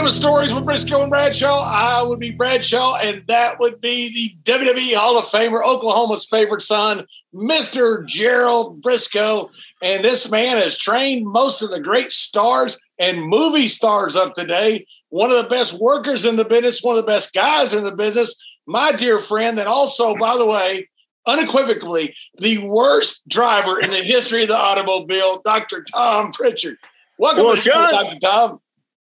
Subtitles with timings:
[0.00, 1.62] Welcome to Stories with Briscoe and Bradshaw.
[1.62, 6.62] I would be Bradshaw, and that would be the WWE Hall of Famer, Oklahoma's favorite
[6.62, 8.06] son, Mr.
[8.06, 9.50] Gerald Briscoe.
[9.82, 14.86] And this man has trained most of the great stars and movie stars of today.
[15.10, 17.94] One of the best workers in the business, one of the best guys in the
[17.94, 18.34] business.
[18.66, 20.88] My dear friend, and also, by the way,
[21.26, 25.84] unequivocally, the worst driver in the history of the automobile, Dr.
[25.94, 26.78] Tom Prichard.
[27.18, 28.18] Welcome Well, to the show, John- Dr.
[28.18, 28.60] Tom.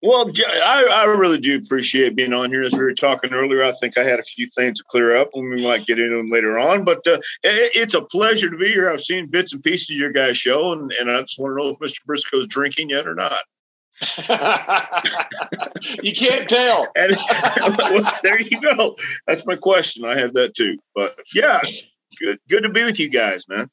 [0.07, 0.31] Well,
[0.63, 2.63] I really do appreciate being on here.
[2.63, 5.31] As we were talking earlier, I think I had a few things to clear up,
[5.35, 6.85] and we might get into them later on.
[6.85, 8.89] But uh, it, it's a pleasure to be here.
[8.89, 11.65] I've seen bits and pieces of your guys' show, and, and I just want to
[11.65, 12.05] know if Mr.
[12.07, 13.41] Briscoe's drinking yet or not.
[16.05, 16.87] you can't tell.
[16.97, 17.17] And
[17.77, 18.95] well, there you go.
[19.27, 20.05] That's my question.
[20.05, 20.79] I have that too.
[20.95, 21.61] But yeah,
[22.21, 23.69] good good to be with you guys, man.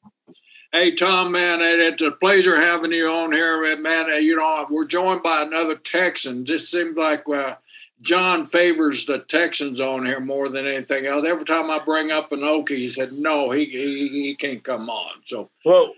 [0.74, 4.08] Hey, Tom, man, it- it's a pleasure having you on here, man.
[4.20, 6.44] You know, we're joined by another Texan.
[6.44, 7.54] Just seems like uh,
[8.02, 11.24] John favors the Texans on here more than anything else.
[11.24, 14.90] Every time I bring up an Okie, he said, no, he, he, he can't come
[14.90, 15.12] on.
[15.26, 15.94] So, Well,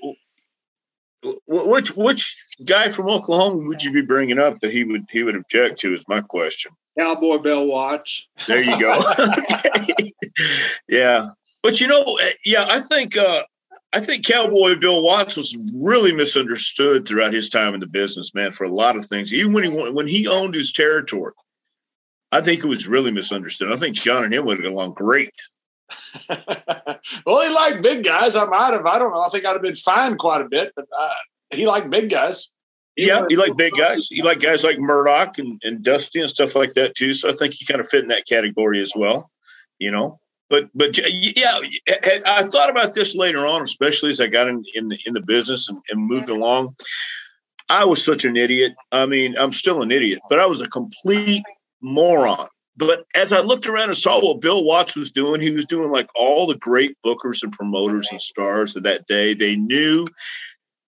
[1.46, 2.36] which which
[2.66, 5.94] guy from Oklahoma would you be bringing up that he would he would object to?
[5.94, 6.72] Is my question.
[6.98, 8.28] Cowboy Bill Watts.
[8.46, 8.94] There you go.
[10.88, 11.30] yeah,
[11.62, 13.42] but you know, eh, yeah, I think uh,
[13.96, 18.52] I think Cowboy Bill Watts was really misunderstood throughout his time in the business, man,
[18.52, 19.32] for a lot of things.
[19.32, 21.32] Even when he when he owned his territory,
[22.30, 23.72] I think it was really misunderstood.
[23.72, 25.32] I think John and him would have got along great.
[27.24, 28.36] well, he liked big guys.
[28.36, 28.84] I might have.
[28.84, 29.22] I don't know.
[29.22, 31.14] I think I'd have been fined quite a bit, but uh,
[31.54, 32.50] he liked big guys.
[32.96, 34.08] Yeah, he liked big guys.
[34.10, 37.14] He liked guys like Murdoch and, and Dusty and stuff like that too.
[37.14, 39.30] So I think he kind of fit in that category as well,
[39.78, 40.20] you know.
[40.48, 41.58] But but yeah,
[42.24, 45.20] I thought about this later on, especially as I got in in the, in the
[45.20, 46.76] business and, and moved along.
[47.68, 48.74] I was such an idiot.
[48.92, 51.42] I mean, I'm still an idiot, but I was a complete
[51.80, 52.46] moron.
[52.76, 55.90] But as I looked around and saw what Bill Watts was doing, he was doing
[55.90, 59.34] like all the great bookers and promoters and stars of that day.
[59.34, 60.06] They knew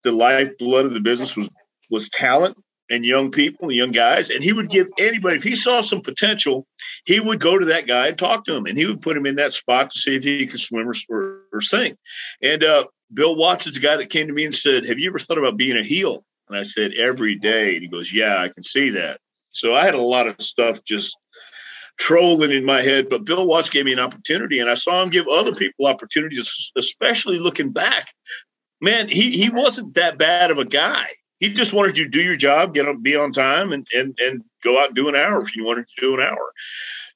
[0.04, 1.50] the lifeblood of the business was
[1.90, 2.56] was talent
[2.90, 6.00] and young people, and young guys, and he would give anybody if he saw some
[6.00, 6.66] potential,
[7.04, 9.26] he would go to that guy and talk to him, and he would put him
[9.26, 11.96] in that spot to see if he could swim or, or, or sing.
[12.42, 15.08] And uh, Bill Watts is the guy that came to me and said, "Have you
[15.08, 18.38] ever thought about being a heel?" And I said, "Every day." And he goes, "Yeah,
[18.38, 21.16] I can see that." So I had a lot of stuff just
[21.98, 25.10] trolling in my head, but Bill Watts gave me an opportunity, and I saw him
[25.10, 28.12] give other people opportunities, especially looking back.
[28.80, 31.08] Man, he he wasn't that bad of a guy
[31.40, 34.18] he just wanted you to do your job, get on, be on time, and and
[34.20, 36.52] and go out and do an hour if you wanted to do an hour.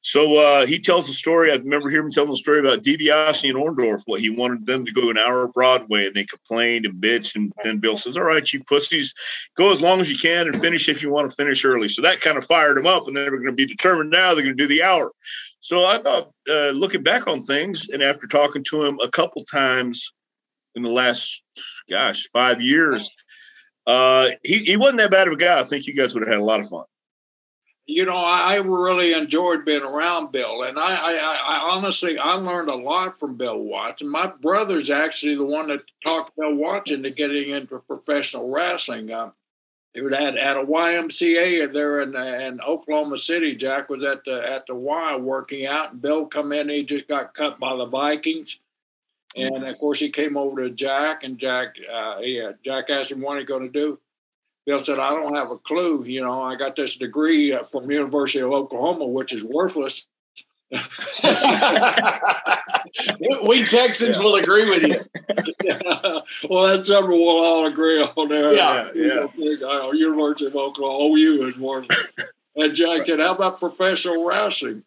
[0.05, 1.53] So uh, he tells the story.
[1.53, 4.03] I remember hearing him telling the story about DiBiase and Orndorff.
[4.07, 7.37] What he wanted them to go an hour Broadway, and they complained and bitched.
[7.37, 9.15] And, and Bill says, "All right, you pussies,
[9.57, 12.03] go as long as you can and finish if you want to finish early." So
[12.03, 14.11] that kind of fired them up, and they were going to be determined.
[14.11, 15.13] Now they're going to do the hour.
[15.61, 19.45] So I thought, uh, looking back on things, and after talking to him a couple
[19.45, 20.13] times
[20.75, 21.43] in the last,
[21.89, 23.09] gosh, five years
[23.87, 25.59] uh, he, he wasn't that bad of a guy.
[25.59, 26.85] I think you guys would have had a lot of fun.
[27.87, 32.71] You know, I, really enjoyed being around Bill, and I, I, I honestly I learned
[32.71, 34.03] a lot from Bill Watts.
[34.03, 39.11] And my brother's actually the one that talked Bill Watts into getting into professional wrestling.
[39.11, 39.33] Uh,
[39.95, 43.55] he would had at a YMCA there in, in Oklahoma City.
[43.57, 46.69] Jack was at the at the Y working out, and Bill come in.
[46.69, 48.61] He just got cut by the Vikings.
[49.35, 53.21] And of course, he came over to Jack, and Jack, uh, yeah, Jack asked him
[53.21, 53.99] what he going to do.
[54.67, 56.05] Bill said, I don't have a clue.
[56.05, 60.07] You know, I got this degree uh, from University of Oklahoma, which is worthless.
[60.73, 60.79] we
[63.65, 64.23] Texans yeah.
[64.23, 65.05] will agree with you.
[65.63, 65.81] yeah.
[66.49, 68.55] Well, that's something we'll all agree on there.
[68.55, 69.27] Yeah, yeah.
[69.63, 72.09] Uh, University of Oklahoma, OU is worthless.
[72.57, 74.83] and Jack said, "How about professional wrestling?"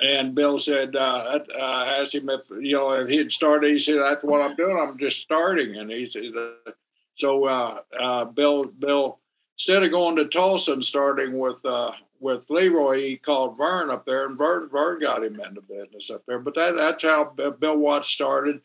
[0.00, 3.72] And Bill said, uh, uh, asked him if you know if he'd started.
[3.72, 4.78] He said, "That's what I'm doing.
[4.78, 6.70] I'm just starting." And he said, uh,
[7.16, 9.18] "So uh, uh, Bill, Bill,
[9.56, 14.06] instead of going to Tulsa and starting with uh, with Leroy, he called Vern up
[14.06, 16.38] there, and Vern Vern got him into business up there.
[16.38, 17.24] But that, that's how
[17.58, 18.60] Bill Watts started.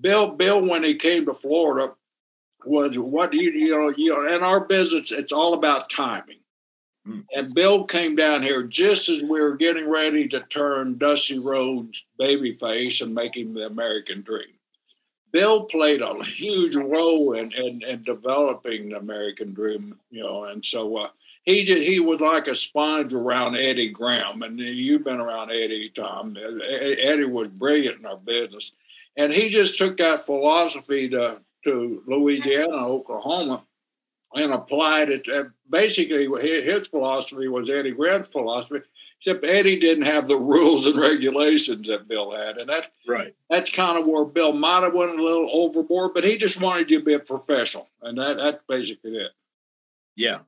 [0.00, 1.92] Bill Bill when he came to Florida
[2.66, 6.40] was what you you know you know in our business it's all about timing.
[7.06, 7.20] Hmm.
[7.34, 12.04] And Bill came down here just as we were getting ready to turn Dusty Rhodes
[12.18, 14.54] babyface and make him the American Dream.
[15.32, 20.64] Bill played a huge role in, in, in developing the American Dream, you know, and
[20.64, 21.08] so uh,
[21.44, 25.92] he just, he was like a sponge around Eddie Graham, and you've been around Eddie,
[25.94, 26.36] Tom.
[26.36, 28.72] Eddie was brilliant in our business,
[29.16, 33.64] and he just took that philosophy to to Louisiana, Oklahoma,
[34.34, 35.26] and applied it.
[35.70, 38.80] Basically, his philosophy was Eddie Graham's philosophy,
[39.18, 43.34] except Eddie didn't have the rules and regulations that Bill had, and that right.
[43.48, 46.90] That's kind of where Bill might have went a little overboard, but he just wanted
[46.90, 49.32] you to be a professional, and that that's basically it.
[50.16, 50.40] Yeah,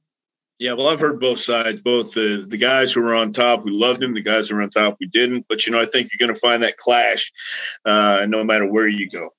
[0.59, 1.83] yeah, well, I've heard both sides.
[1.83, 4.15] Both the the guys who were on top, we loved him.
[4.15, 5.47] The guys who were on top, we didn't.
[5.49, 7.31] But you know, I think you're going to find that clash,
[7.85, 9.35] uh, no matter where you go.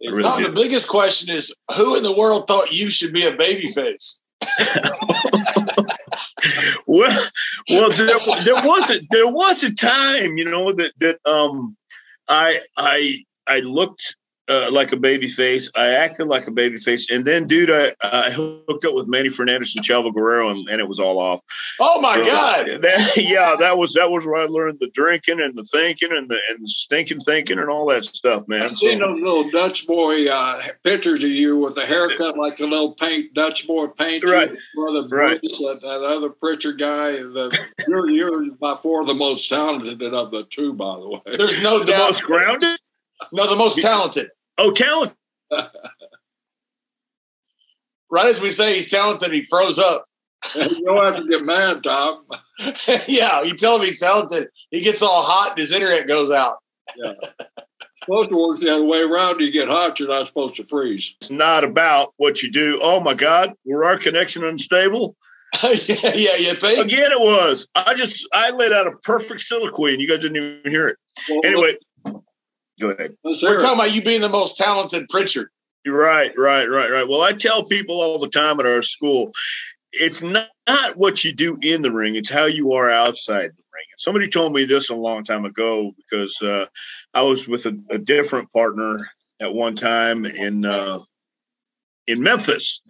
[0.00, 3.32] Really Tom, the biggest question is, who in the world thought you should be a
[3.32, 4.18] babyface?
[6.86, 7.28] well,
[7.70, 11.76] well, there, there was a there was a time, you know, that that um,
[12.28, 14.16] I I I looked
[14.48, 15.70] uh, like a baby face.
[15.74, 17.10] I acted like a baby face.
[17.10, 20.80] And then, dude, I, I hooked up with Manny Fernandez and Chavo Guerrero, and, and
[20.80, 21.40] it was all off.
[21.80, 22.68] Oh my so god!
[22.82, 26.28] That, yeah, that was that was where I learned the drinking and the thinking and
[26.28, 28.62] the and the stinking thinking and all that stuff, man.
[28.62, 32.56] I've so, seen those little Dutch boy uh, pictures of you with the haircut like
[32.56, 34.24] the little paint Dutch boy paint.
[34.28, 34.50] Right.
[34.74, 35.40] Brother right.
[35.40, 37.12] Bruce, that, that other Prichard guy.
[37.12, 37.56] The,
[37.86, 41.36] you're you're by far the most talented of the two, by the way.
[41.36, 41.98] There's no the doubt.
[41.98, 42.78] most grounded.
[43.32, 44.28] No, the most talented.
[44.58, 45.14] Oh, talent.
[48.10, 50.04] right as we say he's talented, he froze up.
[50.54, 52.24] you don't have to get mad, Tom.
[53.08, 54.48] yeah, you tell him he's talented.
[54.70, 56.58] He gets all hot and his internet goes out.
[56.96, 57.12] yeah.
[58.02, 59.40] supposed to work the other way around.
[59.40, 61.14] You get hot, you're not supposed to freeze.
[61.20, 62.80] It's not about what you do.
[62.82, 65.16] Oh my God, were our connection unstable?
[65.62, 66.86] yeah, yeah, you think?
[66.86, 67.68] Again, it was.
[67.74, 70.96] I just I laid out a perfect soliloquy, and you guys didn't even hear it.
[71.28, 71.76] Well, anyway,
[72.82, 73.16] Go ahead.
[73.22, 75.50] We're talking about you being the most talented Prichard.
[75.86, 77.08] Right, right, right, right.
[77.08, 79.30] Well, I tell people all the time at our school,
[79.92, 83.62] it's not, not what you do in the ring; it's how you are outside the
[83.72, 83.86] ring.
[83.98, 86.66] Somebody told me this a long time ago because uh,
[87.14, 89.08] I was with a, a, different partner
[89.40, 90.98] at one time in uh,
[92.08, 92.80] in Memphis,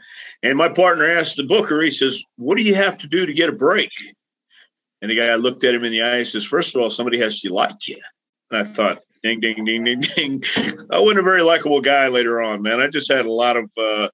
[0.42, 1.82] and my partner asked the booker.
[1.82, 3.90] He says, "What do you have to do to get a break?"
[5.02, 7.18] And the guy looked at him in the eye and says, First of all, somebody
[7.18, 8.00] has to like you.
[8.52, 10.42] And I thought, ding, ding, ding, ding, ding.
[10.90, 12.80] I wasn't a very likable guy later on, man.
[12.80, 14.08] I just had a lot of uh,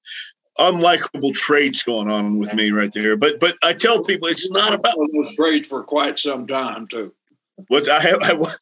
[0.59, 3.17] unlikable traits going on with me right there.
[3.17, 7.15] But but I tell people it's not about those traits for quite some time too.
[7.67, 8.55] What I have, I,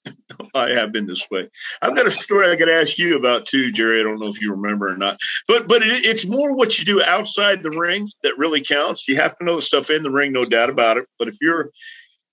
[0.55, 1.51] I, have been this way.
[1.83, 4.01] I've got a story I could ask you about too, Jerry.
[4.01, 6.85] I don't know if you remember or not, but but it, it's more what you
[6.85, 9.07] do outside the ring that really counts.
[9.07, 11.07] You have to know the stuff in the ring, no doubt about it.
[11.19, 11.71] But if you're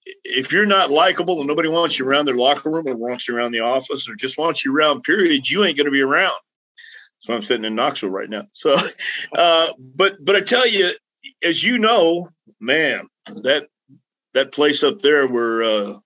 [0.06, 3.36] if you're not likable and nobody wants you around their locker room or wants you
[3.36, 6.34] around the office or just wants you around, period, you ain't going to be around.
[7.20, 8.48] So I'm sitting in Knoxville right now.
[8.52, 8.76] So,
[9.38, 10.92] uh, but but I tell you,
[11.42, 12.30] as you know,
[12.60, 13.08] man,
[13.44, 13.68] that
[14.34, 16.00] that place up there where uh,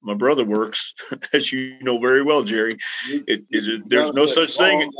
[0.00, 0.94] my brother works,
[1.34, 2.78] as you know very well, Jerry,
[3.08, 4.90] it, it, there's no such thing.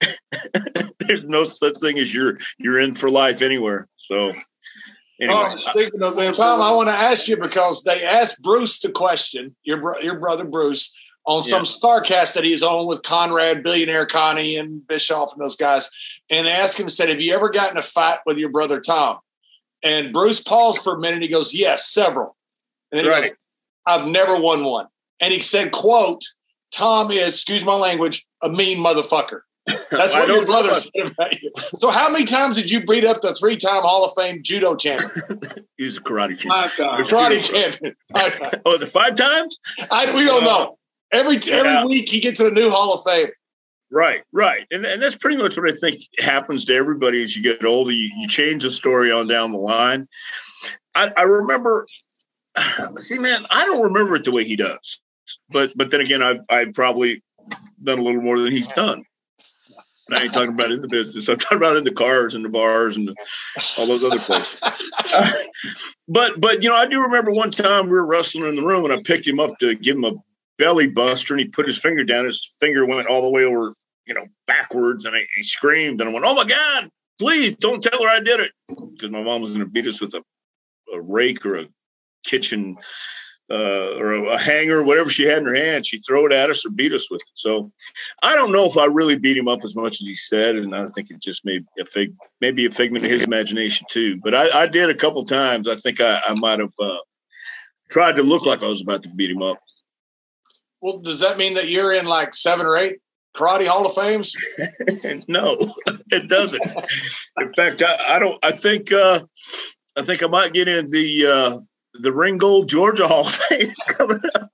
[1.00, 3.88] there's no such thing as you're you're in for life anywhere.
[3.96, 4.34] So
[5.20, 8.78] Anyway, oh, speaking of that, Tom, I want to ask you because they asked Bruce
[8.80, 10.92] the question, your bro- your brother Bruce,
[11.24, 11.64] on some yeah.
[11.64, 15.90] Starrcast that he's on with Conrad, billionaire Connie, and Bischoff and those guys,
[16.28, 19.18] and they asked him, said, "Have you ever gotten a fight with your brother Tom?"
[19.82, 21.22] And Bruce paused for a minute.
[21.22, 22.36] He goes, "Yes, several."
[22.92, 23.30] And then right.
[23.30, 23.38] Goes,
[23.86, 24.86] I've never won one.
[25.20, 26.22] And he said, "quote
[26.72, 29.40] Tom is, excuse my language, a mean motherfucker."
[29.90, 31.50] That's what your brother said about you.
[31.80, 35.40] So, how many times did you beat up the three-time Hall of Fame judo champion?
[35.76, 36.50] He's a karate champion.
[36.50, 37.08] Five times.
[37.08, 37.96] Karate champion.
[38.64, 39.58] oh, is it five times?
[39.90, 40.78] I, we don't know.
[41.12, 41.54] Uh, every yeah.
[41.54, 43.30] every week he gets in a new Hall of Fame.
[43.90, 47.42] Right, right, and and that's pretty much what I think happens to everybody as you
[47.42, 47.92] get older.
[47.92, 50.08] You, you change the story on down the line.
[50.94, 51.86] I, I remember,
[52.98, 55.00] see, man, I don't remember it the way he does,
[55.50, 57.22] but but then again, I've I've probably
[57.82, 59.04] done a little more than he's done.
[60.12, 61.28] I ain't talking about in the business.
[61.28, 63.16] I'm talking about in the cars and the bars and
[63.78, 64.62] all those other places.
[66.08, 68.84] But but you know, I do remember one time we were wrestling in the room
[68.84, 70.12] and I picked him up to give him a
[70.58, 72.26] belly buster and he put his finger down.
[72.26, 73.74] His finger went all the way over,
[74.06, 77.82] you know, backwards and I, he screamed and I went, Oh my God, please don't
[77.82, 78.52] tell her I did it.
[78.68, 80.22] Because my mom was going to beat us with a,
[80.94, 81.66] a rake or a
[82.24, 82.76] kitchen
[83.50, 86.64] uh, or a, hanger, whatever she had in her hand, she'd throw it at us
[86.66, 87.28] or beat us with it.
[87.34, 87.70] So
[88.22, 90.74] I don't know if I really beat him up as much as he said, and
[90.74, 94.18] I think it just may be a fig, maybe a figment of his imagination too.
[94.22, 95.68] But I, I did a couple times.
[95.68, 96.98] I think I, I might have uh,
[97.90, 99.58] tried to look like I was about to beat him up.
[100.80, 102.96] Well, does that mean that you're in like seven or eight
[103.34, 104.34] karate Hall of Fames?
[105.28, 105.56] no,
[106.10, 106.62] it doesn't.
[107.38, 108.38] in fact, I, I, don't.
[108.44, 109.24] I think uh,
[109.96, 111.58] I think I might get in the uh,
[112.00, 114.50] the Ringgold Georgia Hall of Fame coming up.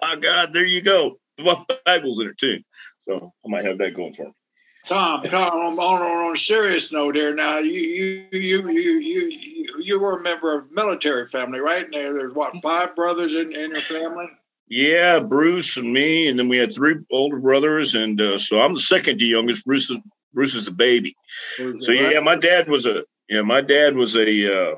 [0.00, 1.18] My God, there you go.
[1.38, 2.60] My Bibles in it too,
[3.08, 4.32] so I might have that going for me.
[4.86, 7.34] Tom, Tom, on, on, on a serious note here.
[7.34, 11.84] Now, you you you you you you were a member of military family, right?
[11.84, 14.26] And there's what five brothers in, in your family.
[14.68, 18.74] Yeah, Bruce and me, and then we had three older brothers, and uh, so I'm
[18.74, 19.64] the second to youngest.
[19.64, 19.98] Bruce is
[20.32, 21.16] Bruce is the baby.
[21.80, 24.74] So yeah, my dad was a yeah, my dad was a uh,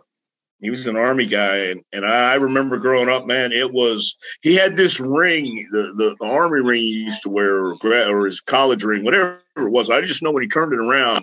[0.60, 3.52] he was an army guy, and, and I remember growing up, man.
[3.52, 7.66] It was he had this ring, the, the, the army ring he used to wear,
[7.66, 9.88] or, or his college ring, whatever it was.
[9.88, 11.22] I just know when he turned it around,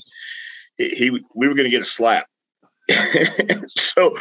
[0.77, 2.27] he, he we were going to get a slap.
[3.67, 4.13] so,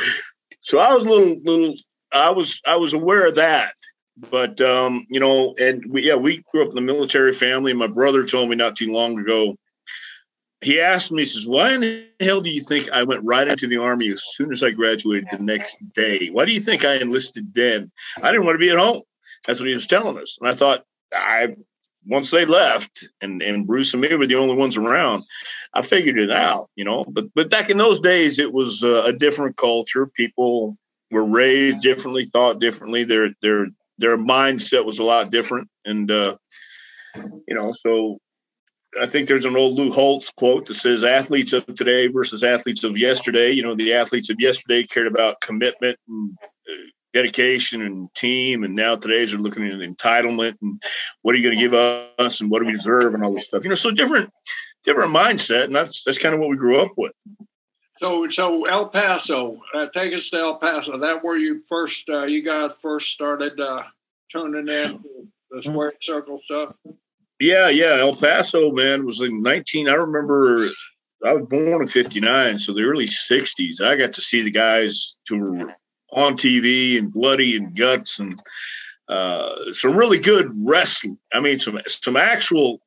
[0.62, 1.74] so I was a little little.
[2.12, 3.74] I was I was aware of that,
[4.30, 7.72] but um, you know, and we, yeah, we grew up in the military family.
[7.72, 9.56] My brother told me not too long ago.
[10.64, 13.46] He asked me, he says, "Why in the hell do you think I went right
[13.46, 16.28] into the army as soon as I graduated the next day?
[16.28, 17.92] Why do you think I enlisted then?
[18.22, 19.02] I didn't want to be at home."
[19.46, 21.54] That's what he was telling us, and I thought, I
[22.06, 25.24] once they left, and and Bruce and me were the only ones around.
[25.74, 27.04] I figured it out, you know.
[27.08, 30.06] But but back in those days, it was uh, a different culture.
[30.06, 30.78] People
[31.10, 33.04] were raised differently, thought differently.
[33.04, 33.68] Their their
[33.98, 36.36] their mindset was a lot different, and uh,
[37.16, 38.18] you know, so
[39.00, 42.84] I think there's an old Lou Holtz quote that says, "Athletes of today versus athletes
[42.84, 46.72] of yesterday." You know, the athletes of yesterday cared about commitment and uh,
[47.12, 50.82] dedication and team, and now today's are looking at entitlement and
[51.22, 53.46] what are you going to give us and what do we deserve and all this
[53.46, 53.64] stuff.
[53.64, 54.30] You know, so different,
[54.84, 57.12] different mindset, and that's that's kind of what we grew up with.
[57.96, 60.98] So, so El Paso, uh, take us to El Paso.
[60.98, 63.84] That where you first, uh, you guys first started uh,
[64.30, 65.04] tuning in
[65.50, 66.74] the square circle stuff.
[67.44, 67.96] Yeah, yeah.
[67.98, 69.86] El Paso, man, was in 19.
[69.86, 70.66] I remember
[71.22, 73.82] I was born in 59, so the early 60s.
[73.82, 75.74] I got to see the guys who were
[76.10, 78.42] on TV and bloody and guts and
[79.08, 81.18] uh, some really good wrestling.
[81.34, 82.80] I mean, some some actual.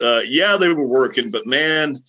[0.00, 2.00] Uh, yeah, they were working, but man,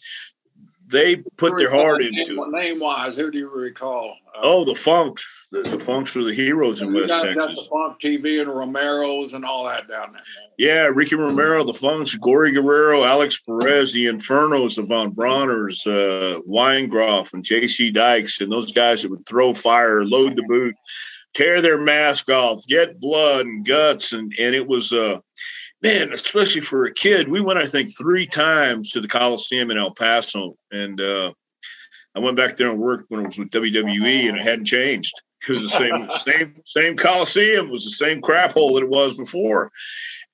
[0.92, 2.50] they put their heart into it.
[2.50, 4.16] Name wise, who do you recall?
[4.36, 5.48] Uh, oh, the Funks.
[5.52, 7.46] The, the, Funks were the heroes in West got, Texas.
[7.46, 10.22] Got the Funk TV and Romero's and all that down there.
[10.58, 16.42] Yeah, Ricky Romero, the Funks, Gory Guerrero, Alex Perez, the Infernos, the Von Brauners, uh,
[16.42, 17.92] Weingroff, and J.C.
[17.92, 20.76] Dykes, and those guys that would throw fire, load the boot,
[21.36, 24.92] tear their mask off, get blood and guts, and and it was.
[24.92, 25.20] Uh,
[25.82, 29.78] man, especially for a kid, we went, I think, three times to the Coliseum in
[29.78, 30.56] El Paso.
[30.72, 31.34] And uh,
[32.16, 35.14] I went back there and worked when it was with WWE and it hadn't changed.
[35.48, 37.68] It was the same, same, same Coliseum.
[37.68, 39.72] It was the same crap hole that it was before.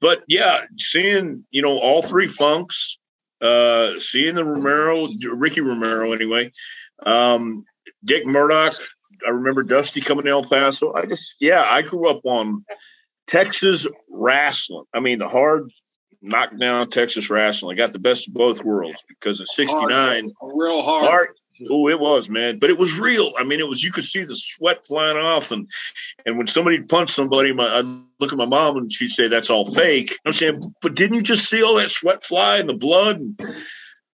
[0.02, 2.98] But yeah, seeing, you know, all three funks,
[3.42, 6.52] uh, seeing the Romero, Ricky Romero anyway,
[7.06, 7.66] um,
[8.04, 8.76] Dick Murdoch.
[9.26, 10.94] I remember Dusty coming to El Paso.
[10.94, 12.66] I just, yeah, I grew up on
[13.28, 14.86] Texas wrestling.
[14.94, 15.72] I mean, the hard
[16.22, 17.76] knockdown Texas wrestling.
[17.76, 21.06] I got the best of both worlds because in '69, real hard.
[21.06, 21.30] hard.
[21.70, 22.60] Oh, it was, man.
[22.60, 23.32] But it was real.
[23.38, 23.82] I mean, it was.
[23.82, 25.70] You could see the sweat flying off, and
[26.26, 27.82] and when somebody punched somebody, my I
[28.20, 31.22] look at my mom and she'd say, "That's all fake." I'm saying, but didn't you
[31.22, 33.18] just see all that sweat fly and the blood?
[33.18, 33.56] And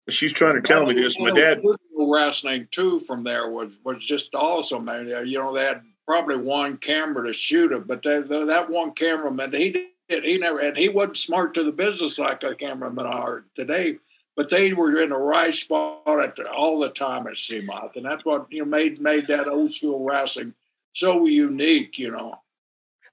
[0.10, 1.20] she's trying to tell me this.
[1.20, 1.62] My dad
[1.98, 4.86] wrestling too from there was was just awesome.
[4.86, 8.91] Man, you know they had probably one camera to shoot it, but that, that one
[8.91, 13.05] cameraman, he did, he never, and he wasn't smart to the business like a cameraman
[13.05, 13.98] are today,
[14.36, 16.01] but they were in the right spot
[16.36, 17.70] the, all the time, at seemed.
[17.96, 20.53] And that's what, you know, made, made that old school wrestling
[20.93, 22.41] so unique, you know.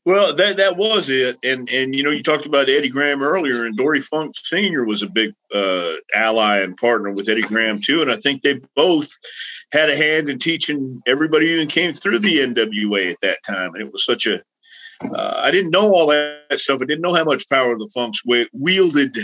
[0.08, 3.66] Well, that that was it, and and you know you talked about Eddie Graham earlier,
[3.66, 8.00] and Dory Funk Senior was a big uh, ally and partner with Eddie Graham too,
[8.00, 9.10] and I think they both
[9.70, 13.82] had a hand in teaching everybody who came through the NWA at that time, and
[13.82, 14.40] it was such a
[15.02, 16.80] uh, I didn't know all that stuff.
[16.80, 18.22] I didn't know how much power the Funks
[18.54, 19.14] wielded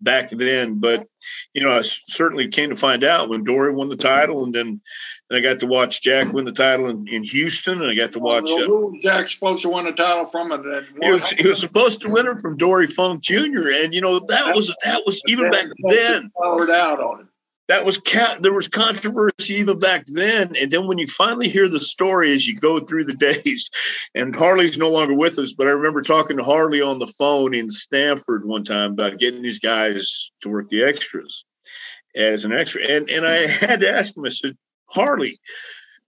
[0.00, 1.06] back then, but
[1.54, 4.80] you know, I certainly came to find out when Dory won the title, and then
[5.30, 8.12] and I got to watch Jack win the title in, in Houston, and I got
[8.12, 8.44] to watch.
[8.44, 10.52] Well, who was Jack supposed to win the title from?
[10.52, 10.84] it.
[11.02, 13.68] he was, he was supposed to win it from Dory Funk Jr.
[13.72, 16.30] And you know that was that was even back then.
[16.42, 17.27] Powered out on him
[17.68, 21.68] that was cat there was controversy even back then and then when you finally hear
[21.68, 23.70] the story as you go through the days
[24.14, 27.54] and harley's no longer with us but i remember talking to harley on the phone
[27.54, 31.44] in Stamford one time about getting these guys to work the extras
[32.16, 34.56] as an extra and and i had to ask him i said
[34.86, 35.38] harley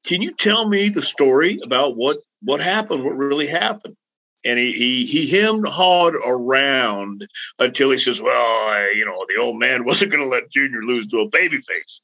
[0.05, 3.97] can you tell me the story about what what happened what really happened
[4.44, 7.26] and he he he hemmed hawed around
[7.59, 10.82] until he says, "Well, I, you know, the old man wasn't going to let Junior
[10.82, 12.00] lose to a baby face."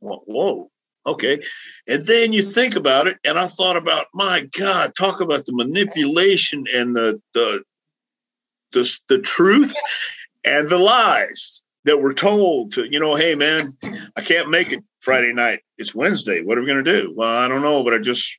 [0.00, 0.70] Well, whoa,
[1.06, 1.42] okay.
[1.88, 5.54] And then you think about it, and I thought about, my God, talk about the
[5.54, 7.62] manipulation and the the
[8.72, 9.72] the, the truth
[10.44, 13.76] and the lies that were told to, you know, hey man,
[14.16, 15.60] I can't make it Friday night.
[15.78, 16.42] It's Wednesday.
[16.42, 17.12] What are we going to do?
[17.14, 18.38] Well, I don't know, but I just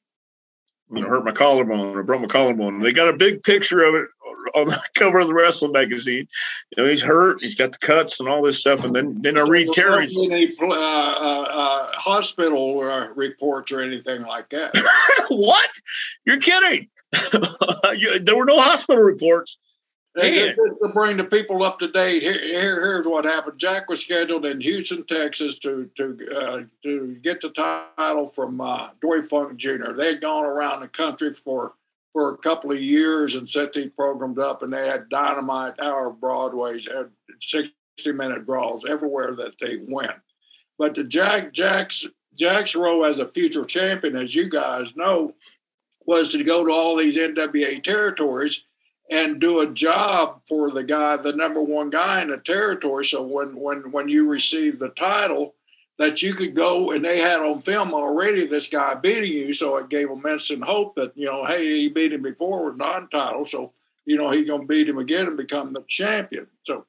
[0.92, 2.82] you know, hurt my collarbone or broke my collarbone.
[2.82, 4.08] They got a big picture of it
[4.54, 6.28] on the cover of the wrestling magazine.
[6.76, 7.38] You know, he's hurt.
[7.42, 8.84] He's got the cuts and all this stuff.
[8.84, 14.24] And then, then I read Terry's any uh, uh, uh, hospital uh, reports or anything
[14.24, 14.72] like that.
[15.30, 15.70] what?
[16.26, 16.90] You're kidding?
[18.22, 19.58] there were no hospital reports.
[20.16, 23.60] And to bring the people up to date, here, here, here's what happened.
[23.60, 28.90] Jack was scheduled in Houston, Texas, to to uh, to get the title from uh,
[29.02, 29.92] Dory Funk Jr.
[29.92, 31.74] They had gone around the country for
[32.14, 36.12] for a couple of years and set these programs up, and they had dynamite hour
[36.12, 37.10] Broadways, had
[37.42, 40.16] sixty minute draws everywhere that they went.
[40.78, 42.08] But the Jack Jack's
[42.38, 45.34] Jack's role as a future champion, as you guys know,
[46.06, 48.64] was to go to all these NWA territories
[49.12, 53.06] and do a job for the guy, the number one guy in the territory.
[53.06, 55.56] So when when when you receive the title,
[55.98, 59.78] that you could go and they had on film already this guy beating you, so
[59.78, 63.46] it gave them instant hope that you know, hey, he beat him before with non-title,
[63.46, 63.74] so
[64.06, 66.48] you know he's gonna beat him again and become the champion.
[66.64, 66.86] So.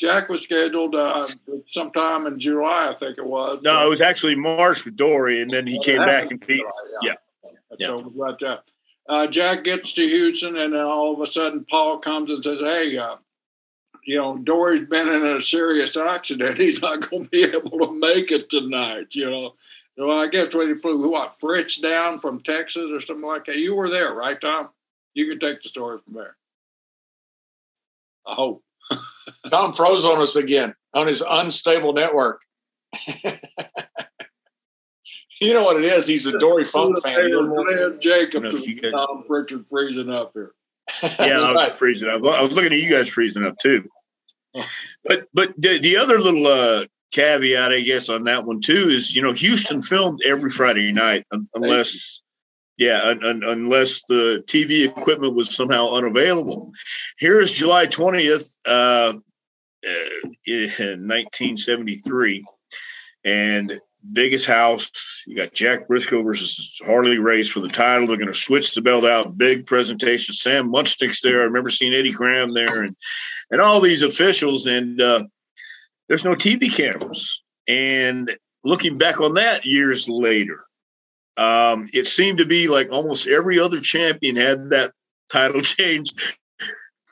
[0.00, 1.28] Jack was scheduled uh,
[1.68, 3.60] sometime in July, I think it was.
[3.62, 6.64] No, it was actually March with Dory, and then he came back and beat.
[7.00, 7.14] yeah.
[7.78, 7.86] yeah.
[7.86, 8.58] So, but uh,
[9.08, 12.60] uh, Jack gets to Houston, and then all of a sudden Paul comes and says,
[12.60, 13.16] "Hey, uh,
[14.04, 16.58] you know, Dory's been in a serious accident.
[16.60, 19.54] He's not going to be able to make it tonight." You know,
[19.98, 23.56] so I guess when he flew what Fritz down from Texas or something like that.
[23.56, 24.70] You were there, right, Tom?
[25.14, 26.36] You can take the story from there.
[28.26, 28.62] I hope.
[29.50, 32.42] Tom froze on us again on his unstable network.
[35.44, 36.06] You know what it is?
[36.06, 37.30] He's a Dory Funk fan.
[37.30, 40.52] Glenn Jacobs you Tom Prichard freezing up here.
[41.02, 41.76] yeah, I was right.
[41.78, 42.24] freezing up.
[42.24, 43.88] I was looking at you guys freezing up too.
[45.04, 49.14] But but the, the other little uh, caveat, I guess, on that one too is
[49.14, 52.22] you know Houston filmed every Friday night unless
[52.76, 56.72] yeah un, un, unless the TV equipment was somehow unavailable.
[57.18, 59.14] Here is July twentieth, uh,
[59.86, 62.44] uh, in nineteen seventy three,
[63.24, 63.80] and
[64.12, 64.90] biggest house.
[65.26, 68.06] You got Jack Briscoe versus Harley Race for the title.
[68.06, 69.38] They're going to switch the belt out.
[69.38, 70.34] Big presentation.
[70.34, 71.40] Sam Muchnick's there.
[71.40, 72.96] I remember seeing Eddie Graham there, and
[73.50, 74.66] and all these officials.
[74.66, 75.24] And uh,
[76.08, 77.42] there's no TV cameras.
[77.66, 80.60] And looking back on that years later,
[81.36, 84.92] um, it seemed to be like almost every other champion had that
[85.30, 86.12] title change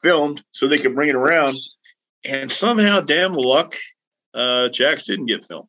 [0.02, 1.56] filmed so they could bring it around.
[2.24, 3.76] And somehow, damn luck,
[4.34, 5.68] uh, Jack's didn't get filmed.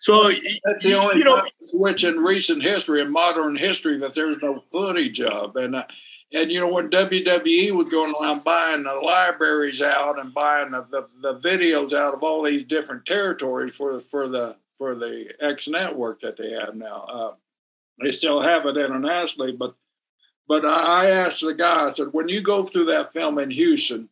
[0.00, 0.30] So
[0.64, 4.62] that's the only you know, switch in recent history, in modern history, that there's no
[4.70, 5.56] footage of.
[5.56, 5.84] And uh,
[6.32, 10.82] and you know when WWE was going around buying the libraries out and buying the,
[10.90, 15.68] the, the videos out of all these different territories for for the for the X
[15.68, 17.06] network that they have now.
[17.08, 17.34] Uh,
[18.02, 19.74] they still have it internationally, but
[20.48, 24.08] but I asked the guy, I said, when you go through that film in Houston,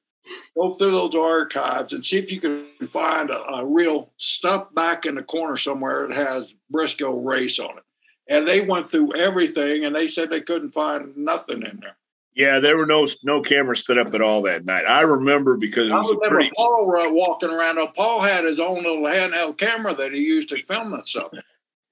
[0.56, 5.06] go through those archives and see if you can find a, a reel stuff back
[5.06, 7.84] in the corner somewhere that has Briscoe race on it.
[8.28, 11.96] And they went through everything and they said they couldn't find nothing in there.
[12.34, 14.86] Yeah, there were no no cameras set up at all that night.
[14.88, 16.50] I remember because it was I a pretty.
[16.56, 17.78] Paul walking around.
[17.94, 21.32] Paul had his own little handheld camera that he used to film that stuff.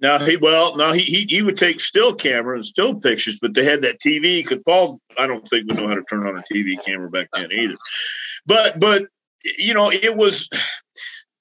[0.01, 3.55] Now he well, now he, he he would take still camera and still pictures, but
[3.55, 6.37] they had that TV because Paul, I don't think we know how to turn on
[6.37, 7.77] a TV camera back then either.
[8.47, 9.07] But but
[9.59, 10.49] you know, it was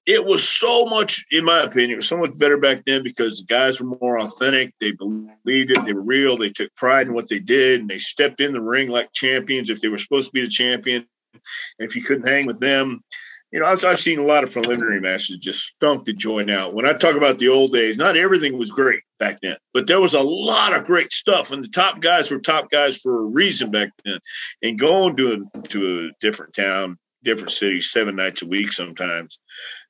[0.06, 3.80] it was so much, in my opinion, so much better back then because the guys
[3.80, 4.74] were more authentic.
[4.80, 5.86] They believed it.
[5.86, 6.38] They were real.
[6.38, 9.70] They took pride in what they did, and they stepped in the ring like champions
[9.70, 11.06] if they were supposed to be the champion.
[11.34, 13.04] And if you couldn't hang with them,
[13.52, 16.74] you know, I've, I've seen a lot of preliminary matches just stunk the joint out.
[16.74, 20.00] When I talk about the old days, not everything was great back then, but there
[20.00, 21.52] was a lot of great stuff.
[21.52, 24.20] And the top guys were top guys for a reason back then.
[24.62, 29.38] And going to a, to a different town, different city, seven nights a week sometimes,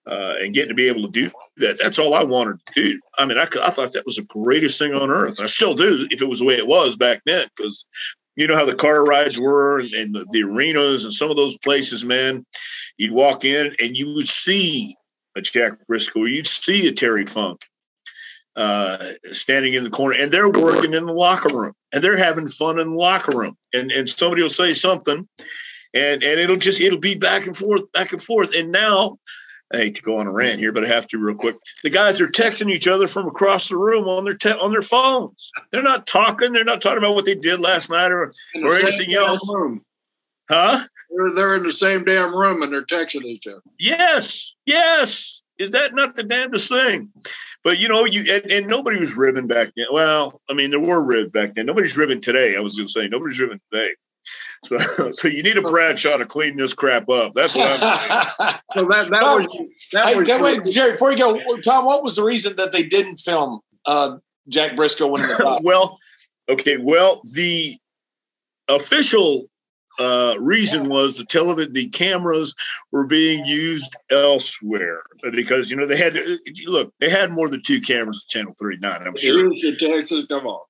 [0.07, 1.77] uh, and getting to be able to do that.
[1.79, 2.99] That's all I wanted to do.
[3.17, 5.37] I mean, I, I thought that was the greatest thing on earth.
[5.37, 7.85] And I still do if it was the way it was back then, because
[8.35, 11.35] you know how the car rides were and, and the, the, arenas and some of
[11.35, 12.45] those places, man.
[12.97, 14.95] You'd walk in and you would see
[15.35, 17.61] a Jack Briscoe, you'd see a Terry Funk
[18.55, 22.47] uh, standing in the corner, and they're working in the locker room and they're having
[22.47, 23.57] fun in the locker room.
[23.73, 25.27] And and somebody will say something,
[25.93, 28.55] and and it'll just it'll be back and forth, back and forth.
[28.55, 29.17] And now
[29.73, 31.55] I hate to go on a rant here, but I have to real quick.
[31.83, 34.81] The guys are texting each other from across the room on their te- on their
[34.81, 35.51] phones.
[35.71, 36.51] They're not talking.
[36.51, 39.49] They're not talking about what they did last night or, or anything else.
[39.53, 39.83] Room.
[40.49, 40.79] Huh?
[41.09, 43.61] They're, they're in the same damn room and they're texting each other.
[43.79, 45.41] Yes, yes.
[45.57, 47.09] Is that not the damnedest thing?
[47.63, 49.85] But you know, you and, and nobody was ribbing back then.
[49.91, 51.67] Well, I mean, there were ribs back then.
[51.67, 52.57] Nobody's ribbing today.
[52.57, 53.93] I was going to say nobody's ribbing today.
[54.63, 57.33] So, so you need a Bradshaw to clean this crap up.
[57.33, 57.97] That's what I'm
[58.37, 58.53] saying.
[58.77, 59.57] so that, that was
[59.93, 60.29] that was.
[60.29, 64.17] wait, Jerry, before you go, Tom, what was the reason that they didn't film uh,
[64.47, 65.61] Jack Briscoe winning the top?
[65.63, 65.97] well,
[66.47, 67.75] okay, well, the
[68.69, 69.47] official
[69.99, 72.55] uh, reason was the television, the cameras
[72.91, 76.17] were being used elsewhere because you know they had
[76.65, 79.01] look, they had more than two cameras at Channel Thirty Nine.
[79.05, 79.51] I'm sure.
[80.27, 80.61] Come on.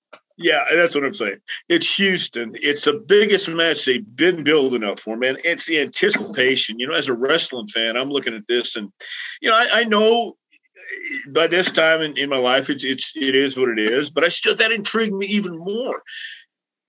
[0.41, 1.38] Yeah, that's what I'm saying.
[1.69, 2.56] It's Houston.
[2.56, 5.38] It's the biggest match they've been building up for, man.
[5.43, 6.80] It's the anticipation.
[6.80, 8.91] You know, as a wrestling fan, I'm looking at this, and
[9.41, 10.36] you know, I, I know
[11.30, 14.10] by this time in, in my life, it's it's it is what it is.
[14.10, 16.01] But I still that intrigued me even more.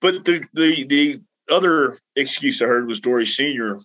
[0.01, 3.79] But the the the other excuse I heard was Dory Senior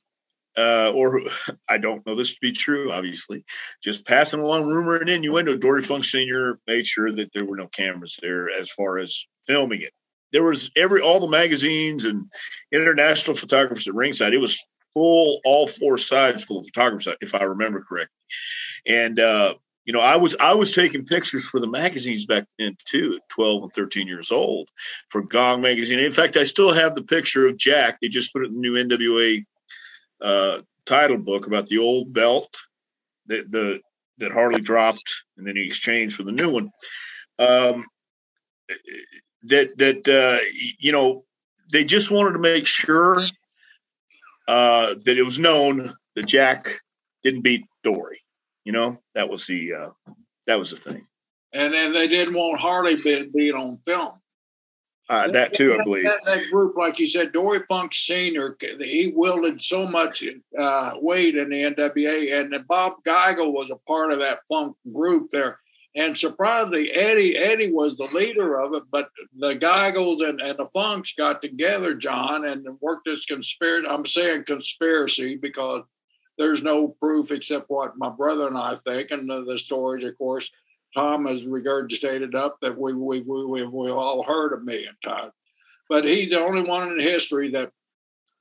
[0.58, 1.22] uh, or
[1.68, 3.44] I don't know this to be true, obviously,
[3.82, 5.56] just passing along rumor and innuendo.
[5.56, 6.58] Dory Funk Sr.
[6.66, 9.92] made sure that there were no cameras there as far as filming it.
[10.32, 12.26] There was every all the magazines and
[12.70, 14.34] international photographers at ringside.
[14.34, 14.62] It was
[14.94, 18.14] full, all four sides full of photographers, if I remember correctly.
[18.86, 22.76] And uh, you know, I was I was taking pictures for the magazines back then
[22.84, 24.68] too, at 12 and 13 years old,
[25.08, 25.98] for Gong magazine.
[25.98, 27.98] In fact, I still have the picture of Jack.
[28.00, 29.44] They just put it in the new NWA
[30.20, 32.54] uh, title book about the old belt
[33.28, 33.80] that the
[34.18, 36.70] that Harley dropped, and then he exchanged for the new one.
[37.38, 37.86] Um,
[39.44, 40.42] that that uh,
[40.78, 41.24] you know
[41.72, 43.26] they just wanted to make sure
[44.46, 46.80] uh, that it was known that Jack
[47.22, 48.22] didn't beat Dory.
[48.64, 50.12] You know that was the uh,
[50.46, 51.06] that was the thing.
[51.52, 54.12] And then they didn't want Harley being beat on film.
[55.08, 56.04] Uh, that too, I believe.
[56.04, 60.22] That, that, group, like you said, Dory Funk Senior, he wielded so much
[60.58, 65.30] uh, weight in the NWA, and Bob Geigel was a part of that Funk group
[65.30, 65.60] there.
[65.98, 70.66] And surprisingly, Eddie Eddie was the leader of it, but the Geigels and, and the
[70.66, 73.88] Funks got together, John, and worked this conspiracy.
[73.88, 75.82] I'm saying conspiracy because
[76.38, 80.16] there's no proof except what my brother and I think, and the, the stories, of
[80.16, 80.48] course
[80.94, 85.32] Tom has regurgitated up that we, we, we, we've, we've all heard a million times.
[85.88, 87.72] But he's the only one in history that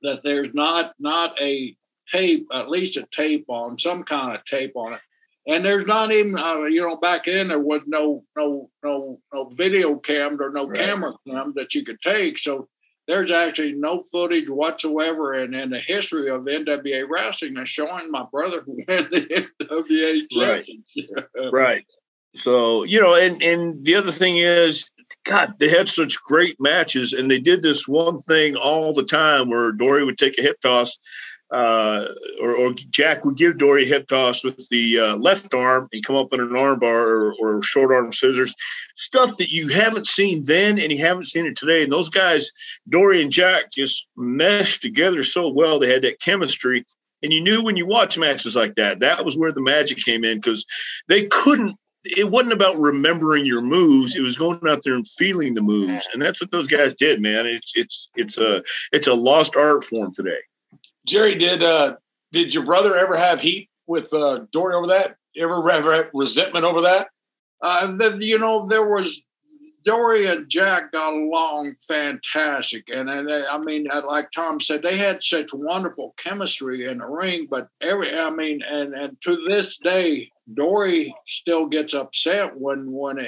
[0.02, 1.76] that there's not not a
[2.12, 5.00] tape, at least a tape on some kind of tape on it.
[5.48, 9.48] And there's not even, uh, you know, back then there was no no no no
[9.48, 10.78] video cam or no right.
[10.78, 12.38] camera cam that you could take.
[12.38, 12.68] So
[13.06, 18.26] there's actually no footage whatsoever in, in the history of NWA wrestling that's showing my
[18.30, 21.30] brother win the NWA championship.
[21.34, 21.52] Right.
[21.52, 21.84] right.
[22.34, 24.90] So, you know, and, and the other thing is,
[25.24, 29.48] God, they had such great matches, and they did this one thing all the time
[29.48, 30.98] where Dory would take a hip toss,
[31.50, 32.06] uh,
[32.42, 36.16] or, or, Jack would give Dory hip toss with the uh, left arm and come
[36.16, 38.54] up in an armbar or, or short arm scissors,
[38.96, 41.82] stuff that you haven't seen then and you haven't seen it today.
[41.82, 42.50] And those guys,
[42.88, 45.78] Dory and Jack, just meshed together so well.
[45.78, 46.84] They had that chemistry.
[47.22, 50.24] And you knew when you watch matches like that, that was where the magic came
[50.24, 50.66] in because
[51.08, 54.16] they couldn't it wasn't about remembering your moves.
[54.16, 57.20] It was going out there and feeling the moves, and that's what those guys did,
[57.20, 57.46] man.
[57.46, 60.38] It's it's it's a it's a lost art form today.
[61.08, 61.96] Jerry, did uh
[62.32, 65.16] did your brother ever have heat with uh Dory over that?
[65.36, 67.08] Ever have resentment over that?
[67.62, 69.24] Uh, the, you know, there was
[69.84, 74.82] Dory and Jack got along fantastic, and, and they, I mean, uh, like Tom said,
[74.82, 77.46] they had such wonderful chemistry in the ring.
[77.48, 83.18] But every, I mean, and and to this day, Dory still gets upset when when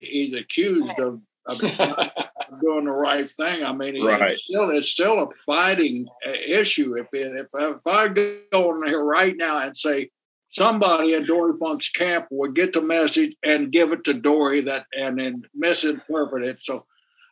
[0.00, 1.58] he's accused of, of
[2.60, 3.64] doing the right thing.
[3.64, 4.32] I mean, right.
[4.32, 6.96] it's still it's still a fighting uh, issue.
[6.96, 8.08] If if if I
[8.52, 10.10] go in here right now and say
[10.48, 14.86] somebody at Dory Funk's camp would get the message and give it to Dory that
[14.96, 16.60] and then misinterpret it.
[16.60, 16.84] So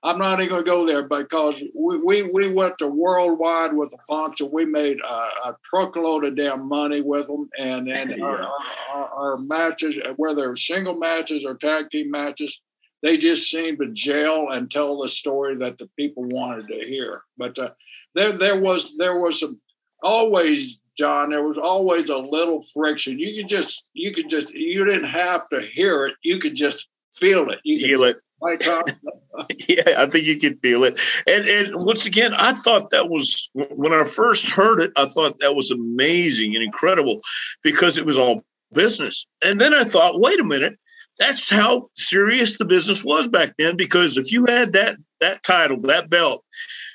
[0.02, 3.90] I'm not even going to go there because we, we, we went to worldwide with
[3.90, 7.48] the Funks and we made a, a truckload of damn money with them.
[7.58, 8.24] And and yeah.
[8.24, 8.48] our,
[8.92, 12.60] our, our, matches, whether single matches or tag team matches,
[13.02, 17.22] they just seemed to gel and tell the story that the people wanted to hear.
[17.36, 17.70] But uh,
[18.14, 19.60] there there was there was some
[20.02, 23.20] always John, there was always a little friction.
[23.20, 26.14] You could just, you could just, you didn't have to hear it.
[26.22, 27.60] You could just feel it.
[27.62, 28.16] You feel it.
[29.68, 30.98] Yeah, I think you could feel it.
[31.26, 35.38] And and once again, I thought that was when I first heard it, I thought
[35.38, 37.20] that was amazing and incredible
[37.62, 39.26] because it was all business.
[39.44, 40.76] And then I thought, wait a minute,
[41.18, 43.76] that's how serious the business was back then.
[43.76, 46.44] Because if you had that that title, that belt,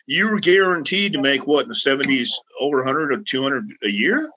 [0.07, 4.29] you were guaranteed to make what in the 70s over 100 or 200 a year?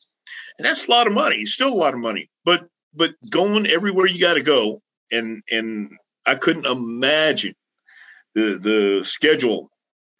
[0.58, 2.28] And that's a lot of money it's still a lot of money.
[2.44, 4.80] But but going everywhere you got to go
[5.12, 5.90] and and
[6.26, 7.54] i couldn't imagine
[8.34, 9.70] the the schedule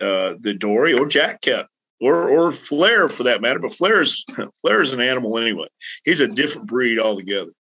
[0.00, 1.68] uh the dory or jack kept
[2.00, 4.24] or or flair for that matter but flair's
[4.60, 5.66] flair's an animal anyway.
[6.04, 7.52] He's a different breed altogether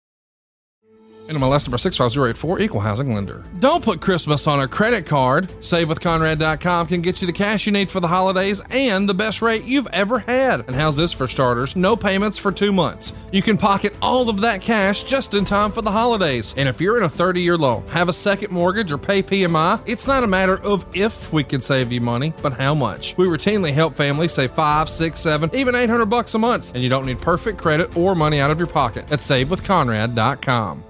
[1.27, 3.43] NMLS number 65084, equal housing lender.
[3.59, 5.49] Don't put Christmas on a credit card.
[5.59, 9.63] SaveWithConrad.com can get you the cash you need for the holidays and the best rate
[9.63, 10.61] you've ever had.
[10.67, 11.75] And how's this for starters?
[11.75, 13.13] No payments for two months.
[13.31, 16.53] You can pocket all of that cash just in time for the holidays.
[16.57, 19.81] And if you're in a 30 year loan, have a second mortgage, or pay PMI,
[19.88, 23.17] it's not a matter of if we can save you money, but how much.
[23.17, 26.71] We routinely help families save five, six, seven, even 800 bucks a month.
[26.75, 30.83] And you don't need perfect credit or money out of your pocket at SaveWithConrad.com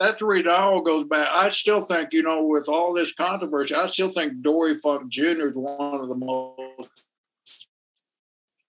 [0.00, 1.28] that's where it all goes back.
[1.32, 5.48] I still think, you know, with all this controversy, I still think Dory Funk Jr.
[5.48, 7.04] is one of the most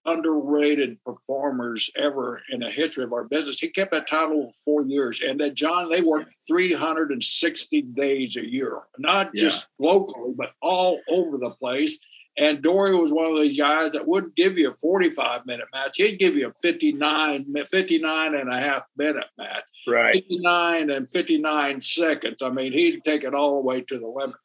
[0.05, 3.59] underrated performers ever in the history of our business.
[3.59, 8.49] He kept that title for four years, and that John they worked 360 days a
[8.49, 9.41] year, not yeah.
[9.43, 11.99] just locally, but all over the place.
[12.39, 15.97] And Dory was one of these guys that wouldn't give you a 45 minute match.
[15.97, 19.63] He'd give you a 59, 59 and a half minute match.
[19.85, 20.23] Right.
[20.23, 22.41] 59 and 59 seconds.
[22.41, 24.37] I mean, he'd take it all the way to the limit.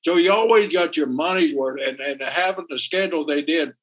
[0.00, 1.80] So you always got your money's worth.
[1.86, 3.74] And, and having the schedule they did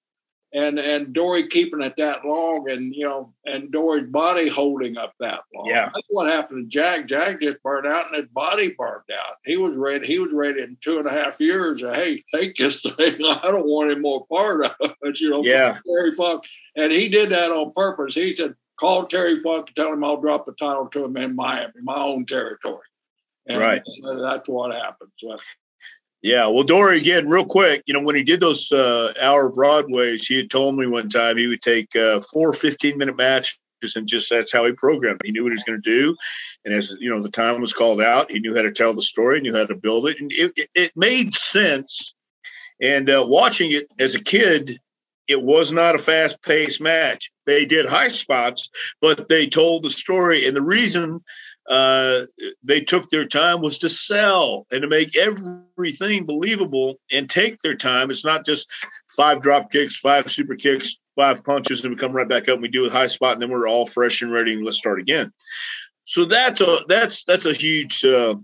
[0.53, 5.13] and and Dory keeping it that long, and you know, and Dory's body holding up
[5.19, 5.65] that long.
[5.65, 7.07] Yeah, that's what happened to Jack.
[7.07, 9.37] Jack just burned out, and his body burned out.
[9.45, 10.05] He was ready.
[10.05, 11.81] He was ready in two and a half years.
[11.81, 12.93] To, hey, take this thing.
[12.97, 15.19] I don't want any more part of it.
[15.19, 15.77] You know, yeah.
[15.87, 16.43] Terry Funk,
[16.75, 18.13] and he did that on purpose.
[18.13, 21.35] He said, "Call Terry Funk and tell him I'll drop the title to him in
[21.35, 22.85] Miami, my own territory."
[23.47, 23.81] And right.
[24.21, 25.11] That's what happened.
[25.17, 25.35] So
[26.23, 27.83] yeah, well, Dory again, real quick.
[27.85, 31.37] You know, when he did those uh, hour Broadways, he had told me one time
[31.37, 33.57] he would take uh, four 15 minute matches
[33.95, 35.19] and just that's how he programmed.
[35.25, 36.15] He knew what he was going to do,
[36.63, 38.31] and as you know, the time was called out.
[38.31, 40.69] He knew how to tell the story, knew how to build it, and it, it,
[40.73, 42.15] it made sense.
[42.81, 44.79] And uh, watching it as a kid,
[45.27, 47.31] it was not a fast paced match.
[47.45, 48.69] They did high spots,
[49.01, 50.47] but they told the story.
[50.47, 51.21] And the reason
[51.69, 52.25] uh,
[52.63, 57.75] they took their time was to sell and to make everything believable and take their
[57.75, 58.09] time.
[58.09, 58.69] It's not just
[59.15, 62.61] five drop kicks, five super kicks, five punches, and we come right back up and
[62.61, 64.99] we do a high spot, and then we're all fresh and ready and let's start
[64.99, 65.31] again.
[66.05, 68.35] So that's a that's that's a huge uh,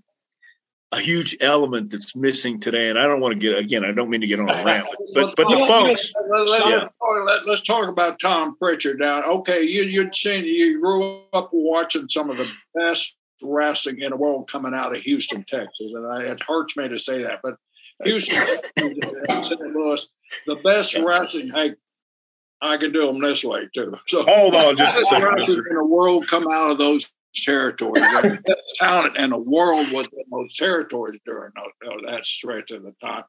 [0.92, 2.90] a huge element that's missing today.
[2.90, 3.86] And I don't want to get again.
[3.86, 6.14] I don't mean to get on a rant, but but, the folks.
[6.30, 7.54] Let, yeah.
[7.54, 9.24] us talk about Tom Prichard now.
[9.24, 14.18] Okay, you you'd seen you grew up watching some of the best wrestling in the
[14.18, 17.56] world coming out of Houston, Texas, and I, it hurts me to say that, but
[18.04, 18.36] Houston,
[19.44, 19.60] St.
[19.62, 20.08] Louis,
[20.46, 21.52] the best wrestling.
[21.54, 21.76] Hey,
[22.62, 23.96] I can do them this way too.
[24.08, 25.40] So hold on, just a second.
[25.40, 28.04] In the world come out of those territories.
[28.04, 31.52] the best talent in the world was in those territories during
[32.08, 33.24] that stretch of the time.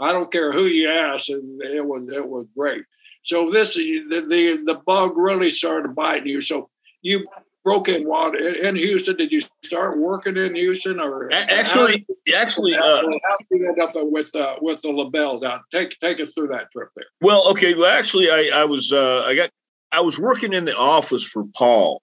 [0.00, 2.84] I don't care who you ask, and it was it was great.
[3.22, 6.40] So this the the, the bug really started biting you.
[6.40, 6.68] So
[7.02, 7.26] you
[7.64, 9.16] broke in what in Houston.
[9.16, 13.68] Did you start working in Houston, or actually, how, actually, how, uh, how did you
[13.68, 15.42] end up with uh, with the Labels?
[15.42, 15.62] out?
[15.72, 17.06] Take take us through that trip there.
[17.20, 17.74] Well, okay.
[17.74, 19.50] Well, actually, I I was uh, I got
[19.92, 22.02] I was working in the office for Paul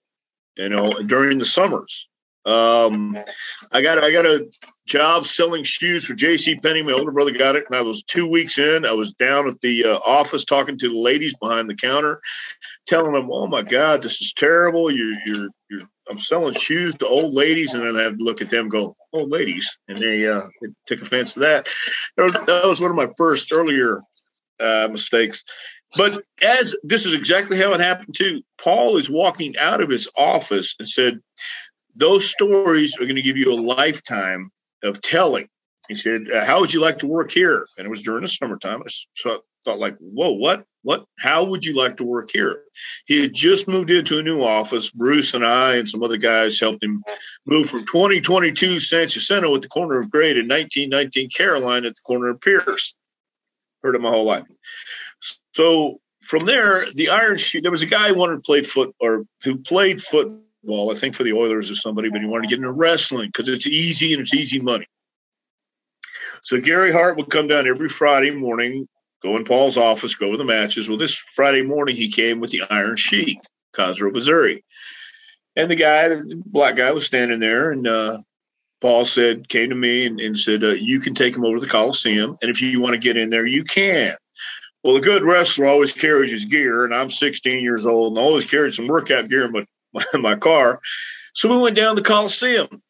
[0.58, 2.08] you know, during the summers.
[2.44, 3.16] Um,
[3.72, 4.50] I got I got a
[4.88, 6.60] job selling shoes for J.C.
[6.60, 6.82] Penney.
[6.82, 8.84] My older brother got it, and I was two weeks in.
[8.84, 12.20] I was down at the uh, office talking to the ladies behind the counter,
[12.88, 14.90] telling them, "Oh my God, this is terrible.
[14.90, 18.70] You're you're you're." I'm selling shoes to old ladies, and then I look at them,
[18.70, 21.70] go, "Old ladies," and they uh, they took offense to that.
[22.18, 24.02] That was, that was one of my first earlier
[24.60, 25.44] uh, mistakes.
[25.95, 30.10] But as this is exactly how it happened too, Paul is walking out of his
[30.17, 31.19] office and said,
[31.99, 34.51] Those stories are going to give you a lifetime
[34.84, 35.47] of telling.
[35.88, 37.65] He said, uh, How would you like to work here?
[37.77, 38.82] And it was during the summertime.
[39.15, 40.63] So I thought, like, whoa, what?
[40.84, 41.06] What?
[41.19, 42.63] How would you like to work here?
[43.06, 44.89] He had just moved into a new office.
[44.89, 47.04] Bruce and I and some other guys helped him
[47.45, 52.01] move from 2022 San Jacinto at the corner of Grade and 1919 Caroline at the
[52.04, 52.95] corner of Pierce.
[53.84, 54.45] Heard it my whole life.
[55.54, 58.96] So from there, the Iron Sheik, there was a guy who wanted to play foot
[59.00, 62.50] or who played football, I think for the Oilers or somebody, but he wanted to
[62.50, 64.88] get into wrestling because it's easy and it's easy money.
[66.44, 68.88] So Gary Hart would come down every Friday morning,
[69.22, 70.90] go in Paul's office, go to the matches.
[70.90, 73.40] Well, this Friday morning he came with the Iron Sheik,
[73.74, 74.64] Cosgrove, Missouri.
[75.56, 78.20] And the guy, the black guy, was standing there, and uh,
[78.80, 81.62] Paul said, came to me and, and said, uh, "You can take him over to
[81.62, 84.16] the Coliseum, and if you want to get in there, you can."
[84.84, 88.24] Well, a good wrestler always carries his gear, and I'm 16 years old and I
[88.24, 90.82] always carried some workout gear in my, my, my car.
[91.34, 92.82] So we went down to the Coliseum,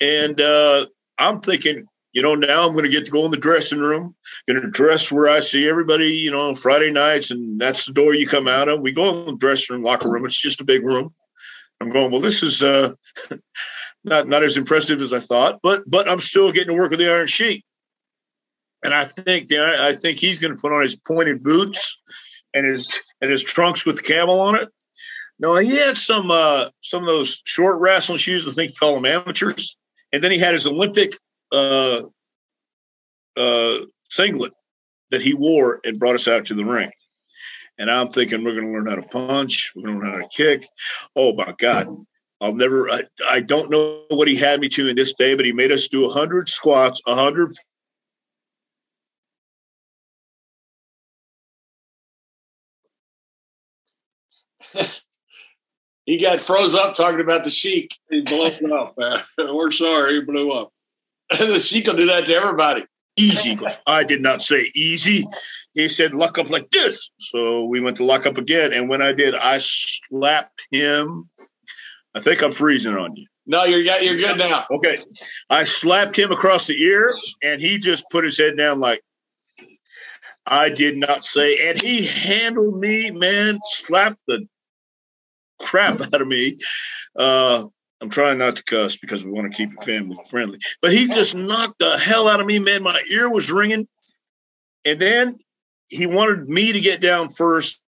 [0.00, 0.86] and uh,
[1.18, 4.14] I'm thinking, you know, now I'm going to get to go in the dressing room,
[4.46, 8.14] going to dress where I see everybody, you know, Friday nights, and that's the door
[8.14, 8.80] you come out of.
[8.80, 10.24] We go in the dressing room, locker room.
[10.24, 11.12] It's just a big room.
[11.80, 12.94] I'm going, well, this is uh,
[14.04, 17.00] not not as impressive as I thought, but but I'm still getting to work with
[17.00, 17.64] the Iron Sheik.
[18.84, 22.00] And I think yeah, I think he's going to put on his pointed boots
[22.52, 24.68] and his and his trunks with the camel on it.
[25.38, 28.46] No, he had some uh, some of those short wrestling shoes.
[28.46, 29.76] I think you call them amateurs.
[30.12, 31.16] And then he had his Olympic
[31.50, 32.02] uh,
[33.36, 33.78] uh,
[34.10, 34.52] singlet
[35.10, 36.90] that he wore and brought us out to the ring.
[37.78, 39.72] And I'm thinking we're going to learn how to punch.
[39.74, 40.68] We're going to learn how to kick.
[41.16, 41.88] Oh my God.
[42.40, 45.44] I'll never, I, I don't know what he had me to in this day, but
[45.44, 47.56] he made us do 100 squats, 100
[56.06, 57.96] he got froze up talking about the Sheik.
[58.10, 58.96] He blew up.
[58.98, 59.18] Man.
[59.54, 60.72] We're sorry, he blew up.
[61.30, 62.84] the Sheik will do that to everybody.
[63.16, 63.56] Easy.
[63.86, 65.24] I did not say easy.
[65.74, 67.12] He said lock up like this.
[67.18, 68.72] So we went to lock up again.
[68.72, 71.28] And when I did, I slapped him.
[72.14, 73.26] I think I'm freezing on you.
[73.46, 74.64] No, you're you're good now.
[74.70, 75.02] Okay.
[75.50, 79.02] I slapped him across the ear and he just put his head down like
[80.46, 81.68] I did not say.
[81.68, 84.46] And he handled me, man, slapped the
[85.64, 86.58] crap out of me.
[87.16, 87.66] Uh,
[88.00, 90.58] I'm trying not to cuss because we want to keep it family friendly.
[90.82, 92.82] But he just knocked the hell out of me, man.
[92.82, 93.88] My ear was ringing.
[94.84, 95.38] And then
[95.88, 97.80] he wanted me to get down first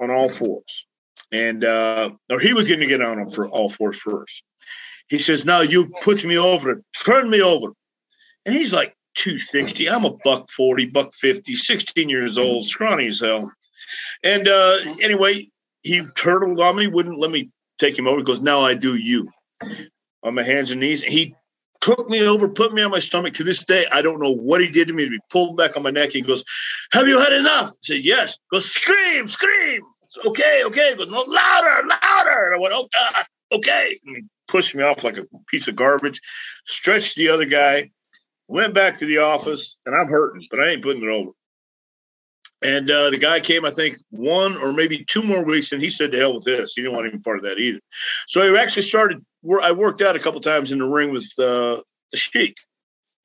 [0.00, 0.86] on all fours.
[1.32, 4.44] And uh, or he was going to get on for all fours first.
[5.08, 7.72] He says, "Now you put me over, turn me over."
[8.46, 9.88] And he's like 260.
[9.88, 13.50] I'm a buck 40, buck 50, 16 years old, scrawny as hell.
[14.22, 15.48] And uh, anyway,
[15.84, 18.18] he turtled on me, wouldn't let me take him over.
[18.18, 19.28] He goes, Now I do you
[20.22, 21.02] on my hands and knees.
[21.02, 21.36] He
[21.80, 23.34] took me over, put me on my stomach.
[23.34, 25.04] To this day, I don't know what he did to me.
[25.04, 26.10] He pulled back on my neck.
[26.10, 26.42] He goes,
[26.92, 27.68] Have you had enough?
[27.68, 28.38] I said, Yes.
[28.50, 29.82] He goes, Scream, scream.
[30.08, 30.94] Said, okay, okay.
[30.96, 32.46] Goes, No, louder, louder.
[32.46, 33.96] And I went, Oh, God, okay.
[34.06, 36.20] And he pushed me off like a piece of garbage,
[36.64, 37.90] stretched the other guy,
[38.48, 41.32] went back to the office, and I'm hurting, but I ain't putting it over.
[42.64, 45.90] And uh, the guy came, I think, one or maybe two more weeks, and he
[45.90, 47.80] said, "To hell with this." He didn't want any part of that either.
[48.26, 49.22] So I actually started.
[49.62, 52.56] I worked out a couple times in the ring with uh, the Sheik,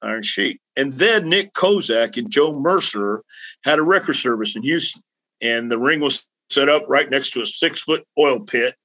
[0.02, 3.24] Iron Sheik, and then Nick Kozak and Joe Mercer
[3.64, 5.02] had a record service in Houston,
[5.42, 8.76] and the ring was set up right next to a six foot oil pit.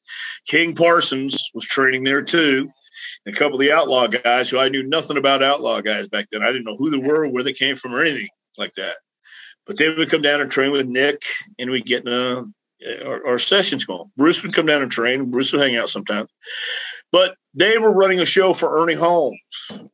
[0.46, 2.68] King Parsons was training there too.
[3.26, 6.42] A couple of the outlaw guys who I knew nothing about outlaw guys back then.
[6.42, 8.94] I didn't know who they were, where they came from, or anything like that.
[9.66, 11.22] But they would come down and train with Nick,
[11.58, 12.44] and we'd get uh,
[13.04, 14.10] our, our, sessions going.
[14.16, 15.30] Bruce would come down and train.
[15.30, 16.30] Bruce would hang out sometimes.
[17.10, 19.38] But they were running a show for Ernie Holmes,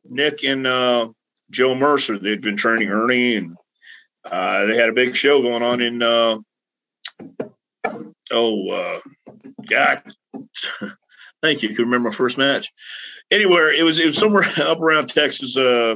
[0.09, 1.09] Nick and uh,
[1.49, 2.17] Joe Mercer.
[2.17, 3.55] They'd been training Ernie, and
[4.25, 6.37] uh, they had a big show going on in, uh,
[8.31, 8.99] oh, uh,
[9.69, 10.01] God.
[11.41, 11.69] Thank you.
[11.69, 12.71] You can remember my first match.
[13.31, 15.95] Anywhere, it was it was somewhere up around Texas, uh,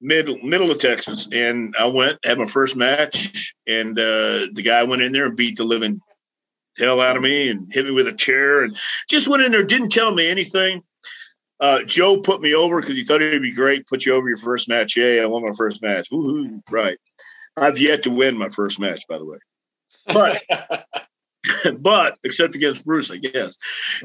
[0.00, 4.84] middle middle of Texas, and I went had my first match, and uh, the guy
[4.84, 6.00] went in there and beat the living
[6.76, 8.76] hell out of me and hit me with a chair, and
[9.08, 10.82] just went in there, didn't tell me anything.
[11.60, 13.86] Uh, Joe put me over because he thought it'd be great.
[13.86, 14.96] Put you over your first match.
[14.96, 16.08] Yeah, I won my first match.
[16.10, 16.60] Woohoo!
[16.70, 16.98] Right.
[17.56, 19.38] I've yet to win my first match, by the way.
[20.06, 20.42] But
[21.80, 23.56] but except against Bruce, I guess.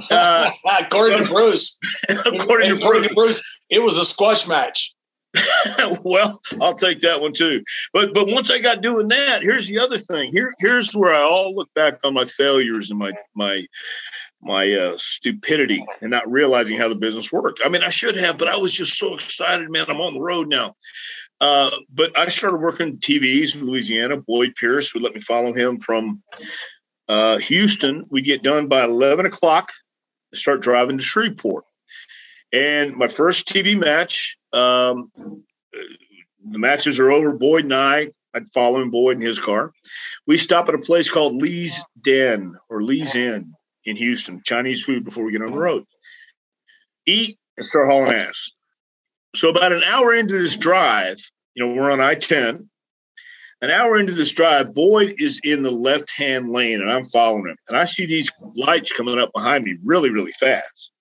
[0.09, 1.77] Uh, according to Bruce,
[2.09, 3.07] according, to, according Bruce.
[3.09, 4.95] to Bruce, it was a squash match.
[6.03, 7.63] well, I'll take that one too.
[7.91, 10.31] But but once I got doing that, here's the other thing.
[10.31, 13.65] Here here's where I all look back on my failures and my my
[14.41, 17.61] my uh, stupidity and not realizing how the business worked.
[17.63, 19.85] I mean, I should have, but I was just so excited, man.
[19.89, 20.75] I'm on the road now.
[21.39, 24.17] Uh, but I started working TVs in Louisiana.
[24.17, 26.21] Boyd Pierce would let me follow him from
[27.07, 28.05] uh, Houston.
[28.09, 29.71] We get done by 11 o'clock,
[30.33, 31.65] start driving to Shreveport.
[32.51, 37.33] And my first TV match, um, the matches are over.
[37.33, 39.71] Boyd and I, I'd follow him, Boyd in his car.
[40.27, 43.53] We stop at a place called Lee's Den or Lee's Inn
[43.85, 45.85] in Houston, Chinese food before we get on the road.
[47.05, 48.51] Eat and start hauling ass.
[49.35, 51.17] So about an hour into this drive,
[51.55, 52.67] you know, we're on I-10.
[53.61, 57.57] An hour into this drive, Boyd is in the left-hand lane and I'm following him.
[57.67, 60.91] And I see these lights coming up behind me really, really fast.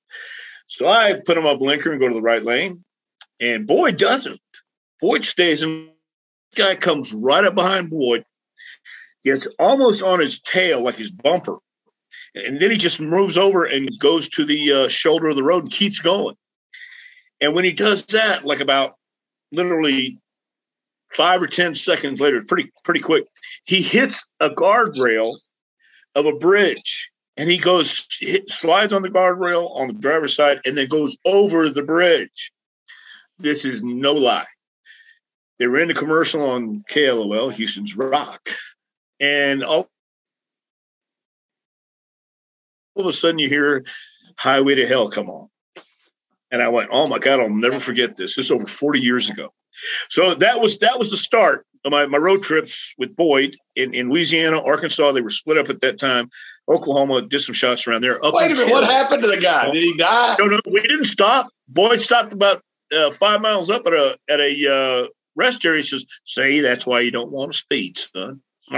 [0.68, 2.84] So I put him up blinker and go to the right lane.
[3.43, 4.40] And Boyd doesn't.
[5.01, 5.90] Boyd stays in.
[6.55, 8.24] Guy comes right up behind Boyd,
[9.24, 11.57] gets almost on his tail, like his bumper.
[12.34, 15.64] And then he just moves over and goes to the uh, shoulder of the road
[15.64, 16.36] and keeps going.
[17.40, 18.97] And when he does that, like about
[19.51, 20.18] literally
[21.14, 23.24] five or 10 seconds later, pretty, pretty quick,
[23.64, 25.38] he hits a guardrail
[26.14, 30.61] of a bridge and he goes, hit, slides on the guardrail on the driver's side
[30.64, 32.53] and then goes over the bridge.
[33.43, 34.47] This is no lie.
[35.59, 38.49] They ran a commercial on KLOL, Houston's Rock.
[39.20, 39.88] And all
[42.95, 43.84] all of a sudden you hear
[44.36, 45.49] Highway to Hell come on.
[46.51, 48.36] And I went, oh my God, I'll never forget this.
[48.36, 49.53] This is over 40 years ago.
[50.09, 53.95] So that was that was the start of my, my road trips with Boyd in,
[53.95, 55.12] in Louisiana, Arkansas.
[55.12, 56.28] They were split up at that time.
[56.68, 58.18] Oklahoma did some shots around there.
[58.22, 59.70] Wait a minute, what happened to the guy?
[59.70, 60.36] Did he die?
[60.38, 61.49] No, no, we didn't stop.
[61.68, 62.62] Boyd stopped about
[62.93, 65.78] uh, five miles up at a at a uh, rest area.
[65.78, 68.40] He says, "Say that's why you don't want to speed, son."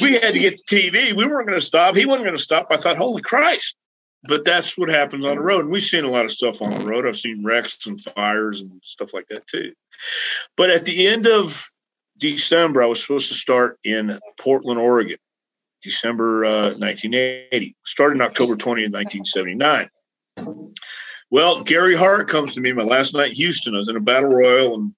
[0.00, 1.12] we had to get the TV.
[1.12, 1.96] We weren't going to stop.
[1.96, 2.68] He wasn't going to stop.
[2.70, 3.76] I thought, holy Christ.
[4.24, 5.60] But that's what happens on the road.
[5.60, 7.06] And we've seen a lot of stuff on the road.
[7.06, 9.72] I've seen wrecks and fires and stuff like that too.
[10.56, 11.64] But at the end of
[12.18, 15.18] December, I was supposed to start in Portland, Oregon,
[15.82, 17.76] December uh, 1980.
[17.84, 19.88] Started October 20 1979.
[21.30, 23.74] Well, Gary Hart comes to me my last night in Houston.
[23.74, 24.94] I was in a battle royal and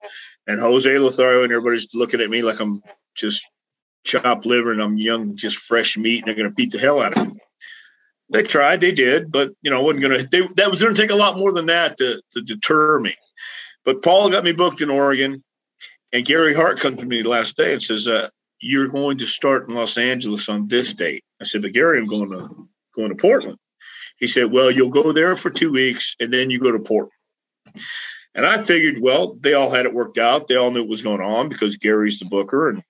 [0.47, 2.81] and Jose Lothario and everybody's looking at me like I'm
[3.15, 3.49] just
[4.05, 7.01] chopped liver and I'm young, just fresh meat, and they're going to beat the hell
[7.01, 7.41] out of me.
[8.33, 10.49] They tried, they did, but you know, wasn't going to.
[10.57, 13.15] That was to take a lot more than that to to deter me.
[13.85, 15.43] But Paul got me booked in Oregon,
[16.13, 18.29] and Gary Hart comes to me the last day and says, uh,
[18.61, 22.07] "You're going to start in Los Angeles on this date." I said, "But Gary, I'm
[22.07, 23.59] going to going to Portland."
[24.21, 27.13] He said, "Well, you'll go there for two weeks, and then you go to Portland."
[28.35, 30.47] And I figured, well, they all had it worked out.
[30.47, 32.83] They all knew what was going on because Gary's the booker and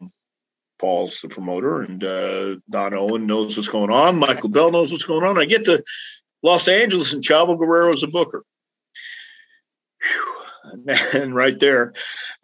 [0.79, 4.19] Paul's the promoter, and uh, Don Owen knows what's going on.
[4.19, 5.39] Michael Bell knows what's going on.
[5.39, 5.83] I get to
[6.43, 8.45] Los Angeles, and Chavo Guerrero's a booker.
[10.03, 10.37] Whew.
[11.15, 11.95] And right there,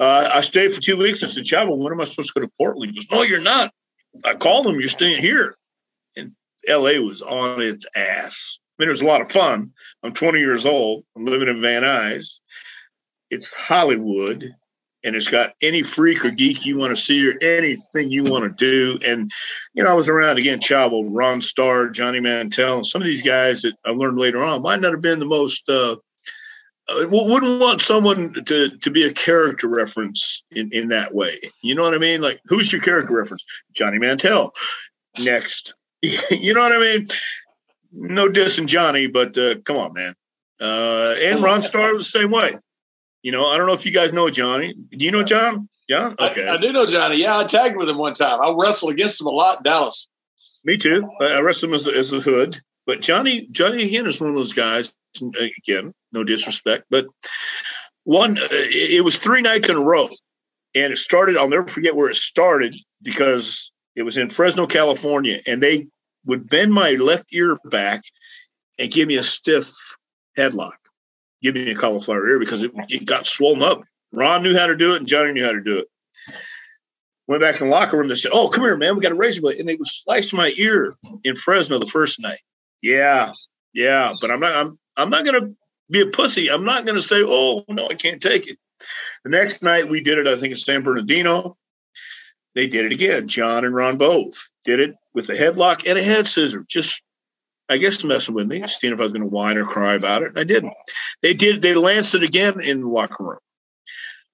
[0.01, 1.22] uh, I stayed for two weeks.
[1.22, 2.91] I said, Chavo, when am I supposed to go to Portland?
[2.91, 3.72] He goes, No, you're not.
[4.24, 4.80] I called him.
[4.80, 5.57] You're staying here.
[6.16, 6.32] And
[6.66, 8.59] LA was on its ass.
[8.79, 9.72] I mean, it was a lot of fun.
[10.03, 11.05] I'm 20 years old.
[11.16, 12.41] I'm living in Van Nuys.
[13.31, 14.55] It's Hollywood
[15.07, 18.45] and it's got any freak or geek you want to see or anything you want
[18.45, 18.99] to do.
[19.07, 19.31] And,
[19.72, 23.22] you know, I was around again, Chavo, Ron Starr, Johnny Mantell, and some of these
[23.22, 25.97] guys that I learned later on might not have been the most, uh,
[26.89, 31.41] uh, wouldn't want someone to to be a character reference in, in that way.
[31.62, 32.20] You know what I mean?
[32.20, 33.45] Like, who's your character reference?
[33.72, 34.53] Johnny Mantell.
[35.18, 35.74] Next.
[36.03, 37.07] you know what I mean?
[37.99, 40.14] No dissing Johnny, but uh, come on, man.
[40.61, 42.57] Uh, and Ron Starr was the same way.
[43.22, 44.74] You know, I don't know if you guys know Johnny.
[44.90, 45.68] Do you know John?
[45.88, 46.14] John?
[46.18, 46.47] Okay.
[46.47, 47.16] I, I do know Johnny.
[47.16, 48.40] Yeah, I tagged with him one time.
[48.40, 50.09] I wrestled against him a lot in Dallas.
[50.64, 51.09] Me too.
[51.20, 52.59] I wrestled him as, as a hood.
[52.86, 54.94] But Johnny, Johnny again is one of those guys.
[55.18, 57.07] Again, no disrespect, but
[58.05, 58.38] one.
[58.38, 60.09] Uh, it was three nights in a row,
[60.74, 61.36] and it started.
[61.36, 65.86] I'll never forget where it started because it was in Fresno, California, and they
[66.27, 68.03] would bend my left ear back
[68.79, 69.74] and give me a stiff
[70.37, 70.77] headlock
[71.43, 73.83] give me a cauliflower ear because it, it got swollen up.
[74.12, 75.89] Ron knew how to do it and Johnny knew how to do it.
[77.29, 78.09] Went back in the locker room.
[78.09, 78.95] They said, "Oh, come here, man.
[78.95, 82.20] We got a razor blade." And they would slice my ear in Fresno the first
[82.20, 82.39] night.
[82.83, 83.33] Yeah,
[83.74, 84.55] yeah, but I'm not.
[84.55, 84.79] I'm.
[84.97, 85.51] I'm not gonna
[85.91, 86.51] be a pussy.
[86.51, 88.59] I'm not to say, oh, no, I can't take it.
[89.24, 91.57] The next night we did it, I think in San Bernardino.
[92.57, 93.28] They did it again.
[93.28, 96.64] John and Ron both did it with a headlock and a head scissor.
[96.66, 97.02] Just,
[97.68, 100.22] I guess, messing with me, seeing if I was going to whine or cry about
[100.22, 100.32] it.
[100.36, 100.72] I didn't.
[101.20, 101.61] They did.
[101.61, 103.38] They lanced it again in the locker room.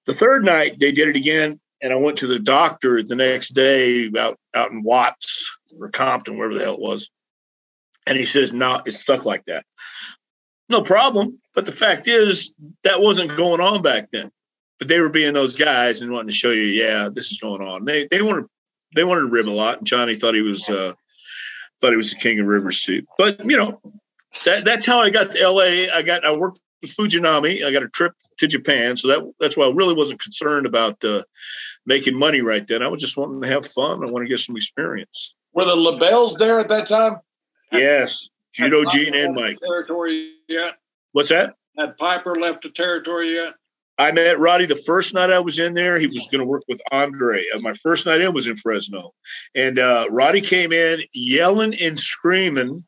[0.05, 3.49] The third night they did it again, and I went to the doctor the next
[3.49, 7.09] day out out in Watts or Compton, wherever the hell it was,
[8.07, 9.65] and he says, "No, it's stuck like that."
[10.69, 11.41] No problem.
[11.53, 14.31] But the fact is, that wasn't going on back then.
[14.79, 17.61] But they were being those guys and wanting to show you, yeah, this is going
[17.61, 17.85] on.
[17.85, 18.45] They they wanted
[18.95, 20.93] they wanted to rib a lot, and Johnny thought he was uh,
[21.79, 23.03] thought he was the king of rivers too.
[23.17, 23.79] But you know,
[24.45, 25.89] that that's how I got to L.A.
[25.89, 27.63] I got I worked with Fujinami.
[27.63, 31.03] I got a trip to Japan, so that that's why I really wasn't concerned about
[31.03, 31.23] uh,
[31.85, 32.81] making money right then.
[32.81, 34.05] I was just wanting to have fun.
[34.05, 35.35] I want to get some experience.
[35.53, 37.17] Were the LeBells there at that time?
[37.71, 39.59] Yes, Judo Gene and Mike.
[39.59, 40.73] Territory yet?
[41.11, 41.55] What's that?
[41.77, 43.53] Had Piper left the territory yet?
[44.03, 45.97] I met Roddy the first night I was in there.
[45.97, 47.41] He was going to work with Andre.
[47.55, 49.13] Uh, my first night in was in Fresno,
[49.55, 52.83] and uh, Roddy came in yelling and screaming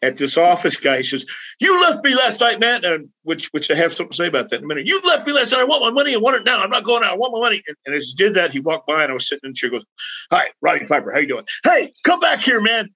[0.00, 0.98] at this office guy.
[0.98, 1.26] He says,
[1.58, 4.48] "You left me last night, man." And which which I have something to say about
[4.50, 4.86] that in a minute.
[4.86, 5.62] You left me last night.
[5.62, 6.14] I want my money.
[6.14, 6.62] I want it now.
[6.62, 7.10] I'm not going out.
[7.10, 7.60] I want my money.
[7.66, 9.54] And, and as he did that, he walked by and I was sitting in the
[9.54, 9.70] chair.
[9.70, 9.84] Goes,
[10.30, 11.10] "Hi, Roddy Piper.
[11.10, 11.46] How you doing?
[11.64, 12.90] Hey, come back here, man."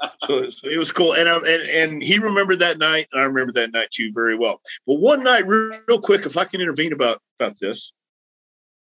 [0.26, 3.24] so, so, it was cool, and, I, and and he remembered that night, and I
[3.24, 4.60] remember that night too very well.
[4.86, 7.92] But one night, real, real quick, if I can intervene about about this,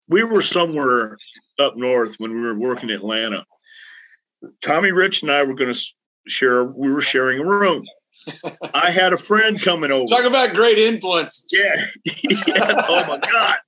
[0.09, 1.17] we were somewhere
[1.59, 3.45] up north when we were working in Atlanta.
[4.63, 5.81] Tommy Rich and I were going to
[6.27, 6.65] share.
[6.65, 7.85] We were sharing a room.
[8.75, 10.07] I had a friend coming over.
[10.07, 11.47] Talk about great influence.
[11.53, 11.87] Yeah.
[12.05, 12.85] yes.
[12.89, 13.59] Oh my God.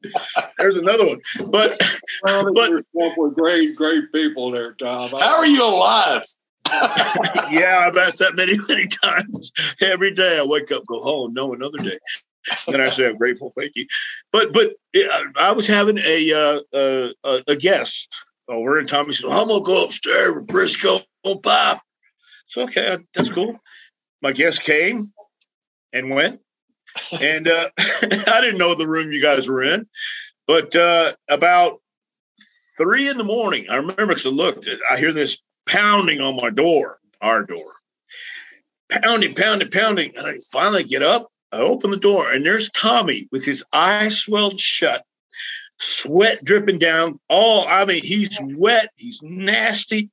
[0.58, 1.20] There's another one.
[1.50, 1.80] But
[2.24, 2.72] well, but
[3.16, 5.10] with great, great people there, Tom.
[5.10, 6.22] How are you alive?
[7.50, 9.52] yeah, I've asked that many, many times.
[9.80, 11.98] Every day I wake up, go home, no, another day.
[12.66, 13.86] and I say I'm grateful, thank you.
[14.32, 14.72] But but
[15.36, 18.08] I was having a uh, a, a guest
[18.48, 21.82] over, and Tommy said, "I'm gonna go upstairs with Brisco and Pop."
[22.46, 23.58] So okay, that's cool.
[24.22, 25.12] My guest came
[25.92, 26.40] and went,
[27.20, 29.86] and uh, I didn't know the room you guys were in,
[30.46, 31.80] but uh, about
[32.76, 34.68] three in the morning, I remember because I looked.
[34.90, 37.72] I hear this pounding on my door, our door,
[38.88, 40.12] pounding, pounding, pounding.
[40.16, 44.18] And I finally get up, I open the door, and there's Tommy with his eyes
[44.18, 45.04] swelled shut,
[45.78, 47.20] sweat dripping down.
[47.28, 50.10] All I mean, he's wet, he's nasty.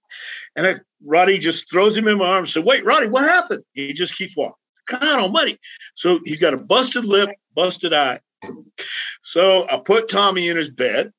[0.55, 3.63] And I, Roddy just throws him in my arms and said, Wait, Roddy, what happened?
[3.73, 4.55] He just keeps walking.
[4.85, 5.59] God almighty.
[5.95, 8.19] So he's got a busted lip, busted eye.
[9.23, 11.11] So I put Tommy in his bed.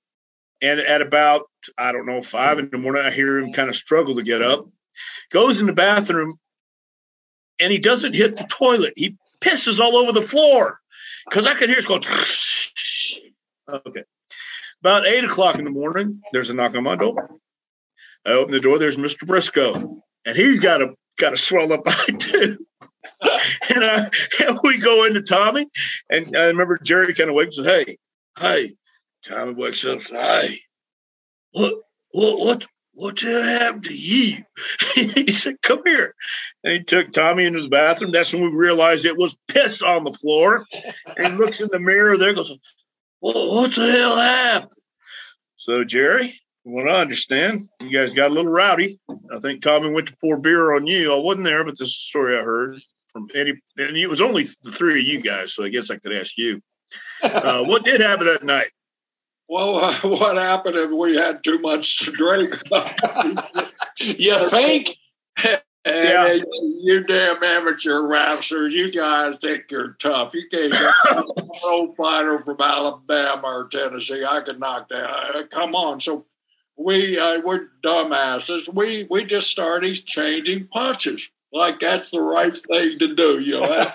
[0.62, 3.76] And at about, I don't know, five in the morning, I hear him kind of
[3.76, 4.68] struggle to get up,
[5.30, 6.38] goes in the bathroom,
[7.60, 8.94] and he doesn't hit the toilet.
[8.96, 10.80] He pisses all over the floor
[11.28, 12.02] because I could hear it going.
[13.86, 14.04] okay.
[14.80, 17.30] About eight o'clock in the morning, there's a knock on my door.
[18.24, 18.78] I open the door.
[18.78, 19.24] There's Mr.
[19.24, 22.58] Brisco, and he's got a got a swell up eye too.
[23.22, 24.10] and, I,
[24.40, 25.66] and we go into Tommy,
[26.10, 27.66] and I remember Jerry kind of wakes up.
[27.66, 27.96] Hey,
[28.38, 28.72] hey,
[29.24, 30.60] Tommy wakes up Hey,
[31.56, 31.74] what,
[32.12, 34.42] what, what, what the hell happened to you?
[34.94, 36.14] he said, Come here.
[36.64, 38.10] And he took Tommy into the bathroom.
[38.10, 40.66] That's when we realized it was piss on the floor.
[41.16, 42.56] And he looks in the mirror there, goes,
[43.20, 44.72] well, What the hell happened?
[45.56, 49.00] So, Jerry, from what I understand, you guys got a little rowdy.
[49.08, 51.12] I think Tommy went to pour beer on you.
[51.12, 52.78] I wasn't there, but this is a story I heard
[53.08, 53.62] from Eddie.
[53.78, 56.36] And it was only the three of you guys, so I guess I could ask
[56.36, 56.60] you.
[57.22, 58.68] Uh, what did happen that night?
[59.48, 62.58] Well, uh, what happened if we had too much to drink?
[64.00, 64.96] you think?
[65.86, 66.38] yeah.
[66.82, 70.34] you damn amateur wrestlers, you guys think you're tough.
[70.34, 74.24] You can't get an old fighter from Alabama or Tennessee.
[74.24, 75.36] I can knock that.
[75.36, 76.00] Uh, come on.
[76.00, 76.26] So
[76.76, 78.72] we uh, we're dumbasses.
[78.72, 83.40] We we just started changing punches like that's the right thing to do.
[83.40, 83.86] You know.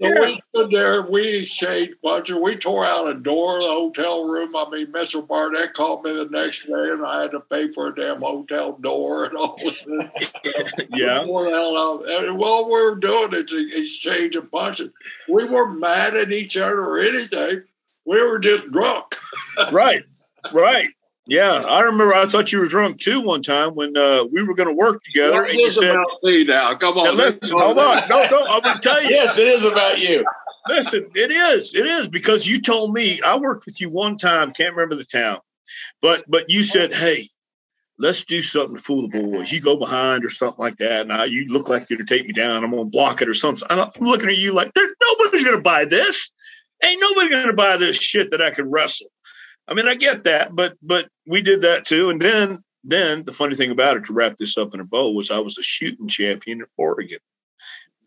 [0.00, 2.36] So we stood there, we exchanged punches.
[2.36, 4.54] We tore out a door of the hotel room.
[4.54, 5.26] I mean, Mr.
[5.26, 8.72] Barnett called me the next day and I had to pay for a damn hotel
[8.72, 9.86] door and all this.
[10.90, 11.20] yeah.
[11.20, 11.28] And
[12.38, 14.90] what we were doing is exchanging punches.
[15.30, 17.62] We weren't mad at each other or anything.
[18.04, 19.16] We were just drunk.
[19.72, 20.02] right,
[20.52, 20.90] right.
[21.28, 22.14] Yeah, I remember.
[22.14, 25.02] I thought you were drunk too one time when uh, we were going to work
[25.02, 25.40] together.
[25.40, 26.74] Well, and you said, about me now.
[26.76, 28.08] Come on, listen, hold on.
[28.08, 29.08] No, no, I'm going to tell you.
[29.08, 30.24] yes, it is about you.
[30.68, 31.74] Listen, it is.
[31.74, 34.52] It is because you told me I worked with you one time.
[34.52, 35.38] Can't remember the town,
[36.00, 37.28] but but you said, "Hey,
[37.98, 39.50] let's do something to fool the boys.
[39.50, 42.16] You go behind or something like that, and I, you look like you're going to
[42.18, 42.62] take me down.
[42.62, 43.66] I'm gonna block it or something.
[43.70, 46.32] I'm looking at you like nobody's gonna buy this.
[46.84, 49.08] Ain't nobody gonna buy this shit that I can wrestle.
[49.68, 52.10] I mean, I get that, but but we did that too.
[52.10, 55.10] And then then the funny thing about it, to wrap this up in a bow,
[55.10, 57.18] was I was a shooting champion in Oregon.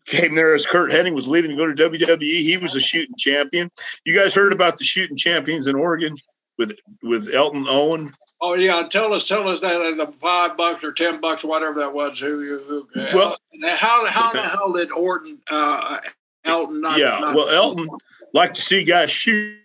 [0.06, 2.20] Came there as Curt Hennig was leaving to go to WWE.
[2.22, 3.70] He was a shooting champion.
[4.04, 6.16] You guys heard about the shooting champions in Oregon
[6.58, 8.10] with with Elton Owen
[8.42, 11.80] Oh yeah, tell us, tell us that uh, the five bucks or ten bucks, whatever
[11.80, 12.18] that was.
[12.18, 15.98] Who, who, who well, how how the hell did Orton, uh,
[16.44, 16.80] Elton?
[16.80, 17.90] Not, yeah, not, well, Elton
[18.32, 19.58] liked to see guys shoot.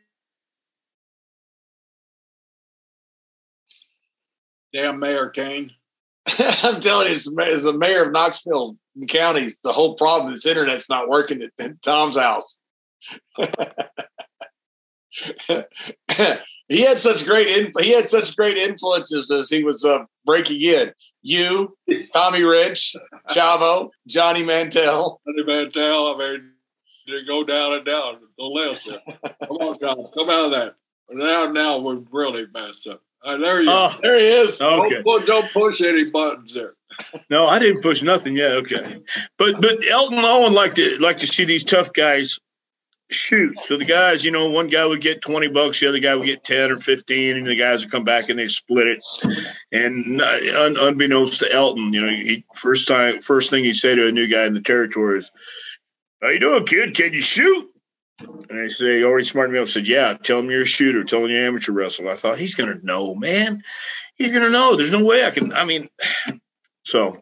[4.75, 5.71] Damn Mayor Kane.
[6.63, 8.75] I'm telling you, as, as the mayor of Knoxville
[9.07, 12.59] County, the whole problem is internet's not working at, at Tom's house.
[16.67, 20.59] he had such great in, he had such great influences as he was uh, breaking
[20.59, 20.91] in.
[21.21, 21.77] You,
[22.11, 22.97] Tommy Rich,
[23.29, 25.21] Chavo, Johnny Mantell.
[25.25, 26.15] Johnny Mantell.
[26.15, 26.51] I mean,
[27.05, 28.89] you go down and down the list.
[28.89, 30.75] Come on, Tom, come out of that.
[31.09, 33.01] Now, now we're really messed up.
[33.25, 34.61] Uh, there you, oh, there he is.
[34.61, 35.01] Okay.
[35.01, 36.75] Don't, don't push any buttons there.
[37.29, 38.51] no, I didn't push nothing yet.
[38.57, 39.01] Okay,
[39.37, 42.39] but but Elton Owen like to like to see these tough guys
[43.11, 43.59] shoot.
[43.61, 46.25] So the guys, you know, one guy would get 20 bucks, the other guy would
[46.25, 49.03] get 10 or 15, and the guys would come back and they split it.
[49.71, 54.07] And un- unbeknownst to Elton, you know, he first time, first thing he'd say to
[54.07, 55.31] a new guy in the territory is,
[56.21, 56.95] How you doing, kid?
[56.95, 57.69] Can you shoot?
[58.19, 61.23] And I say, already smarted me up, said, Yeah, tell him you're a shooter, tell
[61.23, 62.09] him you're amateur wrestler.
[62.09, 63.63] I thought, he's gonna know, man.
[64.15, 64.75] He's gonna know.
[64.75, 65.89] There's no way I can I mean,
[66.83, 67.19] so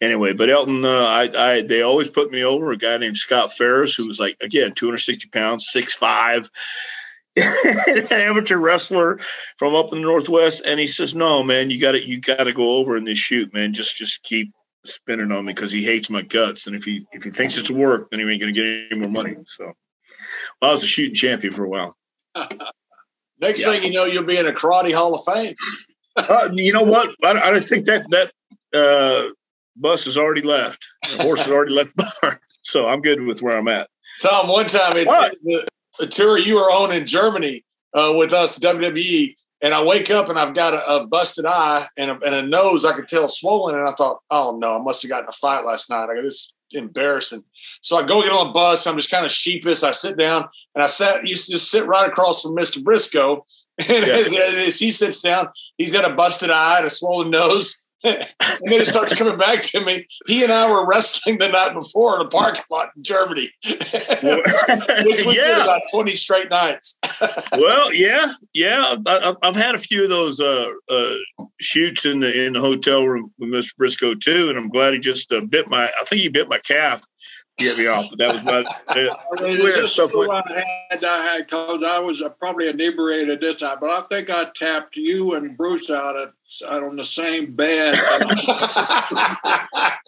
[0.00, 3.52] anyway, but Elton, uh, I, I, they always put me over a guy named Scott
[3.52, 6.50] Ferris, who was like again 260 pounds, six five,
[7.36, 9.18] an amateur wrestler
[9.58, 12.44] from up in the northwest, and he says, "No, man, you got to you got
[12.44, 13.72] to go over in this shoot, man.
[13.72, 14.52] Just just keep."
[14.84, 17.70] spinning on me because he hates my guts and if he if he thinks it's
[17.70, 19.72] work then he ain't gonna get any more money so
[20.60, 21.96] well, I was a shooting champion for a while
[23.40, 23.72] next yeah.
[23.72, 25.54] thing you know you'll be in a karate hall of fame
[26.16, 28.32] uh, you know what I, I think that that
[28.74, 29.30] uh,
[29.76, 30.86] bus has already left.
[31.16, 32.38] The horse has already left the barn.
[32.64, 33.88] So I'm good with where I'm at.
[34.20, 35.04] Tom, one time at
[35.42, 35.66] the,
[35.98, 40.28] the, tour you were on in Germany uh, with us, WWE, and I wake up
[40.28, 43.26] and I've got a, a busted eye and a, and a, nose I could tell
[43.26, 43.76] swollen.
[43.76, 46.08] And I thought, oh no, I must have gotten a fight last night.
[46.08, 47.44] I go, this embarrassing.
[47.80, 48.86] So I go get on the bus.
[48.86, 49.82] I'm just kind of sheepish.
[49.82, 52.82] I sit down and I sat, used to just sit right across from Mr.
[52.82, 53.42] Brisco.
[53.88, 54.40] And yeah.
[54.46, 55.48] as, as he sits down,
[55.78, 58.26] he's got a busted eye and a swollen nose and
[58.64, 60.04] then it starts coming back to me.
[60.26, 63.48] He and I were wrestling the night before in a parking lot in Germany.
[63.64, 66.98] we, we yeah, about twenty straight nights.
[67.52, 68.96] Well, yeah, yeah.
[69.06, 71.14] I, have had a few of those uh, uh,
[71.60, 73.74] shoots in the in the hotel room with Mr.
[73.80, 75.84] Brisco too, and I'm glad he just uh, bit my.
[75.84, 77.02] I think he bit my calf
[77.58, 78.10] To get me off.
[78.10, 78.60] But that was my.
[78.96, 79.16] it.
[79.38, 81.04] I mean, it's just stuff I had.
[81.04, 84.96] I had because I was uh, probably inebriated this time, but I think I tapped
[84.96, 86.32] you and Bruce out at
[86.68, 87.98] out on the same bed.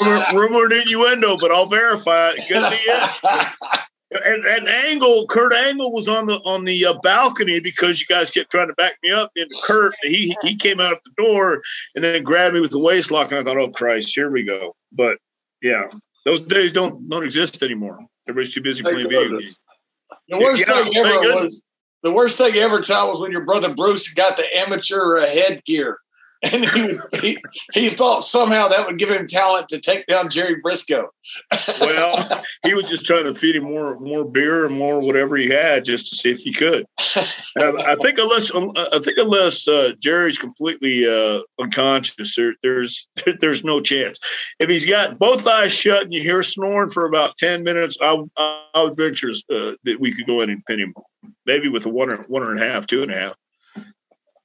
[0.34, 2.48] Rumored innuendo, but I'll verify it.
[2.48, 3.78] Good to you.
[4.24, 8.30] And, and Angle, Kurt Angle was on the on the uh, balcony because you guys
[8.30, 9.92] kept trying to back me up And Kurt.
[10.02, 11.62] He he came out of the door
[11.94, 14.44] and then grabbed me with the waist lock, and I thought, oh Christ, here we
[14.44, 14.76] go.
[14.92, 15.18] But
[15.62, 15.86] yeah,
[16.24, 17.98] those days don't don't exist anymore.
[18.28, 19.58] Everybody's too busy playing video games.
[20.28, 21.62] The worst yeah, thing ever was
[22.04, 25.98] the worst thing ever, Tom, was when your brother Bruce got the amateur uh, headgear
[26.52, 27.38] and he, he,
[27.72, 31.06] he thought somehow that would give him talent to take down Jerry Brisco.
[31.80, 35.48] well, he was just trying to feed him more more beer and more whatever he
[35.48, 36.84] had just to see if he could.
[37.56, 43.08] I think unless I think unless uh, Jerry's completely uh, unconscious, there, there's
[43.40, 44.18] there's no chance.
[44.58, 48.22] If he's got both eyes shut and you hear snoring for about ten minutes, I,
[48.36, 50.94] I would venture uh, that we could go in and pin him,
[51.46, 53.34] maybe with a one or one and a half, two and a half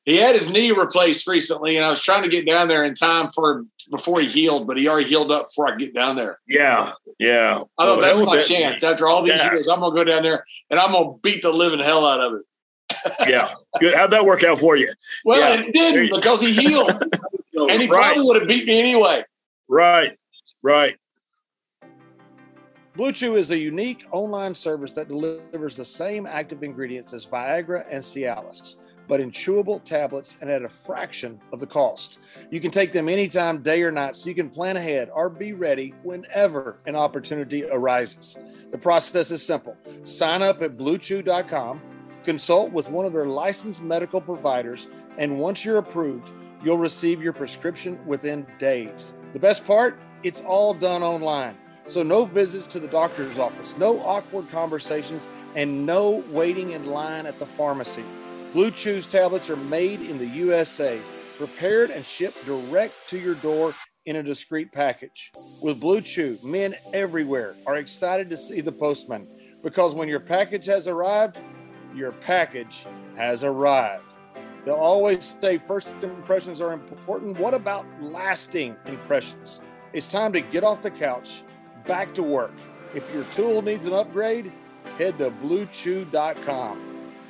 [0.09, 2.93] he had his knee replaced recently, and I was trying to get down there in
[2.93, 6.15] time for before he healed, but he already healed up before I could get down
[6.15, 6.39] there.
[6.47, 7.63] Yeah, yeah.
[7.77, 8.83] I thought that's my that, chance.
[8.83, 9.51] After all these yeah.
[9.51, 12.33] years, I'm gonna go down there and I'm gonna beat the living hell out of
[12.33, 13.29] it.
[13.29, 13.93] yeah, good.
[13.93, 14.91] How'd that work out for you?
[15.25, 15.63] Well, yeah.
[15.63, 16.91] it didn't because he healed,
[17.53, 17.89] and he right.
[17.89, 19.23] probably would have beat me anyway.
[19.67, 20.17] Right,
[20.63, 20.95] right.
[22.97, 28.01] BlueChew is a unique online service that delivers the same active ingredients as Viagra and
[28.01, 28.75] Cialis
[29.09, 32.19] but in chewable tablets and at a fraction of the cost.
[32.49, 35.51] You can take them anytime, day or night, so you can plan ahead or be
[35.51, 38.37] ready whenever an opportunity arises.
[38.71, 41.81] The process is simple sign up at bluechew.com,
[42.23, 44.87] consult with one of their licensed medical providers,
[45.17, 46.31] and once you're approved,
[46.61, 49.13] You'll receive your prescription within days.
[49.33, 51.57] The best part, it's all done online.
[51.85, 57.25] So, no visits to the doctor's office, no awkward conversations, and no waiting in line
[57.25, 58.03] at the pharmacy.
[58.53, 60.99] BlueChews tablets are made in the USA,
[61.37, 63.75] prepared and shipped direct to your door
[64.07, 65.31] in a discreet package.
[65.61, 69.27] With BlueChew, men everywhere are excited to see the postman
[69.61, 71.39] because when your package has arrived,
[71.93, 74.15] your package has arrived.
[74.65, 77.37] They'll always say first impressions are important.
[77.37, 79.61] What about lasting impressions?
[79.93, 81.43] It's time to get off the couch,
[81.85, 82.53] back to work.
[82.95, 84.51] If your tool needs an upgrade,
[84.97, 86.88] head to bluechew.com.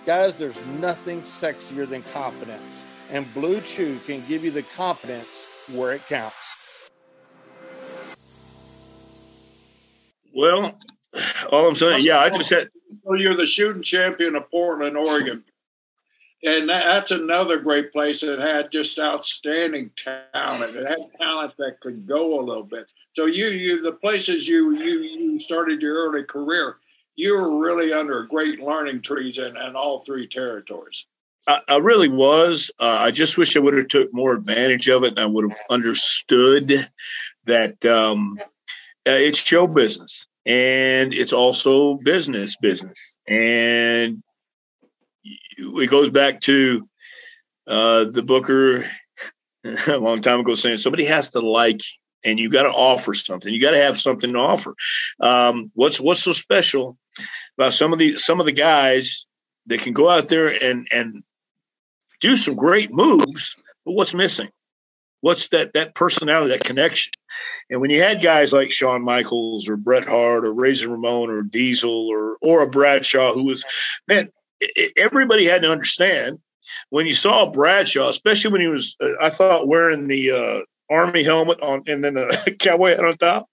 [0.10, 6.02] Guys, there's nothing sexier than confidence, and BlueChew can give you the confidence where it
[6.08, 6.90] counts.
[10.36, 10.80] Well,
[11.52, 12.70] all I'm saying, yeah, I just had.
[13.06, 15.44] So you're the shooting champion of Portland, Oregon.
[16.44, 20.76] And that's another great place that had just outstanding talent.
[20.76, 22.88] It had talent that could go a little bit.
[23.14, 26.78] So you, you, the places you you you started your early career,
[27.20, 31.06] you were really under great learning trees in, in all three territories.
[31.46, 32.72] I, I really was.
[32.80, 35.50] Uh, I just wish I would have took more advantage of it, and I would
[35.50, 36.90] have understood
[37.44, 44.24] that um, uh, it's show business and it's also business business, and
[45.24, 46.88] it goes back to
[47.68, 48.90] uh, the Booker
[49.88, 53.14] a long time ago saying somebody has to like you and you got to offer
[53.14, 53.54] something.
[53.54, 54.76] You got to have something to offer.
[55.20, 56.98] Um, what's what's so special
[57.58, 59.26] about some of the some of the guys
[59.68, 61.24] that can go out there and and
[62.22, 63.56] do some great moves,
[63.86, 64.50] but what's missing?
[65.22, 67.12] What's that that personality, that connection?
[67.70, 71.42] And when you had guys like Shawn Michaels or Bret Hart or Razor Ramon or
[71.42, 73.66] Diesel or or a Bradshaw who was
[74.08, 74.30] man,
[74.98, 76.40] everybody had to understand
[76.90, 80.60] when you saw Bradshaw, especially when he was, uh, I thought wearing the uh,
[80.94, 83.50] army helmet on and then the cowboy hat on top.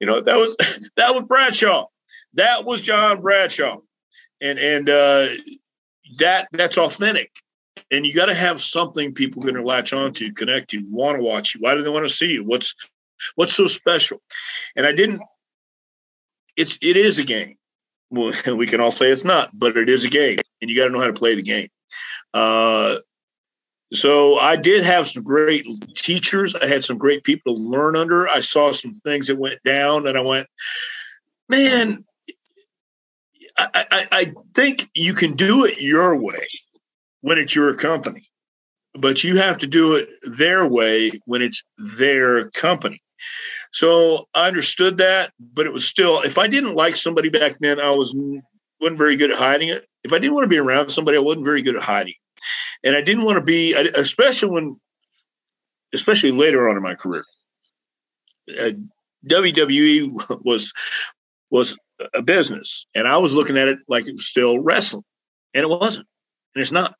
[0.00, 0.56] You know, that was
[0.96, 1.86] that was Bradshaw.
[2.34, 3.78] That was John Bradshaw.
[4.40, 5.28] And and uh
[6.18, 7.30] that that's authentic.
[7.90, 11.22] And you got to have something people going to latch onto, connect to, want to
[11.22, 11.60] watch you.
[11.60, 12.44] Why do they want to see you?
[12.44, 12.74] What's
[13.36, 14.20] what's so special?
[14.76, 15.22] And I didn't
[16.56, 17.56] it's it is a game.
[18.10, 20.86] Well, we can all say it's not, but it is a game, and you got
[20.86, 21.68] to know how to play the game.
[22.32, 22.96] Uh,
[23.92, 26.54] so I did have some great teachers.
[26.54, 28.28] I had some great people to learn under.
[28.28, 30.48] I saw some things that went down, and I went,
[31.48, 32.04] man,
[33.56, 36.46] I, I, think you can do it your way
[37.20, 38.28] when it's your company,
[38.94, 41.62] but you have to do it their way when it's
[41.96, 43.00] their company.
[43.72, 47.80] So I understood that, but it was still, if I didn't like somebody back then,
[47.80, 48.12] I was
[48.80, 49.86] wasn't very good at hiding it.
[50.02, 52.14] If I didn't want to be around somebody, I wasn't very good at hiding
[52.84, 54.80] and I didn't want to be, especially when,
[55.92, 57.24] especially later on in my career.
[58.48, 58.70] Uh,
[59.26, 60.72] WWE was
[61.50, 61.78] was
[62.14, 65.04] a business, and I was looking at it like it was still wrestling,
[65.52, 66.06] and it wasn't,
[66.54, 66.94] and it's not.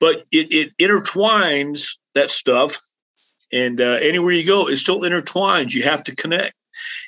[0.00, 2.78] But it, it intertwines that stuff,
[3.52, 5.74] and uh, anywhere you go, it still intertwines.
[5.74, 6.54] You have to connect,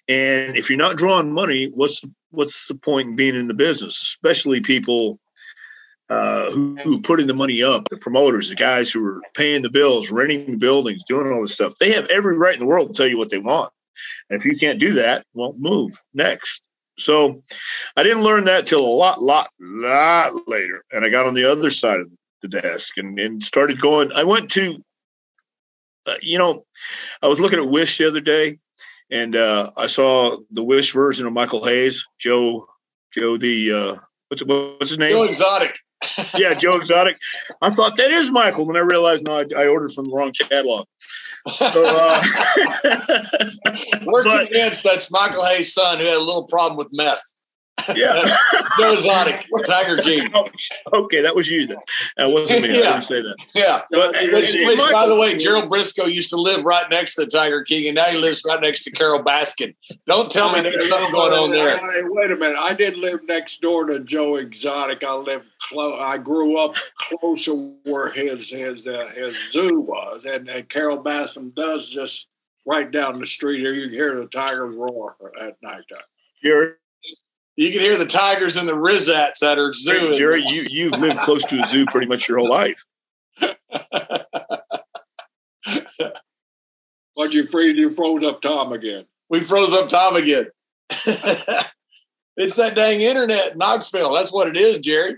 [0.08, 4.00] and if you're not drawing money, what's what's the point in being in the business?
[4.00, 5.18] Especially people
[6.08, 9.70] uh, who, who putting the money up, the promoters, the guys who are paying the
[9.70, 11.74] bills, renting the buildings, doing all this stuff.
[11.78, 13.72] They have every right in the world to tell you what they want.
[14.30, 16.62] And if you can't do that, well, move next.
[16.98, 17.42] So
[17.96, 20.84] I didn't learn that till a lot, lot, lot later.
[20.92, 22.10] And I got on the other side of
[22.42, 24.12] the desk and, and started going.
[24.14, 24.82] I went to,
[26.06, 26.64] uh, you know,
[27.22, 28.58] I was looking at Wish the other day
[29.10, 32.66] and uh, I saw the Wish version of Michael Hayes, Joe,
[33.12, 33.96] Joe, the, uh,
[34.28, 35.12] what's, what's his name?
[35.12, 35.76] Joe Exotic
[36.36, 37.18] yeah, Joe Exotic.
[37.62, 40.32] I thought that is Michael, and I realized no, I, I ordered from the wrong
[40.32, 40.86] catalog.
[41.52, 42.22] So, uh,
[44.04, 47.22] We're but, convinced that's Michael Hayes' son who had a little problem with meth.
[47.94, 48.24] Yeah.
[48.78, 50.30] Joe Exotic, Tiger King.
[50.92, 51.78] okay, that was you then.
[52.16, 52.68] That wasn't me.
[52.68, 52.74] Yeah.
[52.74, 53.36] I didn't say that.
[53.54, 53.82] Yeah.
[53.90, 57.26] But, which, which by the way, Gerald Brisco used to live right next to the
[57.26, 59.74] Tiger King, and now he lives right next to Carole Baskin.
[60.06, 61.78] Don't tell me there's something going on there.
[62.10, 62.58] Wait a minute.
[62.58, 65.04] I did live next door to Joe Exotic.
[65.04, 65.98] I lived close.
[66.00, 71.02] I grew up close to where his his uh, his zoo was, and, and Carole
[71.02, 72.28] Baskin does just
[72.66, 73.72] right down the street here.
[73.72, 75.98] You can hear the tigers roar at nighttime.
[76.42, 76.72] Jerry,
[77.56, 80.16] you can hear the tigers and the Rizats at her zoo.
[80.16, 82.84] Jerry, you you've lived close to a zoo pretty much your whole life.
[87.14, 87.76] Why'd you freeze?
[87.76, 89.06] You froze up Tom again.
[89.30, 90.48] We froze up Tom again.
[90.90, 94.12] it's that dang internet in Knoxville.
[94.12, 95.16] That's what it is, Jerry.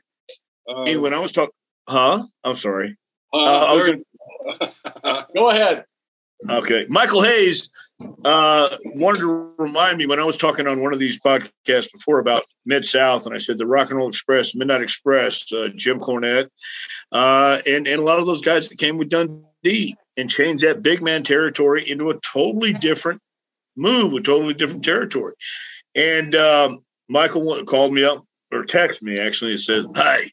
[0.68, 1.50] Um, hey, when I was talking,
[1.88, 2.24] huh?
[2.44, 2.96] I'm sorry.
[3.32, 5.84] Uh, uh, I was Go ahead.
[6.48, 6.86] Okay.
[6.88, 7.70] Michael Hayes
[8.24, 12.20] uh, wanted to remind me when I was talking on one of these podcasts before
[12.20, 15.98] about Mid South, and I said the Rock and Roll Express, Midnight Express, uh, Jim
[15.98, 16.48] Cornette,
[17.10, 20.82] uh, and, and a lot of those guys that came with Dundee and changed that
[20.82, 23.20] big man territory into a totally different
[23.76, 25.34] move, a totally different territory.
[25.94, 30.30] And um, Michael called me up or texted me actually and said, Hey,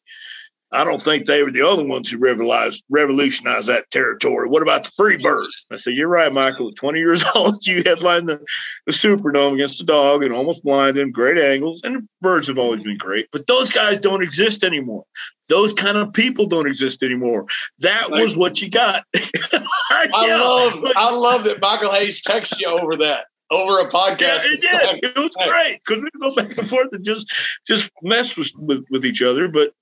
[0.76, 4.50] I don't think they were the only ones who revolutionized, revolutionized that territory.
[4.50, 5.66] What about the Freebirds?
[5.72, 6.70] I said, You're right, Michael.
[6.70, 8.44] At 20 years old, you headlined the,
[8.86, 11.12] the Superdome against the dog and almost blinded him.
[11.12, 11.82] Great angles.
[11.84, 13.28] And the birds have always been great.
[13.32, 15.06] But those guys don't exist anymore.
[15.50, 17.46] Those kind of people don't exist anymore.
[17.80, 19.04] That was what you got.
[19.16, 23.90] I, yeah, love but, I love that Michael Hayes texts you over that over a
[23.90, 24.20] podcast.
[24.20, 25.04] Yeah, it did.
[25.04, 27.32] It was great because we go back and forth and just
[27.68, 29.48] just mess with, with, with each other.
[29.48, 29.74] But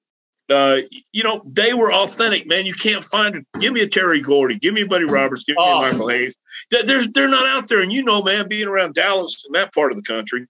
[0.49, 0.77] uh,
[1.11, 2.65] you know, they were authentic, man.
[2.65, 3.45] You can't find it.
[3.59, 5.79] Give me a Terry Gordy, give me a Buddy Roberts, give me oh.
[5.79, 6.35] a Michael Hayes.
[6.69, 9.91] There's they're not out there, and you know, man, being around Dallas and that part
[9.91, 10.45] of the country,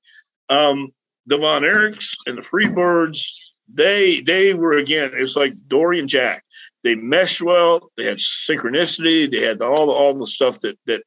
[0.49, 0.89] um,
[1.27, 3.31] the Von Erichs and the Freebirds,
[3.71, 5.11] they they were again.
[5.13, 6.43] It's like Dory and Jack.
[6.83, 7.91] They meshed well.
[7.95, 9.29] They had synchronicity.
[9.29, 11.03] They had all the, all the stuff that that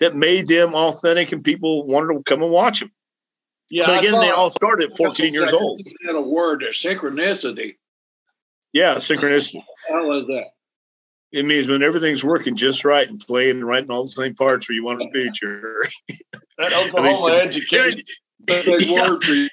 [0.00, 2.92] that made them authentic, and people wanted to come and watch them.
[3.70, 5.82] Yeah, but again, they all started at 14 years old.
[6.06, 7.76] Had a word, synchronicity.
[8.72, 9.62] Yeah, synchronicity.
[9.88, 10.48] How is that?
[11.32, 14.68] It means when everything's working just right and playing and writing all the same parts
[14.68, 15.88] where you want to be, Jerry.
[16.58, 18.02] that Oklahoma education.
[18.48, 19.48] yeah.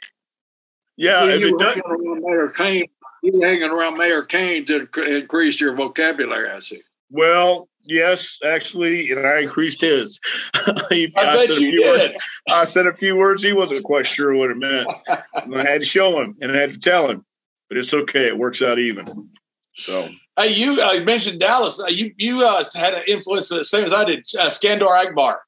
[0.97, 2.88] Yeah, you, hanging around Mayor Kane.
[3.22, 6.49] You hanging around Mayor Kane to increase your vocabulary.
[6.49, 6.82] I see.
[7.09, 10.20] Well, yes, actually, and I increased his.
[10.53, 11.89] I, I said a few did.
[11.89, 12.26] words.
[12.49, 13.43] I said a few words.
[13.43, 14.88] He wasn't quite sure what it meant.
[15.07, 17.26] I had to show him and I had to tell him
[17.70, 18.28] but it's okay.
[18.28, 19.30] It works out even.
[19.76, 20.09] So.
[20.38, 21.80] Hey, you uh, mentioned Dallas.
[21.80, 24.20] Uh, you you uh, had an influence the same as I did.
[24.38, 25.41] Uh, Skandar Akbar.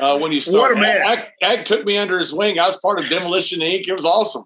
[0.00, 1.06] Uh, when you started, what a man!
[1.06, 2.58] Ag, Ag, took me under his wing.
[2.58, 3.86] I was part of Demolition Inc.
[3.88, 4.44] It was awesome.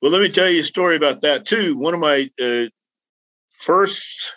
[0.00, 1.76] Well, let me tell you a story about that too.
[1.76, 2.66] One of my uh,
[3.60, 4.32] first,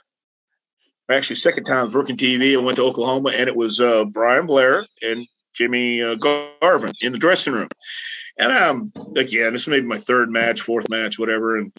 [1.10, 3.80] actually second times working TV, I went to Oklahoma, and it was
[4.12, 7.70] Brian Blair and Jimmy Garvin in the dressing room.
[8.40, 11.58] And I'm again, this may be my third match, fourth match, whatever.
[11.58, 11.74] And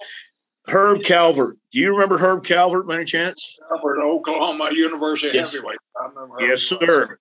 [0.67, 1.57] Herb Calvert.
[1.73, 3.59] Do you remember Herb Calvert by any chance?
[3.69, 5.53] Calvert, Oklahoma University yes.
[5.53, 5.79] heavyweight.
[6.41, 7.19] yes, sir.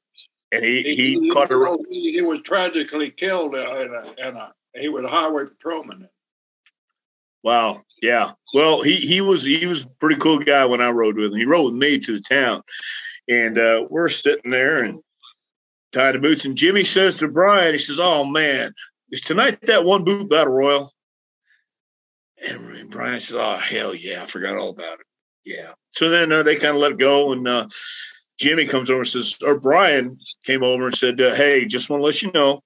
[0.52, 1.78] And he, he, he caught a.
[1.90, 6.08] He, he was tragically killed in a, in a, he was a highway patrolman.
[7.44, 7.84] Wow.
[8.02, 8.32] Yeah.
[8.54, 11.38] Well, he he was he was a pretty cool guy when I rode with him.
[11.38, 12.62] He rode with me to the town,
[13.28, 15.02] and uh, we're sitting there and
[15.92, 16.46] tied the boots.
[16.46, 18.72] And Jimmy says to Brian, he says, "Oh man,
[19.12, 20.94] is tonight that one boot battle royal?
[22.44, 25.06] And Brian says, Oh, hell yeah, I forgot all about it.
[25.46, 25.72] Yeah.
[25.90, 27.32] So then uh, they kind of let it go.
[27.32, 27.68] And uh,
[28.40, 32.02] Jimmy comes over and says, or Brian came over and said, uh, Hey, just want
[32.02, 32.62] to let you know,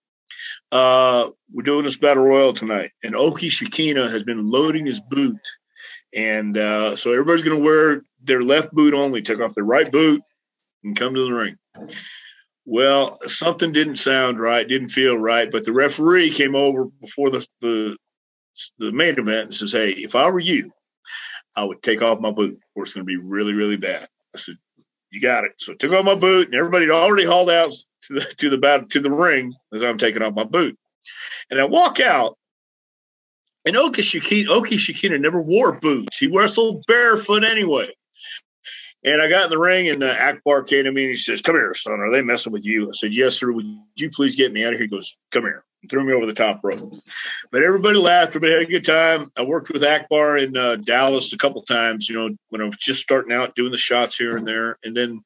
[0.72, 2.92] uh, we're doing this battle royal tonight.
[3.04, 5.38] And Oki Shikina has been loading his boot.
[6.14, 9.90] And uh, so everybody's going to wear their left boot only, take off their right
[9.90, 10.22] boot
[10.84, 11.58] and come to the ring.
[12.72, 17.46] Well, something didn't sound right, didn't feel right, but the referee came over before the
[17.60, 17.98] the,
[18.80, 20.72] the main event and says, "Hey, if I were you,
[21.54, 24.38] I would take off my boot, or it's going to be really, really bad." I
[24.38, 24.56] said,
[25.12, 27.74] "You got it." So I took off my boot, and everybody had already hauled out
[28.04, 30.78] to the to the battle to the ring as I'm taking off my boot,
[31.50, 32.38] and I walk out.
[33.66, 36.20] And Oki Shikina, Oki Shikina never wore boots.
[36.20, 37.90] He wrestled barefoot anyway.
[39.04, 41.42] And I got in the ring, and uh, Akbar came to me and he says,
[41.42, 42.00] "Come here, son.
[42.00, 43.52] Are they messing with you?" I said, "Yes, sir.
[43.52, 46.14] Would you please get me out of here?" He goes, "Come here." And threw me
[46.14, 46.94] over the top rope.
[47.52, 48.36] But everybody laughed.
[48.36, 49.32] Everybody had a good time.
[49.36, 52.08] I worked with Akbar in uh, Dallas a couple times.
[52.08, 54.96] You know, when I was just starting out, doing the shots here and there, and
[54.96, 55.24] then.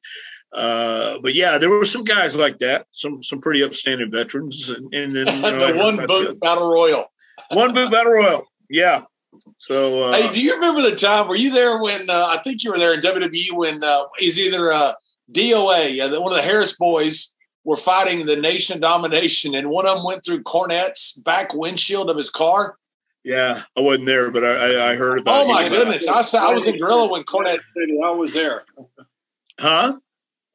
[0.52, 4.94] Uh, but yeah, there were some guys like that, some some pretty upstanding veterans, and,
[4.94, 7.12] and then the one boot battle royal,
[7.50, 9.02] one boot battle royal, yeah,
[9.58, 11.28] so, uh, hey, do you remember the time?
[11.28, 14.38] Were you there when uh, I think you were there in WWE when uh, he's
[14.38, 14.94] either uh,
[15.32, 17.34] DOA, uh, one of the Harris boys,
[17.64, 22.16] were fighting the Nation Domination, and one of them went through Cornette's back windshield of
[22.16, 22.76] his car.
[23.24, 25.46] Yeah, I wasn't there, but I, I heard about.
[25.46, 26.06] Oh my goodness!
[26.06, 27.58] I saw, I was in Gorilla when Cornette.
[27.76, 27.98] City.
[28.04, 28.64] I was there.
[29.58, 29.98] Huh?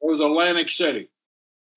[0.00, 1.10] It was Atlantic City.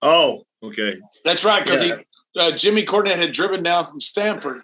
[0.02, 0.98] Oh, okay.
[1.26, 1.98] That's right, because yeah.
[1.98, 2.04] he
[2.40, 4.62] uh, Jimmy Cornette had driven down from Stamford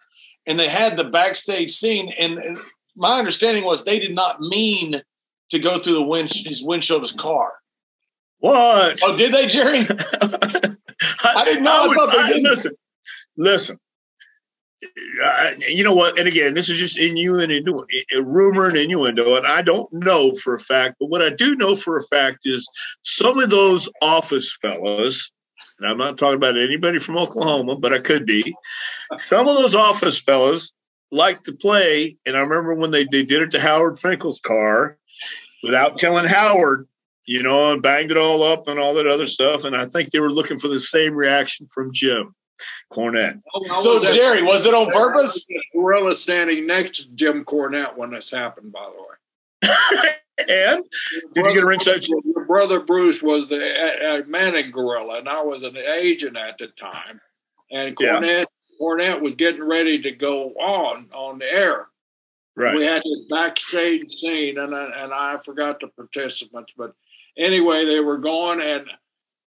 [0.51, 2.11] and they had the backstage scene.
[2.19, 2.57] And
[2.93, 5.01] my understanding was they did not mean
[5.49, 7.53] to go through the wind, his windshield of his car.
[8.39, 8.99] What?
[9.01, 9.85] Oh, did they, Jerry?
[9.89, 10.75] I,
[11.23, 11.85] I, didn't know.
[11.85, 12.73] I, would, I listen,
[13.37, 13.77] listen.
[15.23, 16.19] uh, you know what?
[16.19, 20.53] And again, this is just innuendo, a rumor and innuendo, and I don't know for
[20.53, 20.95] a fact.
[20.99, 22.69] But what I do know for a fact is
[23.03, 25.31] some of those office fellows,
[25.79, 28.53] and I'm not talking about anybody from Oklahoma, but I could be.
[29.19, 30.73] Some of those office fellows
[31.11, 34.97] like to play, and I remember when they, they did it to Howard Finkel's car
[35.61, 36.87] without telling Howard,
[37.25, 39.65] you know, and banged it all up and all that other stuff.
[39.65, 42.33] And I think they were looking for the same reaction from Jim.
[42.93, 43.41] Cornette.
[43.81, 45.47] So was Jerry, was it on purpose?
[45.73, 50.11] Gorilla standing next to Jim Cornette when this happened, by the way.
[50.47, 50.83] and
[51.33, 52.07] did you get a ringside?
[52.07, 56.67] Your brother Bruce was the uh, manning gorilla, and I was an agent at the
[56.67, 57.19] time.
[57.71, 58.45] And Cornette, yeah.
[58.81, 61.87] Cornette was getting ready to go on on the air.
[62.55, 62.75] Right.
[62.75, 66.93] We had this backstage scene, and I, and I forgot the participants, but
[67.37, 68.87] anyway, they were going, and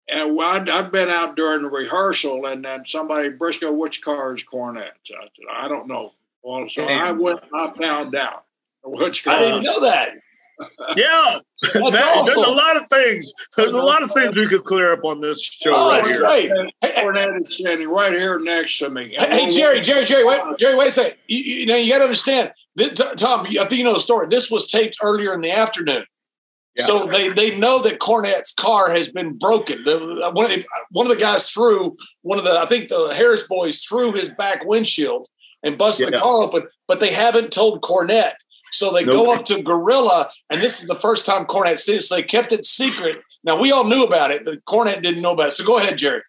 [0.10, 4.44] and I'd, I'd been out during the rehearsal, and then somebody, Brisco, which car is
[4.44, 4.82] Cornette?
[4.82, 5.18] I, said,
[5.52, 6.14] I don't know.
[6.42, 8.46] Well, so I went, I found out
[8.84, 9.36] which car.
[9.36, 10.14] I didn't know that.
[10.95, 11.39] Yeah,
[11.76, 12.26] Man, awesome.
[12.26, 13.32] there's a lot of things.
[13.57, 15.74] There's a lot of things we could clear up on this show.
[15.74, 16.20] Oh, right that's here.
[16.20, 16.51] great.
[16.84, 19.16] Cornette is standing right here next to me.
[19.18, 21.18] Hey, hey Jerry, Jerry, Jerry, wait, Jerry, wait a second.
[21.28, 23.45] You, you know, you got to understand, this, Tom.
[23.45, 24.28] I think you know the story.
[24.30, 26.05] This was taped earlier in the afternoon.
[26.78, 29.84] So they, they know that Cornette's car has been broken.
[29.84, 33.14] The, one, of the, one of the guys threw one of the I think the
[33.16, 35.28] Harris boys threw his back windshield
[35.64, 36.18] and busted yeah.
[36.18, 38.34] the car open, but they haven't told Cornette.
[38.72, 39.26] So they nope.
[39.26, 42.04] go up to Gorilla, and this is the first time Cornette seen it.
[42.04, 43.18] So they kept it secret.
[43.44, 45.54] Now we all knew about it, but Cornette didn't know about it.
[45.54, 46.22] So go ahead, Jerry.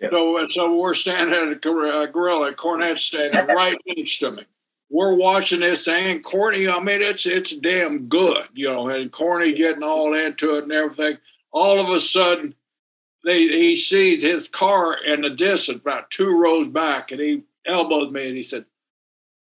[0.00, 2.54] So, uh, so we're standing at a uh, Gorilla.
[2.54, 4.44] Cornette's standing right next to me
[4.90, 6.20] we're watching this thing.
[6.22, 10.64] Corny, I mean, it's it's damn good, you know, and Corny getting all into it
[10.64, 11.16] and everything.
[11.52, 12.54] All of a sudden,
[13.24, 18.10] they he sees his car in the distance, about two rows back, and he elbows
[18.10, 18.66] me and he said,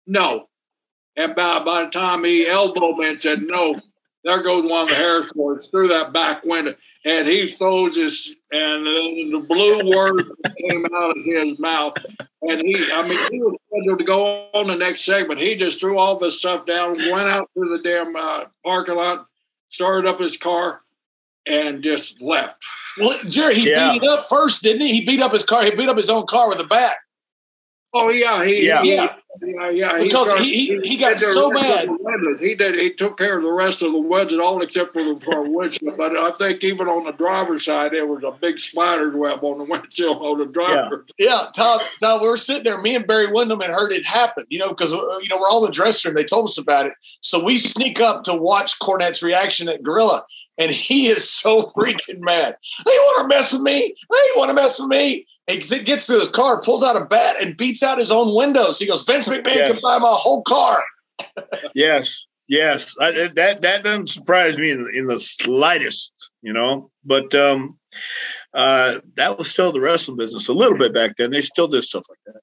[0.05, 0.48] "No."
[1.19, 3.75] And by by the time he elbowed me and said, "No,"
[4.23, 8.37] there goes one of the Harris boys through that back window, and he throws his
[8.51, 11.93] and the blue words came out of his mouth,
[12.41, 15.41] and he, I mean, he was scheduled to go on the next segment.
[15.41, 19.27] He just threw all this stuff down, went out to the damn uh, parking lot,
[19.67, 20.81] started up his car,
[21.45, 22.63] and just left.
[22.97, 23.91] Well, Jerry, he yeah.
[23.91, 24.99] beat it up first, didn't he?
[24.99, 25.65] He beat up his car.
[25.65, 26.95] He beat up his own car with a bat.
[27.93, 29.69] Oh yeah, he yeah yeah yeah.
[29.69, 29.99] yeah.
[29.99, 31.87] He, started, he, he, he, got so mad.
[32.39, 32.79] He did.
[32.79, 35.97] He took care of the rest of the wedges, all except for the for windshield.
[35.97, 39.59] But I think even on the driver's side, there was a big spider's web on
[39.59, 41.05] the windshield on the driver.
[41.17, 41.79] Yeah, yeah Tom.
[42.01, 42.79] Now we were sitting there.
[42.81, 44.45] Me and Barry Windham had heard it happen.
[44.49, 46.15] You know, because uh, you know we're all in the dressing room.
[46.15, 50.25] They told us about it, so we sneak up to watch Cornette's reaction at Gorilla
[50.59, 52.57] and he is so freaking mad.
[52.85, 53.95] They want to mess with me.
[54.11, 55.25] They want to mess with me.
[55.49, 58.77] He gets to his car, pulls out a bat, and beats out his own windows.
[58.77, 59.71] He goes, Vince McMahon yes.
[59.71, 60.83] can buy my whole car.
[61.75, 66.91] yes, yes, I, that that doesn't surprise me in, in, the slightest, you know.
[67.03, 67.79] But um,
[68.53, 71.31] uh, that was still the wrestling business a little bit back then.
[71.31, 72.41] They still did stuff like that.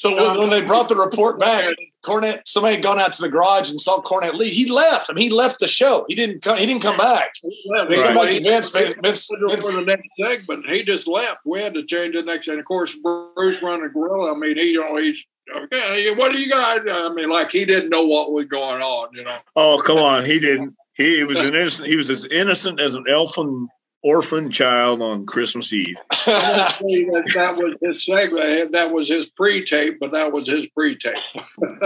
[0.00, 1.66] So when, um, when, they brought the report back,
[2.02, 4.54] Cornette, somebody had gone out to the garage and saw Cornette leave.
[4.54, 5.10] He left.
[5.10, 6.06] I mean, he left the show.
[6.08, 6.56] He didn't come.
[6.56, 7.34] He didn't come back.
[7.42, 8.06] They right.
[8.06, 8.70] come back to Vince.
[8.70, 11.40] Vince, Vince, for the next segment, he just left.
[11.44, 12.48] We had to change the next.
[12.48, 14.34] And of course, Bruce running gorilla.
[14.34, 15.22] I mean, he you know he's.
[15.54, 16.80] Okay, what do you guys?
[16.90, 19.08] I mean, like he didn't know what was going on.
[19.12, 19.36] You know.
[19.54, 20.76] Oh come on, he didn't.
[20.94, 21.90] He was an innocent.
[21.90, 23.68] He was as innocent as an elfin
[24.02, 25.96] orphan child on Christmas Eve.
[26.26, 26.78] that,
[27.34, 28.72] that, was his segment.
[28.72, 31.16] That was his pre-tape, but that was his pre-tape.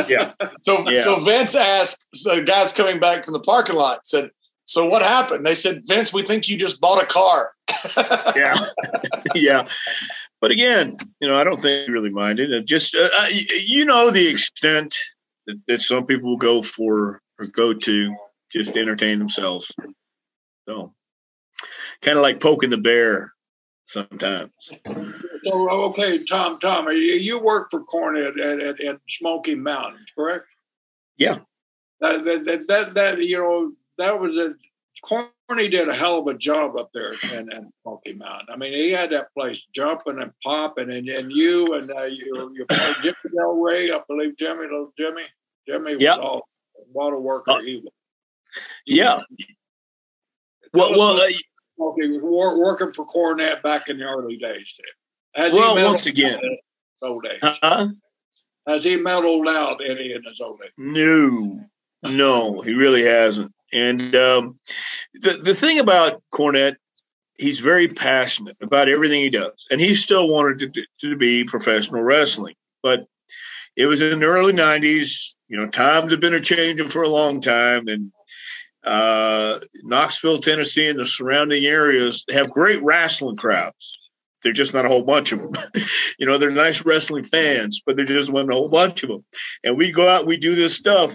[0.09, 0.33] yeah.
[0.63, 1.01] So, yeah.
[1.01, 4.31] so Vince asked so the guys coming back from the parking lot said,
[4.65, 7.53] "So what happened?" They said, "Vince, we think you just bought a car."
[8.37, 8.55] yeah,
[9.35, 9.69] yeah.
[10.41, 12.51] But again, you know, I don't think he really minded.
[12.51, 14.95] It just, uh, uh you know, the extent
[15.47, 18.15] that, that some people go for or go to
[18.53, 19.73] just to entertain themselves.
[20.69, 20.93] So
[22.05, 23.33] kind of like poking the bear
[23.87, 24.53] sometimes.
[25.43, 30.45] So okay, Tom, Tom, you work for Cornette at, at, at Smoky Mountains, correct?
[31.17, 31.39] Yeah.
[32.01, 34.55] That, that that, that you know that was a
[35.03, 38.49] Corny did a hell of a job up there in, in Smoky Mountain.
[38.51, 42.55] I mean, he had that place jumping and popping, and, and you and uh, you,
[42.55, 42.67] you
[43.03, 45.23] Jimmy Del Ray, I believe Jimmy, little Jimmy,
[45.69, 46.19] Jimmy was yep.
[46.19, 46.47] all
[46.93, 47.93] what a worker uh, he was.
[48.87, 49.21] Yeah.
[50.73, 51.29] Well, well, uh,
[51.77, 54.73] he was working for Cornette back in the early days.
[54.73, 54.83] Too.
[55.35, 56.41] Has well, once again,
[57.03, 57.41] old age.
[57.43, 57.89] Uh-huh.
[58.67, 60.73] Has he mellowed out any in his old age?
[60.77, 61.65] No,
[62.03, 63.53] no, he really hasn't.
[63.73, 64.59] And um,
[65.15, 66.77] the the thing about Cornette,
[67.37, 71.45] he's very passionate about everything he does, and he still wanted to, to, to be
[71.45, 72.55] professional wrestling.
[72.83, 73.07] But
[73.77, 75.35] it was in the early 90s.
[75.49, 77.89] You know, times have been a changing for a long time.
[77.89, 78.13] And
[78.85, 83.99] uh, Knoxville, Tennessee, and the surrounding areas have great wrestling crowds.
[84.43, 85.55] They're just not a whole bunch of them.
[86.19, 89.25] you know, they're nice wrestling fans, but there just wasn't a whole bunch of them.
[89.65, 91.15] And we go out, we do this stuff,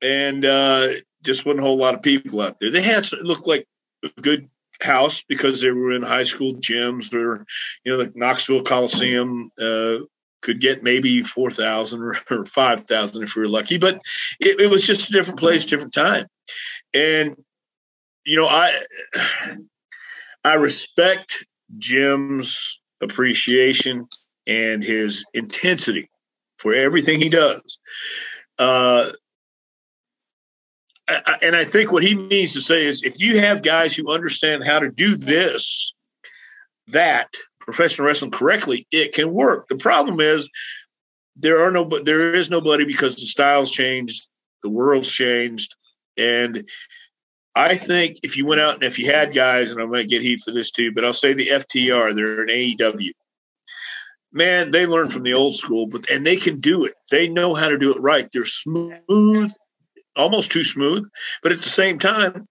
[0.00, 0.88] and uh,
[1.22, 2.70] just wasn't a whole lot of people out there.
[2.70, 3.66] They had looked like
[4.02, 4.48] a good
[4.80, 7.46] house because they were in high school gyms or
[7.84, 9.98] you know the Knoxville Coliseum uh,
[10.42, 14.00] could get maybe 4,000 or, or 5,000 if we were lucky, but
[14.40, 16.26] it, it, was just a different place, different time.
[16.94, 17.36] And,
[18.24, 18.72] you know, I,
[20.44, 24.06] I respect Jim's appreciation
[24.46, 26.10] and his intensity
[26.58, 27.78] for everything he does.
[28.58, 29.10] Uh,
[31.42, 34.64] and I think what he means to say is if you have guys who understand
[34.66, 35.94] how to do this,
[36.88, 37.28] that
[37.66, 39.68] professional wrestling correctly, it can work.
[39.68, 40.48] The problem is
[41.36, 44.26] there are no, there is nobody because the styles changed,
[44.62, 45.74] the world's changed,
[46.16, 46.68] and
[47.54, 50.22] I think if you went out and if you had guys, and I might get
[50.22, 53.12] heat for this too, but I'll say the FTR, they're an AEW.
[54.32, 56.94] Man, they learn from the old school, but and they can do it.
[57.10, 58.28] They know how to do it right.
[58.30, 59.52] They're smooth,
[60.14, 61.08] almost too smooth,
[61.42, 62.46] but at the same time,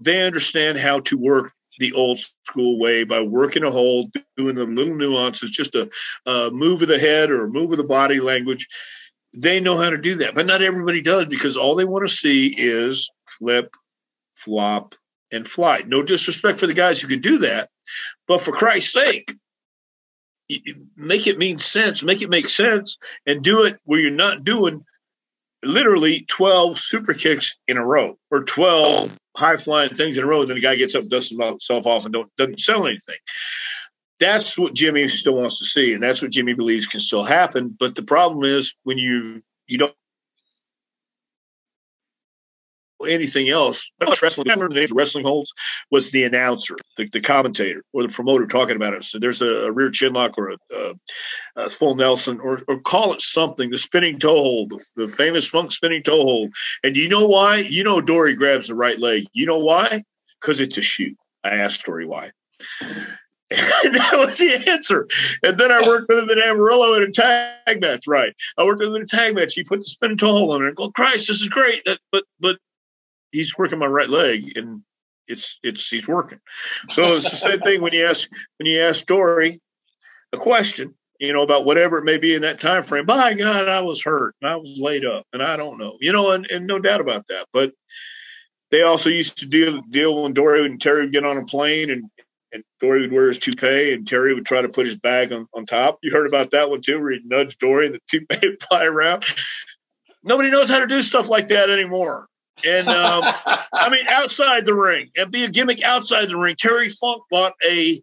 [0.00, 4.64] they understand how to work the old school way by working a hold, doing the
[4.64, 5.90] little nuances, just a,
[6.26, 8.68] a move of the head or a move of the body language.
[9.36, 12.14] They know how to do that, but not everybody does because all they want to
[12.14, 13.74] see is flip,
[14.34, 14.94] flop,
[15.32, 15.82] and fly.
[15.86, 17.70] No disrespect for the guys who can do that,
[18.28, 19.34] but for Christ's sake,
[20.96, 24.84] make it mean sense, make it make sense, and do it where you're not doing
[25.64, 30.44] literally 12 super kicks in a row or 12 high flying things in a row.
[30.44, 33.16] Then the guy gets up, dusts himself off, and doesn't sell anything.
[34.20, 37.74] That's what Jimmy still wants to see, and that's what Jimmy believes can still happen.
[37.76, 39.94] But the problem is when you you don't
[43.04, 43.90] anything else.
[44.00, 45.52] Wrestling, remember the names of wrestling holds
[45.90, 49.04] was the announcer, the, the, commentator, or the promoter talking about it.
[49.04, 50.94] So there's a, a rear chinlock or a, a,
[51.56, 55.48] a, full Nelson, or, or call it something, the spinning toe hold, the, the famous
[55.48, 56.52] funk spinning toe hold.
[56.82, 57.56] And you know why?
[57.58, 59.26] You know Dory grabs the right leg.
[59.32, 60.02] You know why?
[60.40, 61.16] Because it's a shoot.
[61.44, 62.32] I asked Dory why.
[63.84, 65.08] And that was the answer.
[65.42, 68.06] And then I worked with him in Amarillo in a tag match.
[68.06, 68.32] Right.
[68.56, 69.54] I worked with him in a tag match.
[69.54, 70.70] He put the spinning toe hold on it.
[70.70, 71.84] I go, Christ, this is great.
[71.84, 72.58] That, but but
[73.32, 74.82] he's working my right leg and
[75.26, 76.38] it's it's he's working.
[76.90, 78.28] So it's the same thing when you ask
[78.58, 79.60] when you ask Dory
[80.32, 83.06] a question, you know, about whatever it may be in that time frame.
[83.06, 85.96] By God, I was hurt and I was laid up and I don't know.
[86.00, 87.46] You know, and, and no doubt about that.
[87.52, 87.72] But
[88.70, 91.90] they also used to deal deal when Dory and Terry would get on a plane
[91.90, 92.04] and
[92.52, 95.46] and Dory would wear his toupee and Terry would try to put his bag on,
[95.54, 95.98] on top.
[96.02, 98.84] You heard about that one too, where he'd nudge Dory and the toupee would fly
[98.84, 99.24] around.
[100.22, 102.28] Nobody knows how to do stuff like that anymore.
[102.66, 103.22] And um,
[103.72, 106.56] I mean, outside the ring, and be a gimmick outside the ring.
[106.56, 108.02] Terry Funk bought a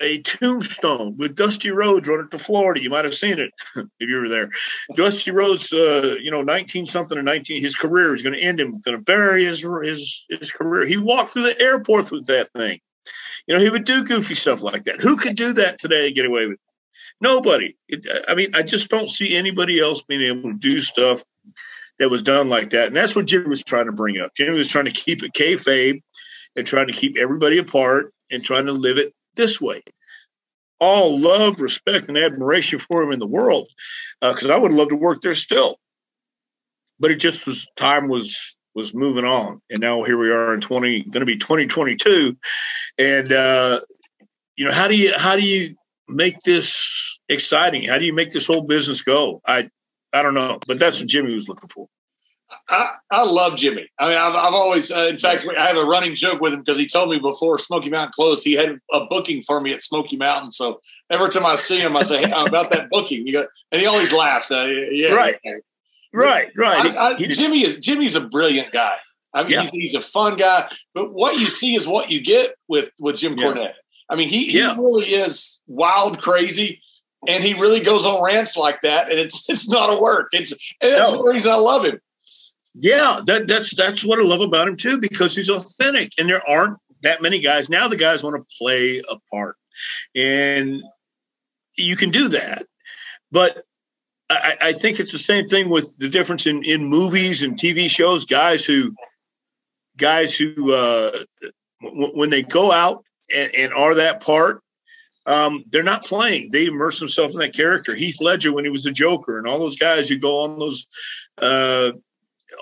[0.00, 2.82] a tombstone with Dusty Rhodes running to Florida.
[2.82, 4.50] You might have seen it if you were there.
[4.94, 8.60] Dusty Rhodes, uh, you know, nineteen something or nineteen, his career is going to end
[8.60, 8.80] him.
[8.80, 10.86] Going to bury his his his career.
[10.86, 12.80] He walked through the airport with that thing.
[13.46, 15.00] You know, he would do goofy stuff like that.
[15.00, 16.60] Who could do that today and get away with it?
[17.20, 17.76] Nobody.
[17.88, 21.22] It, I mean, I just don't see anybody else being able to do stuff
[21.98, 22.88] that was done like that.
[22.88, 24.32] And that's what Jimmy was trying to bring up.
[24.36, 26.02] Jimmy was trying to keep it kayfabe
[26.54, 29.82] and trying to keep everybody apart and trying to live it this way.
[30.78, 33.68] All love, respect, and admiration for him in the world,
[34.20, 35.78] because uh, I would love to work there still.
[36.98, 40.60] But it just was time was was moving on, and now here we are in
[40.60, 42.36] twenty, going to be twenty twenty two,
[42.98, 43.80] and uh,
[44.54, 45.76] you know how do you how do you
[46.08, 47.84] make this exciting?
[47.84, 49.40] How do you make this whole business go?
[49.46, 49.70] I
[50.16, 51.88] I don't know, but that's what Jimmy was looking for.
[52.68, 53.88] I, I love Jimmy.
[53.98, 56.60] I mean, I've, I've always, uh, in fact, I have a running joke with him
[56.60, 59.82] because he told me before Smoky Mountain closed, he had a booking for me at
[59.82, 60.52] Smoky Mountain.
[60.52, 60.80] So
[61.10, 63.26] every time I see him, I say, hey, about that booking.
[63.26, 64.50] You got, and he always laughs.
[64.50, 65.36] Uh, yeah, right,
[66.12, 66.96] right, right.
[66.96, 68.96] I, I, Jimmy is Jimmy's a brilliant guy.
[69.34, 69.62] I mean, yeah.
[69.62, 73.18] he's, he's, a fun guy, but what you see is what you get with with
[73.18, 73.44] Jim yeah.
[73.44, 73.74] Cornette.
[74.08, 74.76] I mean, he, he yeah.
[74.76, 76.80] really is wild, crazy,
[77.28, 80.28] and he really goes on rants like that, and it's it's not a work.
[80.32, 81.18] It's that's no.
[81.18, 82.00] the reason I love him.
[82.74, 86.46] Yeah, that, that's that's what I love about him too, because he's authentic, and there
[86.46, 87.88] aren't that many guys now.
[87.88, 89.56] The guys want to play a part,
[90.14, 90.82] and
[91.76, 92.66] you can do that,
[93.30, 93.64] but
[94.28, 97.88] I, I think it's the same thing with the difference in in movies and TV
[97.88, 98.26] shows.
[98.26, 98.94] Guys who
[99.96, 101.18] guys who uh,
[101.82, 103.04] w- when they go out
[103.34, 104.62] and, and are that part
[105.26, 106.50] um, they're not playing.
[106.52, 107.94] They immerse themselves in that character.
[107.94, 110.86] Heath Ledger when he was the Joker, and all those guys who go on those
[111.38, 111.92] uh,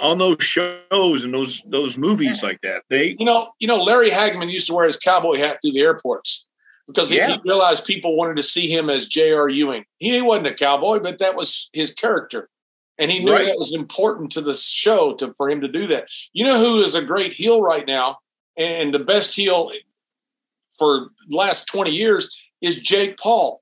[0.01, 2.83] on those shows and those those movies like that.
[2.89, 5.83] They, you know, you know, Larry Hagman used to wear his cowboy hat through the
[5.83, 6.47] airports
[6.87, 7.35] because he, Yeah.
[7.35, 9.49] he realized people wanted to see him as J.R.
[9.49, 9.85] Ewing.
[9.99, 12.49] He wasn't a cowboy, but that was his character,
[12.99, 13.47] and he knew Right.
[13.47, 16.09] that was important to the show to for him to do that.
[16.33, 18.19] You know who is a great heel right now,
[18.57, 19.71] and the best heel
[20.79, 22.35] for the last twenty years
[22.65, 23.61] is Jake Paul.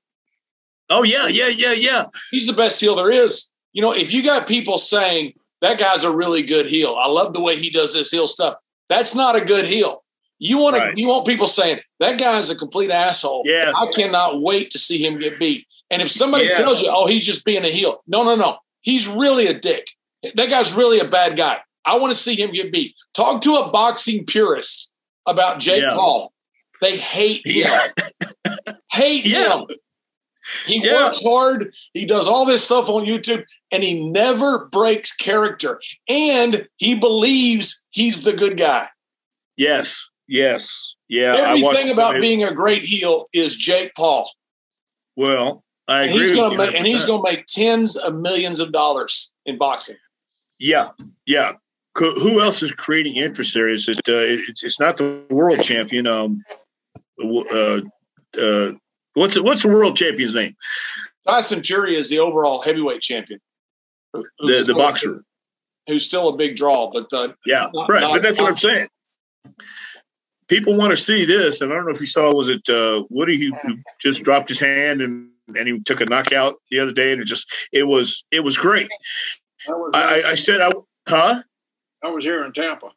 [0.89, 2.05] oh yeah, yeah, yeah, yeah.
[2.31, 3.49] He's the best heel there is.
[3.73, 7.33] You know, if you got people saying that guy's a really good heel, I love
[7.33, 8.57] the way he does this heel stuff.
[8.89, 10.03] That's not a good heel.
[10.39, 10.93] You want Right.
[10.93, 13.43] to, you want people saying that guy's a complete asshole.
[13.45, 13.73] Yes.
[13.81, 15.65] I cannot wait to see him get beat.
[15.89, 16.57] And if somebody Yes.
[16.57, 19.87] tells you, oh, he's just being a heel, no, no, no, he's really a dick.
[20.35, 21.59] That guy's really a bad guy.
[21.85, 22.95] I want to see him get beat.
[23.13, 24.91] Talk to a boxing purist
[25.25, 25.93] about Jake Yeah.
[25.93, 26.32] Paul.
[26.83, 27.65] They hate him.
[27.65, 28.73] Yeah.
[28.91, 29.59] hate Yeah.
[29.59, 29.65] him.
[30.65, 31.05] He Yeah.
[31.05, 31.73] works hard.
[31.93, 35.79] He does all this stuff on YouTube, and he never breaks character.
[36.09, 38.89] And he believes he's the good guy.
[39.55, 41.35] Yes, yes, yeah.
[41.35, 44.29] Everything about being a great heel is Jake Paul,
[45.15, 45.63] well.
[45.87, 46.21] I and agree.
[46.21, 48.71] he's with going you to make and he's going to make tens of millions of
[48.71, 49.97] dollars in boxing.
[50.59, 50.89] Yeah,
[51.25, 51.53] yeah.
[51.95, 53.67] Who else is creating interest there?
[53.67, 53.97] Is it?
[54.07, 54.13] Uh,
[54.49, 56.07] it's, it's not the world champion.
[56.07, 56.43] Um,
[57.21, 57.81] uh,
[58.39, 58.71] uh,
[59.13, 60.55] what's what's the world champion's name?
[61.27, 63.39] Tyson Fury is the overall heavyweight champion.
[64.13, 65.23] The the still- boxer.
[65.87, 68.01] who's still a big draw, but uh, Yeah, Not- right.
[68.01, 68.87] not- but that's what I'm saying.
[70.47, 72.33] People want to see this, and I don't know if you saw.
[72.33, 76.05] Was it uh, Woodley who, who just dropped his hand and and he took a
[76.05, 78.89] knockout the other day, and it just it was it was great.
[79.67, 80.71] I was, I, I, I said, I,
[81.07, 81.41] huh?
[82.03, 82.91] I was here in Tampa.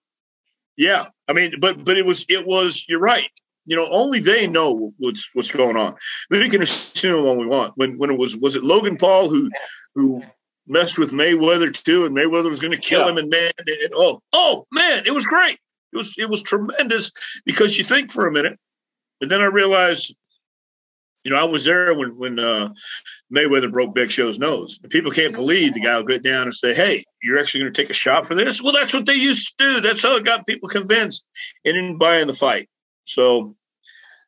[0.77, 2.85] Yeah, I mean, but but it was it was.
[2.89, 3.29] You're right.
[3.67, 5.97] You know, only they know what's what's going on.
[6.31, 7.73] We can assume what we want.
[7.77, 9.51] When when it was was it Logan Paul who
[9.95, 10.23] who
[10.69, 13.11] messed with Mayweather too, and Mayweather was going to kill Yeah.
[13.11, 15.59] him, and man, and, oh oh man, it was great.
[15.93, 17.13] It was it was tremendous
[17.45, 18.59] because you think for a minute,
[19.21, 20.15] and then I realized,
[21.25, 22.69] you know, I was there when when uh,
[23.35, 24.79] Mayweather broke Big Show's nose.
[24.83, 27.73] And people can't believe the guy will get down and say, "Hey, you're actually going
[27.73, 29.81] to take a shot for this?" Well, that's what they used to do.
[29.81, 31.25] That's how it got people convinced
[31.65, 32.69] and in buying the fight.
[33.07, 33.57] So,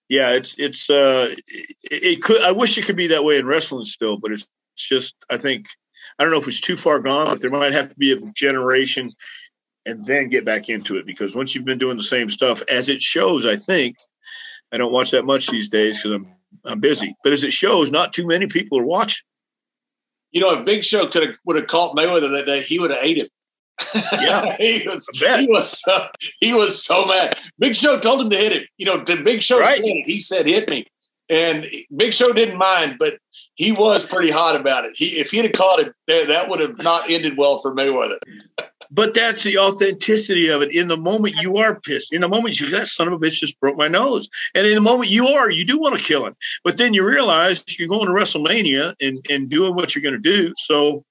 [0.09, 2.41] yeah, it's it's uh, it, it could.
[2.41, 4.47] I wish it could be that way in wrestling still, but it's
[4.77, 5.67] just I think
[6.19, 7.27] I don't know if it's too far gone.
[7.27, 9.13] But there might have to be a generation
[9.85, 12.89] and then get back into it because once you've been doing the same stuff, as
[12.89, 13.97] it shows, I think
[14.73, 16.35] I don't watch that much these days because I'm
[16.65, 17.15] I'm busy.
[17.23, 19.25] But as it shows, not too many people are watching.
[20.31, 22.91] you know, if Big Show could have would have caught Mayweather that day, he would
[22.91, 23.29] have ate him.
[24.21, 24.57] Yeah.
[24.59, 26.07] he was he was so,
[26.41, 27.39] he was so mad.
[27.59, 28.63] Big Show told him to hit him.
[28.77, 29.81] You know, to Big Show's Right.
[29.81, 30.87] credit, he said hit me,
[31.29, 33.19] and Big Show didn't mind, but
[33.55, 34.95] he was pretty hot about it.
[34.97, 38.19] He if he'd have caught him, that, that would have not ended well for Mayweather.
[38.91, 40.75] But that's the authenticity of it.
[40.75, 42.11] In the moment you are pissed.
[42.11, 44.31] In the moment you that son of a bitch just broke my nose.
[44.55, 46.35] And in the moment you are, you do want to kill him.
[46.65, 50.19] But then you realize you're going to WrestleMania and, and doing what you're going to
[50.19, 50.55] do.
[50.57, 51.05] So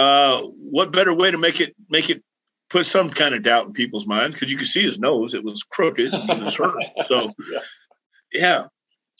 [0.00, 2.22] uh, what better way to make it make it
[2.70, 4.36] put some kind of doubt in people's minds?
[4.36, 6.82] Because you could see his nose, it was crooked, was hurt.
[7.06, 7.32] So
[8.32, 8.66] yeah.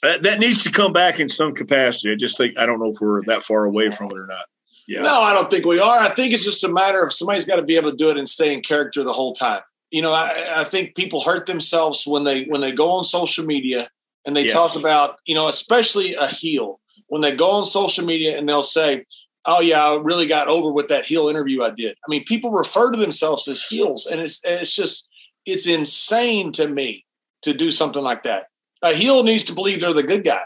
[0.02, 2.10] That, that needs to come back in some capacity.
[2.10, 4.46] I just think I don't know if we're that far away from it or not.
[4.88, 5.02] Yeah.
[5.02, 5.98] No, I don't think we are.
[5.98, 8.16] I think it's just a matter of somebody's got to be able to do it
[8.16, 9.60] and stay in character the whole time.
[9.90, 13.44] You know, I, I think people hurt themselves when they when they go on social
[13.44, 13.90] media
[14.24, 14.52] and they Yes.
[14.52, 18.62] talk about, you know, especially a heel when they go on social media and they'll
[18.62, 19.04] say,
[19.46, 22.50] "Oh yeah, I really got over with that heel interview I did." I mean, people
[22.50, 25.08] refer to themselves as heels, and it's it's just
[25.46, 27.04] it's insane to me
[27.42, 28.46] to do something like that.
[28.82, 30.42] A heel needs to believe they're the good guy.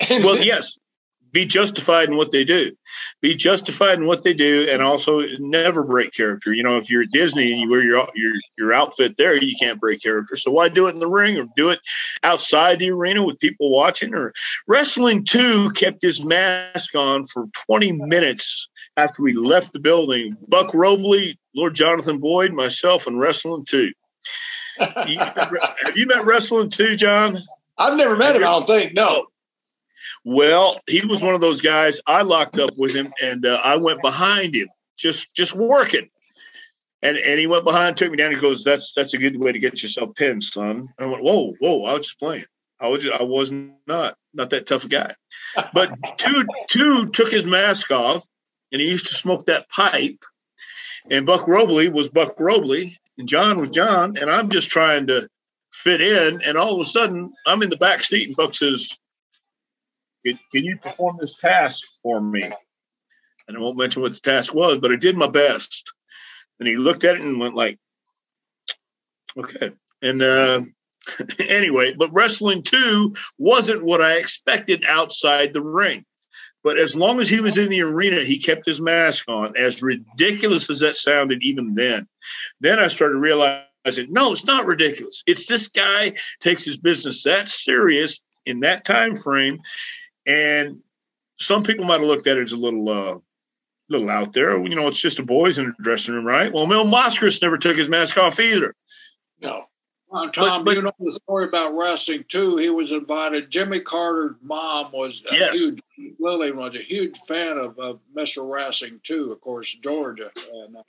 [0.10, 0.78] And well, yes,
[1.38, 2.72] be justified in what they do.
[3.20, 6.52] Be justified in what they do, and also never break character.
[6.52, 9.54] You know, if you're at Disney and you wear your your your outfit there, you
[9.56, 10.34] can't break character.
[10.34, 11.78] So why do it in the ring or do it
[12.24, 14.14] outside the arena with people watching?
[14.14, 14.32] Or
[14.66, 20.36] wrestling two kept his mask on for 20 minutes after we left the building.
[20.48, 23.92] Buck Robley, Lord Jonathan Boyd, myself, and wrestling two.
[24.80, 27.38] Have you met wrestling two, John?
[27.76, 28.42] I've never met him.
[28.42, 28.94] I don't think.
[28.94, 29.28] No.
[30.24, 32.00] Well, he was one of those guys.
[32.06, 36.08] I locked up with him, and uh, I went behind him, just just working.
[37.02, 38.32] And and he went behind, took me down.
[38.32, 41.54] He goes, "That's that's a good way to get yourself pinned, son." I went, "Whoa,
[41.60, 42.44] whoa!" I was just playing.
[42.80, 45.14] I was I was not not that tough a guy.
[45.72, 48.24] But two two took his mask off,
[48.72, 50.24] and he used to smoke that pipe.
[51.10, 55.28] And Buck Robley was Buck Robley, and John was John, and I'm just trying to
[55.72, 56.42] fit in.
[56.42, 58.96] And all of a sudden, I'm in the back seat, and Buck says,
[60.24, 62.50] can, can you perform this task for me?
[63.46, 65.92] And I won't mention what the task was, but I did my best.
[66.58, 67.78] And he looked at it and went like,
[69.36, 69.72] okay.
[70.02, 70.62] And uh,
[71.38, 76.04] anyway, but wrestling too wasn't what I expected outside the ring.
[76.64, 79.80] But as long as he was in the arena, he kept his mask on, as
[79.80, 82.08] ridiculous as that sounded even then.
[82.60, 85.22] Then I started realizing, no, it's not ridiculous.
[85.26, 89.60] It's this guy takes his business that serious in that time frame.
[90.28, 90.82] And
[91.38, 93.18] some people might have looked at it as a little uh,
[93.88, 94.62] little out there.
[94.62, 96.52] You know, it's just a boys in a dressing room, right?
[96.52, 98.74] Well, Mil Mascaras never took his mask off either.
[99.40, 99.64] No.
[100.10, 102.56] Uh, Tom, but, but, you know the story about wrestling too.
[102.56, 103.50] He was invited.
[103.50, 105.58] Jimmy Carter's mom was a yes.
[105.58, 105.80] huge.
[106.18, 108.48] Lily was a huge fan of, of Mr.
[108.48, 109.32] Wrestling too.
[109.32, 110.82] Of course, Georgia, and, uh,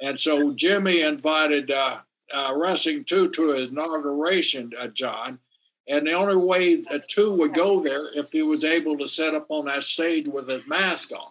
[0.00, 1.98] and so Jimmy invited uh,
[2.32, 5.40] uh, Wrestling two to his inauguration, uh, John.
[5.88, 9.34] And the only way a two would go there if he was able to set
[9.34, 11.30] up on that stage with his mask on.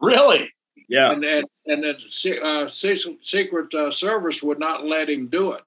[0.00, 0.52] Really?
[0.88, 1.12] Yeah.
[1.12, 5.62] And and, and the uh, Secret uh, Service would not let him do it.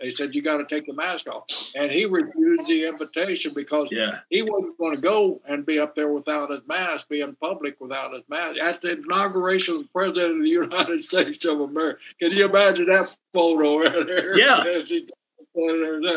[0.00, 3.88] They said you got to take the mask off, and he refused the invitation because
[3.90, 4.20] yeah.
[4.30, 7.80] he wasn't going to go and be up there without his mask, be in public
[7.80, 11.98] without his mask at the inauguration of the president of the United States of America.
[12.20, 14.38] Can you imagine that photo right there?
[14.38, 14.62] Yeah.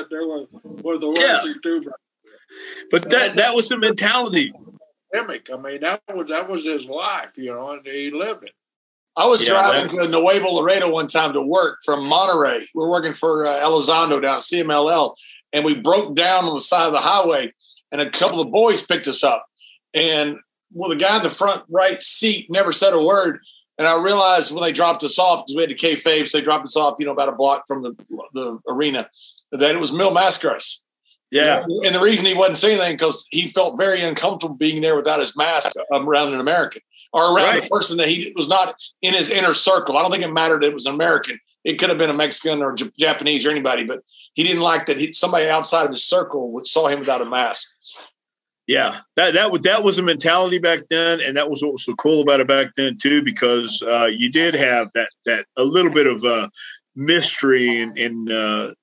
[0.10, 1.54] there was, was the yeah.
[1.64, 1.82] too.
[2.90, 4.52] But that that was the mentality.
[5.14, 8.52] I mean, that was that was his life, you know, and he lived it.
[9.18, 12.62] I was yeah, driving to Nuevo Laredo one time to work from Monterrey.
[12.74, 15.16] We are working for uh, Elizondo down at CMLL,
[15.52, 17.54] and we broke down on the side of the highway,
[17.92, 19.46] and a couple of boys picked us up.
[19.94, 20.38] And
[20.74, 23.40] well, the guy in the front right seat never said a word.
[23.77, 26.43] And I realized when they dropped us off, because we had to kayfabe, so they
[26.43, 27.95] dropped us off, you know, about a block from the,
[28.34, 29.10] the arena,
[29.52, 30.80] that it was Mil Mascaras.
[31.31, 31.64] Yeah.
[31.64, 35.22] And the reason he wasn't saying anything because he felt very uncomfortable being there without
[35.22, 36.81] his mask around an American
[37.14, 37.65] or around right.
[37.65, 39.98] a person that he was not in his inner circle.
[39.98, 41.39] I don't think it mattered that it was an American.
[41.64, 44.02] It could have been a Mexican or Japanese or anybody, but
[44.34, 47.68] he didn't like that he, somebody outside of his circle saw him without a mask.
[48.68, 51.96] Yeah, that that that was a mentality back then, and that was what was so
[51.96, 55.92] cool about it back then too, because uh, you did have that that a little
[55.92, 56.48] bit of uh,
[56.96, 58.74] mystery and, and uh,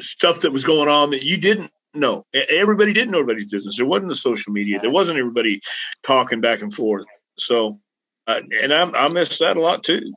[0.00, 2.26] stuff that was going on that you didn't know.
[2.34, 3.76] Everybody didn't know everybody's business.
[3.76, 4.80] There wasn't the social media.
[4.80, 5.60] There wasn't everybody
[6.02, 7.06] talking back and forth.
[7.38, 7.80] So,
[8.26, 10.12] uh, and I, I miss that a lot too.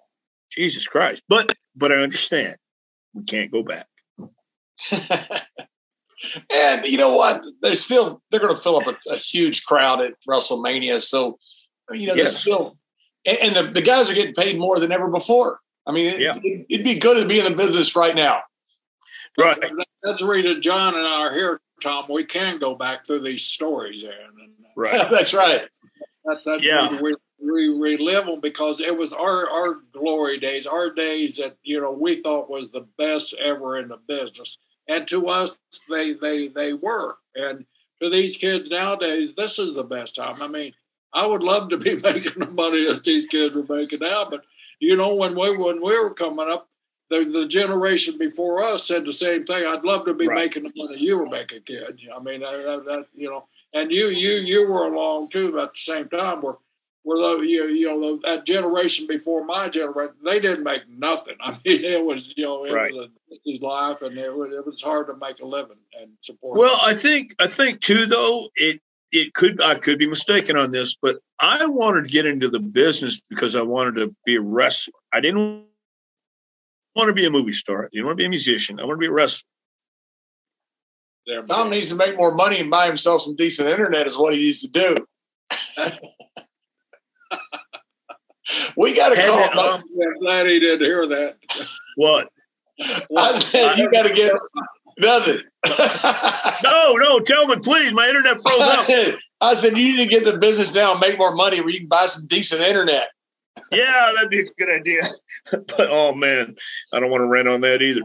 [0.52, 1.24] Jesus Christ!
[1.28, 2.58] But but I understand
[3.14, 3.88] we can't go back.
[6.54, 7.46] and you know what?
[7.62, 11.02] They're still they're going to fill up a, a, huge crowd at WrestleMania.
[11.02, 11.38] So
[11.92, 12.40] you know, yes.
[12.40, 12.78] still
[13.26, 15.60] and, and, the, the guys are getting paid more than ever before.
[15.86, 16.40] I mean, it, yeah.
[16.42, 18.42] it, it'd be good to be in the business right now.
[19.38, 19.58] Right.
[20.04, 22.06] That's the reason John and I are here, Tom.
[22.10, 24.36] We can go back through these stories, Aaron.
[24.40, 25.08] Uh, right.
[25.12, 25.62] that's right.
[26.26, 27.02] That's that's yeah.
[27.02, 31.82] we, we relive them because it was our our glory days, our days that you
[31.82, 34.58] know we thought was the best ever in the business,
[34.88, 35.58] and to us
[35.90, 37.66] they they they were, and
[38.02, 40.42] to these kids nowadays, this is the best time.
[40.42, 40.74] I mean,
[41.14, 44.44] I would love to be making the money that these kids are making now, but
[44.80, 46.68] you know when we when we were coming up,
[47.10, 49.66] the, the generation before us said the same thing.
[49.66, 50.46] I'd love to be right.
[50.46, 52.00] making the money you were making, kid.
[52.14, 55.80] I mean, that, that, you know, and you you you were along too about the
[55.80, 56.42] same time.
[56.42, 56.56] Where
[57.04, 61.36] where uh, the, you, you know that generation before my generation, they didn't make nothing.
[61.42, 62.94] I mean, it was you know it right.
[62.94, 63.10] was
[63.46, 66.58] his life, and it was, it was hard to make a living and support.
[66.58, 68.82] Well, I think I think too though it
[69.12, 72.60] it could I could be mistaken on this, but I wanted to get into the
[72.60, 74.94] business because I wanted to be a wrestler.
[75.14, 75.66] I didn't
[76.96, 77.90] want to be a movie star.
[77.92, 78.80] You don't want to be a musician.
[78.80, 79.48] I want to be a wrestler.
[81.48, 84.42] Tom needs to make more money and buy himself some decent internet is what he
[84.42, 84.98] needs to do.
[88.76, 89.74] we got to call.
[89.74, 89.84] I'm
[90.20, 91.36] glad he didn't hear that.
[91.96, 92.30] What?
[93.18, 94.34] I said you got to get
[94.98, 95.42] nothing.
[96.64, 97.94] no, no, tell me, please.
[97.94, 98.88] My internet froze up.
[99.40, 101.80] I said you need to get the business now and make more money where you
[101.80, 103.08] can buy some decent internet
[103.72, 105.02] yeah, that'd be a good idea.
[105.52, 106.56] but oh man,
[106.92, 108.02] I don't want to rent on that either.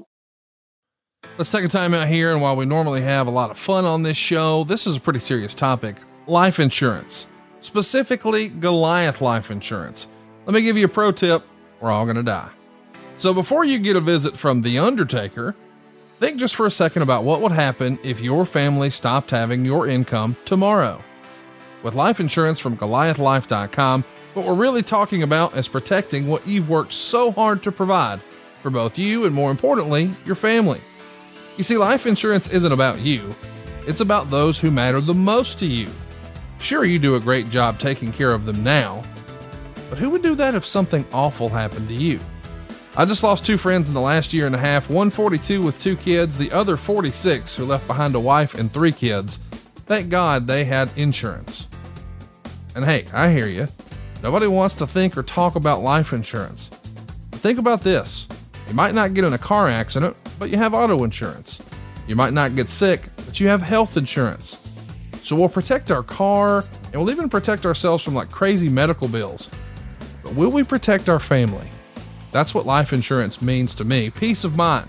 [1.37, 2.33] Let's take a time out here.
[2.33, 5.01] And while we normally have a lot of fun on this show, this is a
[5.01, 5.97] pretty serious topic
[6.27, 7.27] life insurance,
[7.61, 10.09] specifically Goliath life insurance.
[10.49, 11.45] Let me give you a pro tip
[11.79, 12.49] we're all going to die.
[13.19, 15.55] So before you get a visit from The Undertaker,
[16.21, 19.87] think just for a second about what would happen if your family stopped having your
[19.87, 21.05] income tomorrow.
[21.83, 26.95] With life insurance from GoliathLife.com, what we're really talking about is protecting what you've worked
[26.95, 28.23] so hard to provide
[28.63, 30.81] for both you and, more importantly, your family.
[31.59, 33.35] You see, life insurance isn't about you,
[33.87, 35.89] It's about those who matter the most to you.
[36.59, 39.03] Sure, you do a great job taking care of them now,
[39.89, 42.21] but who would do that if something awful happened to you?
[42.97, 45.81] I just lost two friends in the last year and a half, one 42 with
[45.81, 49.39] two kids, the other 46 who left behind a wife and three kids.
[49.87, 51.69] Thank God they had insurance.
[52.75, 53.67] And hey, I hear you.
[54.23, 56.71] Nobody wants to think or talk about life insurance.
[57.31, 58.27] But think about this
[58.67, 61.63] you might not get in a car accident, but you have auto insurance.
[62.07, 64.59] You might not get sick, but you have health insurance.
[65.23, 69.49] So we'll protect our car and we'll even protect ourselves from like crazy medical bills.
[70.29, 71.67] But will we protect our family?
[72.33, 74.87] That's what life insurance means to me peace of mind.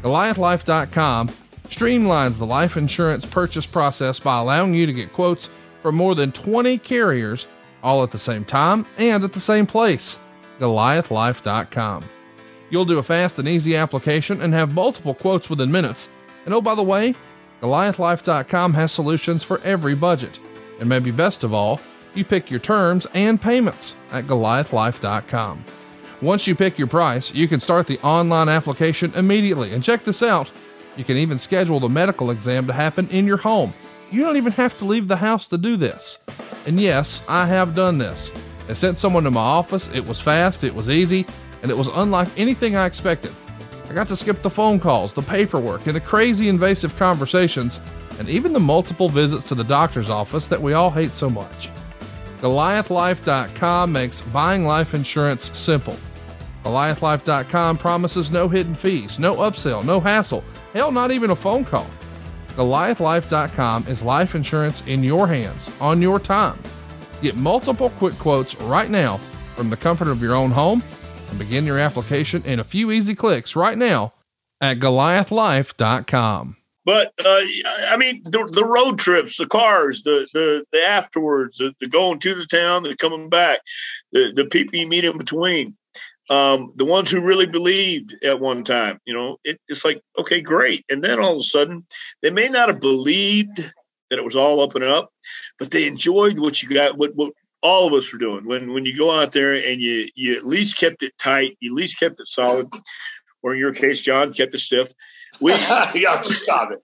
[0.00, 1.28] GoliathLife.com
[1.68, 5.50] streamlines the life insurance purchase process by allowing you to get quotes
[5.82, 7.48] from more than 20 carriers
[7.82, 10.18] all at the same time and at the same place.
[10.58, 12.04] GoliathLife.com.
[12.70, 16.08] You'll do a fast and easy application and have multiple quotes within minutes.
[16.46, 17.14] And oh, by the way,
[17.60, 20.38] GoliathLife.com has solutions for every budget.
[20.80, 21.78] And maybe best of all,
[22.14, 25.64] you pick your terms and payments at GoliathLife.com.
[26.20, 29.72] Once you pick your price, you can start the online application immediately.
[29.72, 30.50] And check this out
[30.96, 33.72] you can even schedule the medical exam to happen in your home.
[34.10, 36.18] You don't even have to leave the house to do this.
[36.66, 38.30] And yes, I have done this.
[38.68, 41.26] I sent someone to my office, it was fast, it was easy,
[41.62, 43.32] and it was unlike anything I expected.
[43.88, 47.80] I got to skip the phone calls, the paperwork, and the crazy invasive conversations,
[48.18, 51.70] and even the multiple visits to the doctor's office that we all hate so much.
[52.42, 55.96] GoliathLife.com makes buying life insurance simple.
[56.64, 60.42] GoliathLife.com promises no hidden fees, no upsell, no hassle,
[60.74, 61.86] hell, not even a phone call.
[62.56, 66.58] GoliathLife.com is life insurance in your hands, on your time.
[67.22, 69.18] Get multiple quick quotes right now
[69.54, 70.82] from the comfort of your own home
[71.30, 74.14] and begin your application in a few easy clicks right now
[74.60, 76.56] at GoliathLife.com.
[76.84, 77.42] But uh,
[77.88, 82.18] I mean, the, the road trips, the cars, the the, the afterwards, the, the going
[82.20, 83.60] to the town, the coming back,
[84.10, 85.76] the the people you meet in between
[86.30, 90.40] um, the ones who really believed at one time, you know, it, it's like, okay,
[90.40, 90.84] great.
[90.88, 91.84] And then all of a sudden,
[92.22, 95.10] they may not have believed that it was all up and up,
[95.58, 98.46] but they enjoyed what you got, what, what all of us were doing.
[98.46, 101.72] When when you go out there and you you at least kept it tight, you
[101.72, 102.68] at least kept it solid,
[103.42, 104.88] or in your case, John kept it stiff.
[105.42, 105.52] We
[105.94, 106.78] yeah, stop it.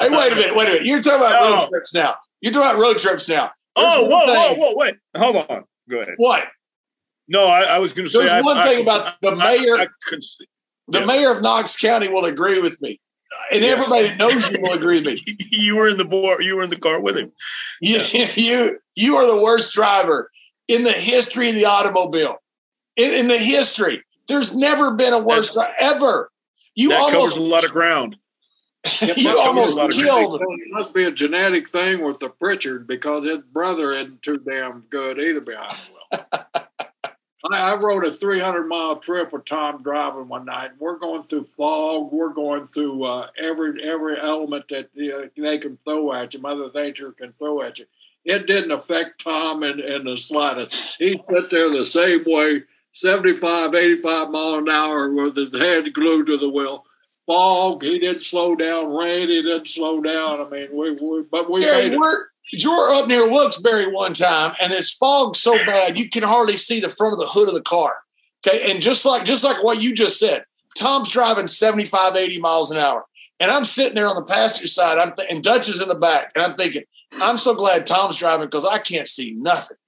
[0.00, 0.84] Hey, wait a minute, wait a minute.
[0.84, 1.56] You're talking about no.
[1.56, 2.14] road trips now.
[2.40, 3.50] You're talking about road trips now.
[3.76, 4.94] Oh, there's oh, whoa, whoa, whoa, wait.
[5.16, 5.64] Hold on.
[5.88, 6.14] Go ahead.
[6.16, 6.44] What?
[7.28, 8.24] No, I, I was going to say.
[8.24, 9.86] There's one I, thing about the mayor.
[10.88, 11.06] the yeah.
[11.06, 13.00] mayor of Knox County will agree with me,
[13.50, 13.78] and yes.
[13.78, 15.22] everybody knows you will agree with me.
[15.50, 16.44] you were in the board.
[16.44, 17.32] You were in the car with him.
[17.80, 18.00] You,
[18.34, 20.30] you, you are the worst driver
[20.68, 22.36] in the history of the automobile.
[22.96, 26.30] In, in the history, there's never been a worse driver ever.
[26.74, 28.16] You that almost, covers a lot of ground.
[29.16, 30.42] you almost killed.
[30.42, 34.80] It must be a genetic thing with the Prichard because his brother isn't too damn
[34.90, 36.64] good either behind the wheel.
[37.50, 40.72] I, I rode a 300 mile trip with Tom driving one night.
[40.78, 42.12] We're going through fog.
[42.12, 46.70] We're going through uh, every every element that uh, they can throw at you, Mother
[46.74, 47.86] Nature can throw at you.
[48.24, 50.74] It didn't affect Tom in, in the slightest.
[50.98, 52.62] He sat there the same way,
[52.94, 56.84] 75, 85 mile an hour with his head glued to the wheel.
[57.26, 58.94] Fog, he didn't slow down.
[58.94, 60.40] Rain, he didn't slow down.
[60.40, 62.00] I mean, we, we but we yeah, made it.
[62.52, 66.78] You're up near Wilkes-Barre one time, and it's fog so bad you can hardly see
[66.78, 67.94] the front of the hood of the car.
[68.46, 70.44] Okay, and just like just like what you just said,
[70.76, 73.04] Tom's driving 75, 80 miles an hour,
[73.40, 74.98] and I'm sitting there on the passenger side.
[74.98, 78.16] I'm th- and Dutch is in the back, and I'm thinking, I'm so glad Tom's
[78.16, 79.78] driving because I can't see nothing.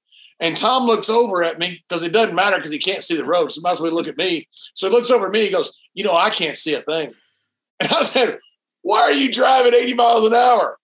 [0.41, 3.25] And Tom looks over at me because it doesn't matter because he can't see the
[3.25, 3.53] road.
[3.53, 4.47] So might as well look at me.
[4.75, 5.47] So he looks over at me.
[5.47, 7.13] He goes, You know, I can't see a thing.
[7.79, 8.39] And I said,
[8.81, 10.79] Why are you driving 80 miles an hour?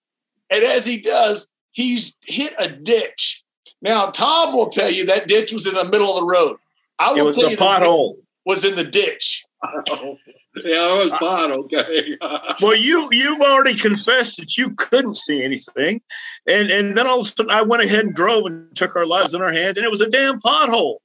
[0.51, 3.43] And as he does, he's hit a ditch.
[3.81, 6.57] Now, Tom will tell you that ditch was in the middle of the road.
[6.99, 8.13] I will it was tell a you pothole.
[8.45, 9.43] Was in the ditch.
[10.55, 11.51] yeah, it was pot.
[11.51, 12.17] Okay.
[12.61, 16.01] well, you you've already confessed that you couldn't see anything,
[16.47, 19.05] and and then all of a sudden I went ahead and drove and took our
[19.05, 20.97] lives in our hands, and it was a damn pothole.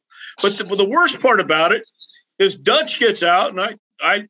[0.42, 1.84] But the, the worst part about it
[2.38, 4.28] is Dutch gets out, and I I,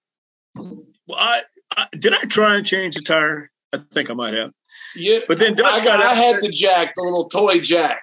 [1.10, 1.42] I,
[1.76, 3.50] I did I try and change the tire?
[3.72, 4.52] I think I might have.
[4.94, 6.00] Yeah, but then Dutch I, got.
[6.00, 8.02] I had the jack, the little toy jack.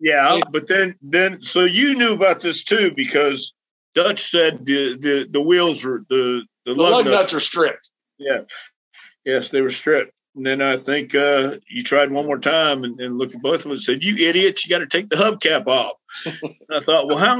[0.00, 3.54] Yeah, yeah, but then then so you knew about this too because
[3.96, 7.90] Dutch said the the, the wheels were the the, the lug, nuts, nuts are stripped.
[8.18, 8.42] Yeah,
[9.24, 10.12] yes, they were stripped.
[10.36, 13.54] And then I think uh, you tried one more time and, and, looked at both
[13.54, 14.64] of them and said, "You idiot!
[14.64, 15.94] You got to take the hubcap off."
[16.26, 17.38] and I thought, well, how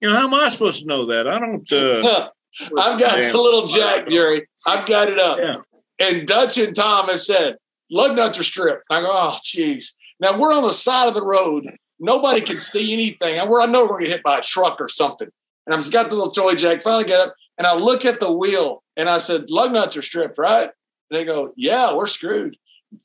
[0.00, 1.26] you know how am I supposed to know that?
[1.26, 1.70] I don't.
[1.72, 2.28] Uh,
[2.78, 4.46] I've got the little jack, Jerry.
[4.64, 5.38] I've got it up.
[5.38, 5.62] Yeah.
[5.98, 7.56] And Dutch and Tom have said,
[7.90, 8.84] lug nuts are stripped.
[8.90, 9.94] I go, oh, jeez.
[10.20, 11.64] Now we're on the side of the road.
[11.98, 13.38] Nobody can see anything.
[13.38, 15.28] I, I know we're going to get hit by a truck or something.
[15.66, 16.82] And I've got the little toy jack.
[16.82, 20.02] Finally get up and I look at the wheel and I said, lug nuts are
[20.02, 20.64] stripped, right?
[20.64, 20.72] And
[21.10, 22.56] they go, yeah, we're screwed.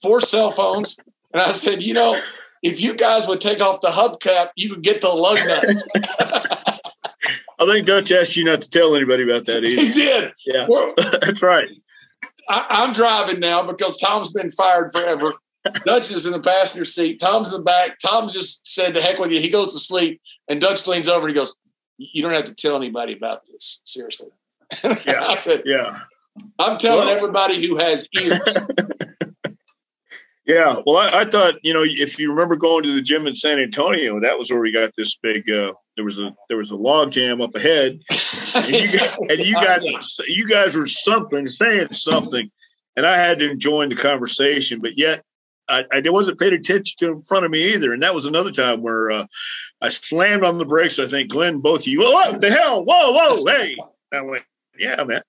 [0.01, 0.97] Four cell phones.
[1.33, 2.17] And I said, you know,
[2.63, 5.85] if you guys would take off the hubcap, you could get the lug nuts.
[7.59, 9.81] I think Dutch asked you not to tell anybody about that either.
[9.81, 10.31] he did.
[10.45, 10.67] Yeah,
[11.21, 11.69] that's right.
[12.49, 15.33] I, am driving now because Tom's been fired forever.
[15.83, 17.19] Dutch is in the passenger seat.
[17.19, 17.97] Tom's in the back.
[17.99, 21.27] Tom just said, "To heck with you." He goes to sleep, and Dutch leans over
[21.27, 21.57] and he goes,
[21.97, 23.81] "You don't have to tell anybody about this.
[23.85, 24.29] Seriously."
[24.83, 25.25] Yeah.
[25.27, 25.99] I said, "Yeah."
[26.59, 28.39] I'm telling well, everybody who has ears.
[30.47, 33.35] Yeah, well, I, I, thought you know if you remember going to the gym in
[33.35, 35.51] San Antonio, that was where we got this big.
[35.51, 37.99] Uh, there was a there was a log jam up ahead,
[38.55, 39.85] and you, guys, and you guys
[40.25, 42.49] you guys were something saying something,
[42.95, 45.21] and I had to join the conversation, but yet
[45.67, 48.53] I, I wasn't paying attention to in front of me either, and that was another
[48.53, 49.25] time where uh,
[49.81, 50.99] I slammed on the brakes.
[50.99, 53.77] I think Glenn, both of you, whoa, what the hell, whoa, whoa, hey!
[54.11, 54.43] I went,
[54.77, 55.21] yeah, man,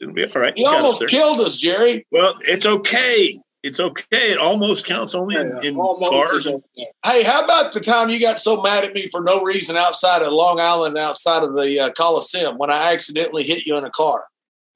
[0.00, 0.54] it'll be all right.
[0.56, 2.06] You, you almost killed us, Jerry.
[2.10, 4.32] Well, it's okay it's okay.
[4.32, 6.46] It almost counts only in, in cars.
[6.46, 6.86] Okay.
[7.04, 10.22] Hey, how about the time you got so mad at me for no reason outside
[10.22, 13.90] of Long Island, outside of the uh, Coliseum, when I accidentally hit you in a
[13.90, 14.24] car?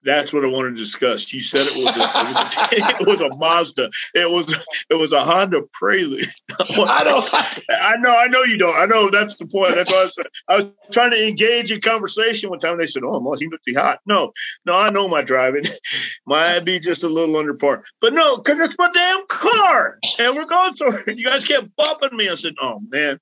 [0.03, 1.31] That's what I wanted to discuss.
[1.33, 2.03] You said it was a,
[3.01, 3.91] it was a, Mazda.
[4.15, 4.59] It was
[4.89, 6.27] it was a Honda Prelude.
[6.59, 7.35] I don't.
[7.71, 8.17] I know.
[8.17, 8.77] I know you don't.
[8.77, 9.75] I know that's the point.
[9.75, 10.19] That's why I was,
[10.49, 12.79] I was trying to engage in conversation one time.
[12.79, 14.33] They said, "Oh, he must be hot." No,
[14.65, 15.65] no, I know my driving.
[16.27, 20.37] Might be just a little under par, but no, because it's my damn car, and
[20.37, 22.29] we're going so you guys kept bumping me.
[22.29, 23.19] I said, "Oh man."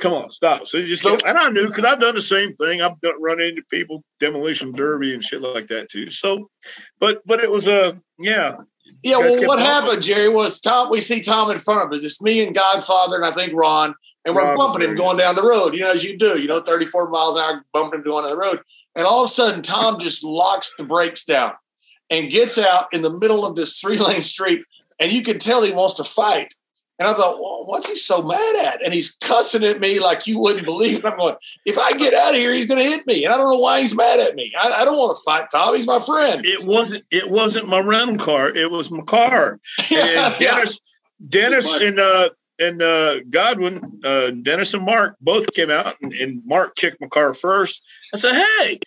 [0.00, 0.66] Come on, stop.
[0.66, 2.80] So just so, and I knew because I've done the same thing.
[2.80, 6.10] I've done, run into people demolition derby and shit like that too.
[6.10, 6.50] So,
[6.98, 8.56] but but it was a uh, yeah.
[9.04, 10.90] Yeah, well, what happened, Jerry, was Tom.
[10.90, 13.94] We see Tom in front of us, just me and Godfather, and I think Ron,
[14.24, 15.74] and we're Ron bumping him going down the road.
[15.74, 18.36] You know, as you do, you know, 34 miles an hour, bumping him going down
[18.36, 18.60] the road.
[18.96, 21.52] And all of a sudden, Tom just locks the brakes down
[22.10, 24.62] and gets out in the middle of this three lane street.
[24.98, 26.52] And you can tell he wants to fight.
[27.00, 28.84] And I thought, well, what's he so mad at?
[28.84, 31.02] And he's cussing at me like you wouldn't believe.
[31.02, 33.24] And I'm going, if I get out of here, he's going to hit me.
[33.24, 34.52] And I don't know why he's mad at me.
[34.60, 35.74] I, I, don't want to fight Tom.
[35.74, 36.44] He's my friend.
[36.44, 37.06] It wasn't.
[37.10, 38.54] It wasn't my rental car.
[38.54, 39.58] It was my car.
[39.90, 40.80] And Dennis,
[41.26, 42.28] Dennis, and uh,
[42.58, 47.08] and uh, Godwin, uh, Dennis and Mark both came out, and, and Mark kicked my
[47.08, 47.82] car first.
[48.14, 48.78] I said, "Hey."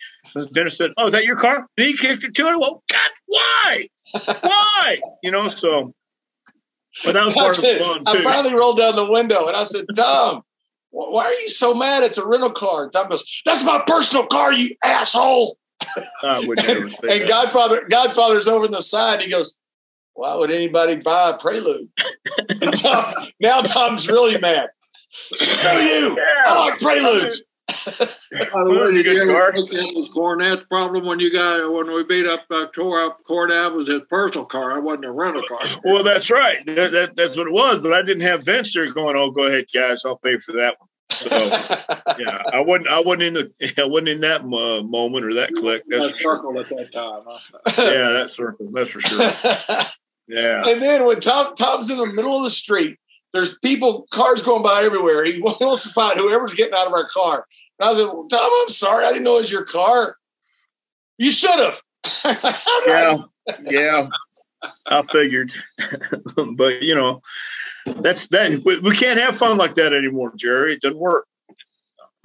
[0.52, 2.46] Dennis said, "Oh, is that your car?" And he kicked it too.
[2.46, 3.88] I went, "God, why?
[4.40, 5.94] why?" You know, so
[7.04, 8.20] but that was part of fun too.
[8.20, 10.42] I finally rolled down the window and I said, Tom,
[10.90, 12.04] why are you so mad?
[12.04, 12.88] It's a rental car.
[12.88, 15.58] Tom goes, That's my personal car, you asshole.
[16.22, 17.28] I would never say and that.
[17.28, 19.22] Godfather, Godfather's over on the side.
[19.22, 19.58] He goes,
[20.12, 21.88] Why would anybody buy a prelude?
[22.76, 24.68] Tom, now Tom's really mad.
[25.10, 26.16] Screw you.
[26.16, 26.24] Yeah.
[26.46, 27.42] I like preludes.
[27.84, 31.92] By the way, did you ever think that was Cornette's problem when you got when
[31.92, 34.72] we beat up uh, tore up Cornette was his personal car.
[34.72, 35.60] I wasn't a rental car.
[35.84, 36.64] well, that's right.
[36.66, 37.80] That, that, that's what it was.
[37.80, 40.04] But I didn't have Vince there going, "Oh, go ahead, guys.
[40.04, 41.36] I'll pay for that one." So
[42.18, 42.88] yeah, I wasn't.
[42.88, 43.52] I wasn't in the.
[43.82, 45.84] I wasn't in that uh, moment or that click.
[45.88, 46.60] That's that circle sure.
[46.62, 47.22] at that time.
[47.26, 47.38] Huh?
[47.78, 48.70] yeah, that circle.
[48.72, 49.80] That's for sure.
[50.26, 50.62] Yeah.
[50.66, 52.98] And then when Tom Tom's in the middle of the street,
[53.34, 55.24] there's people, cars going by everywhere.
[55.24, 57.46] He wants to find whoever's getting out of our car.
[57.78, 59.04] And I was like, Tom, I'm sorry.
[59.04, 60.16] I didn't know it was your car.
[61.18, 61.80] You should have.
[62.86, 63.18] yeah.
[63.64, 64.08] Yeah.
[64.86, 65.52] I figured.
[66.56, 67.22] but, you know,
[67.86, 68.62] that's that.
[68.64, 70.74] We, we, can't have fun like that anymore, Jerry.
[70.74, 71.26] It doesn't work.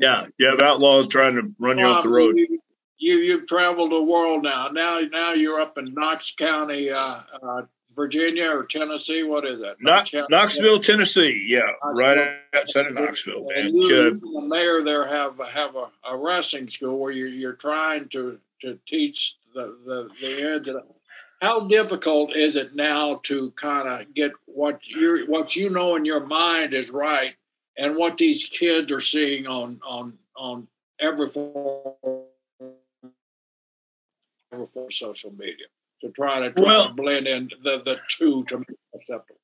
[0.00, 0.26] yeah.
[0.38, 2.36] You have outlaws trying to run you off the road.
[2.36, 2.60] You,
[2.98, 4.68] you, you've traveled the world now.
[4.68, 7.62] Now, now you're up in Knox County, uh, uh,
[7.94, 9.22] Virginia or Tennessee?
[9.22, 9.76] What is that?
[9.80, 11.46] Knox, Knoxville, Tennessee.
[11.46, 13.48] Yeah, Knoxville, right outside of Knoxville.
[13.54, 18.08] And, you, the mayor there have have a, a, wrestling school where you're, you're trying
[18.10, 20.70] to to teach the the, the ends.
[21.40, 26.04] How difficult is it now to kind of get what you what you know in
[26.04, 27.34] your mind is right,
[27.76, 30.68] and what these kids are seeing on on on
[30.98, 31.94] every form,
[34.52, 35.66] every form of social media?
[36.04, 39.40] To try to try well, to blend in the, the two to make acceptable.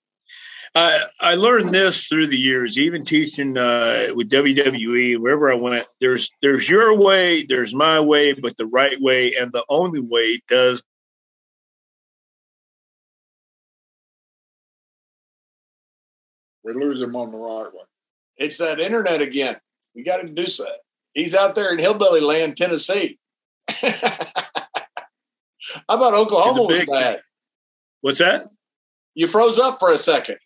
[0.74, 5.86] I, I learned this through the years, even teaching uh, with WWE, wherever I went.
[6.00, 10.40] There's there's your way, there's my way, but the right way and the only way
[10.46, 10.84] does.
[16.62, 17.84] We lose him on the right way.
[18.36, 19.56] It's that internet again.
[19.96, 20.78] We got to do that.
[21.14, 23.18] He's out there in hillbilly land, Tennessee.
[25.88, 27.20] How about Oklahoma was bad?
[28.00, 28.50] What's that?
[29.14, 30.38] You froze up for a second.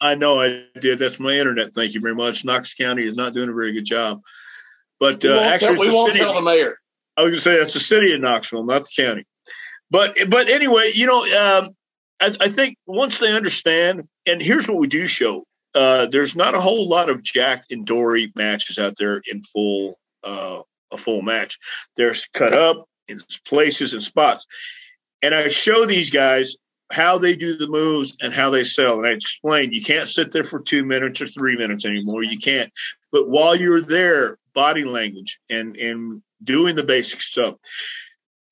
[0.00, 0.98] I know I did.
[0.98, 1.74] That's my internet.
[1.74, 2.44] Thank you very much.
[2.44, 4.20] Knox County is not doing a very good job.
[4.98, 6.76] But uh, actually, we won't tell the mayor.
[7.16, 9.26] I was going to say that's the city of Knoxville, not the county.
[9.90, 11.70] But but anyway, you know, um,
[12.20, 15.44] I, I, think once they understand, and here's what we do show:
[15.74, 19.98] uh, there's not a whole lot of Jack and Dory matches out there in full
[20.22, 20.60] uh,
[20.92, 21.58] a full match.
[21.96, 24.46] They're cut up in places and spots,
[25.22, 26.56] and I show these guys
[26.90, 28.98] how they do the moves and how they sell.
[28.98, 32.24] And I explained you can't sit there for two minutes or three minutes anymore.
[32.24, 32.72] You can't.
[33.12, 37.56] But while you're there, body language and and doing the basic stuff.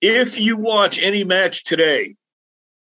[0.01, 2.15] If you watch any match today,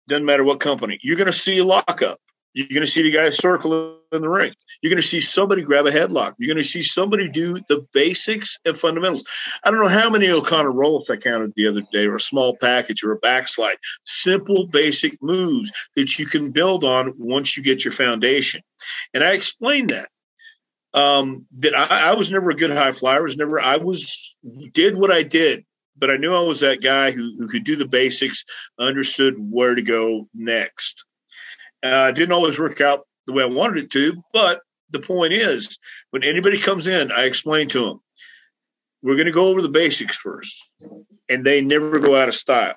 [0.07, 2.19] doesn't matter what company, you're going to see a lockup.
[2.55, 4.53] You're going to see the guy circle in the ring.
[4.81, 6.35] You're going to see somebody grab a headlock.
[6.39, 9.25] You're going to see somebody do the basics and fundamentals.
[9.61, 12.55] I don't know how many O'Connor roll-ups I counted the other day, or a small
[12.55, 13.75] package, or a backslide.
[14.05, 18.61] Simple, basic moves that you can build on once you get your foundation.
[19.13, 20.07] And I explained that.
[20.93, 23.17] Um, that I, I was never a good high flyer.
[23.17, 23.59] I was never.
[23.59, 24.37] I was
[24.71, 25.65] did what I did
[25.97, 28.43] but I knew I was that guy who, who could do the basics,
[28.77, 31.04] understood where to go next.
[31.83, 35.77] Uh, didn't always work out the way I wanted it to, but the point is,
[36.11, 37.99] when anybody comes in, I explain to them,
[39.01, 40.69] we're going to go over the basics first,
[41.29, 42.75] and they never go out of style.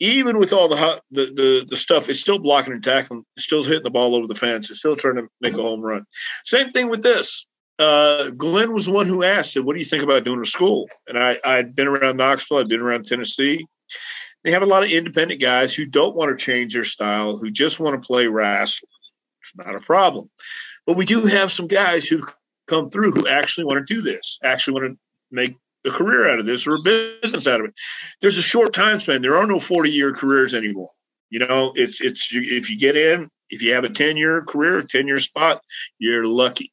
[0.00, 3.62] Even with all the, the the the, stuff, it's still blocking and tackling, it's still
[3.62, 6.04] hitting the ball over the fence, it's still trying to make a home run.
[6.44, 7.46] Same thing with this.
[7.78, 10.88] Uh, Glenn was the one who asked, "What do you think about doing a school?"
[11.06, 13.66] And I I'd been around Knoxville, I'd been around Tennessee,
[14.44, 17.50] they have a lot of independent guys who don't want to change their style, who
[17.50, 18.88] just want to play wrestling.
[19.40, 20.30] It's not a problem.
[20.86, 22.26] But we do have some guys who
[22.66, 24.98] come through who actually want to do this, actually want to
[25.30, 27.74] make a career out of this or a business out of it.
[28.20, 29.22] There's a short time span.
[29.22, 30.90] There are no 40 year careers anymore.
[31.30, 34.82] You know, it's it's if you get in, if you have a 10 year career,
[34.82, 35.62] 10 year spot,
[35.98, 36.72] you're lucky.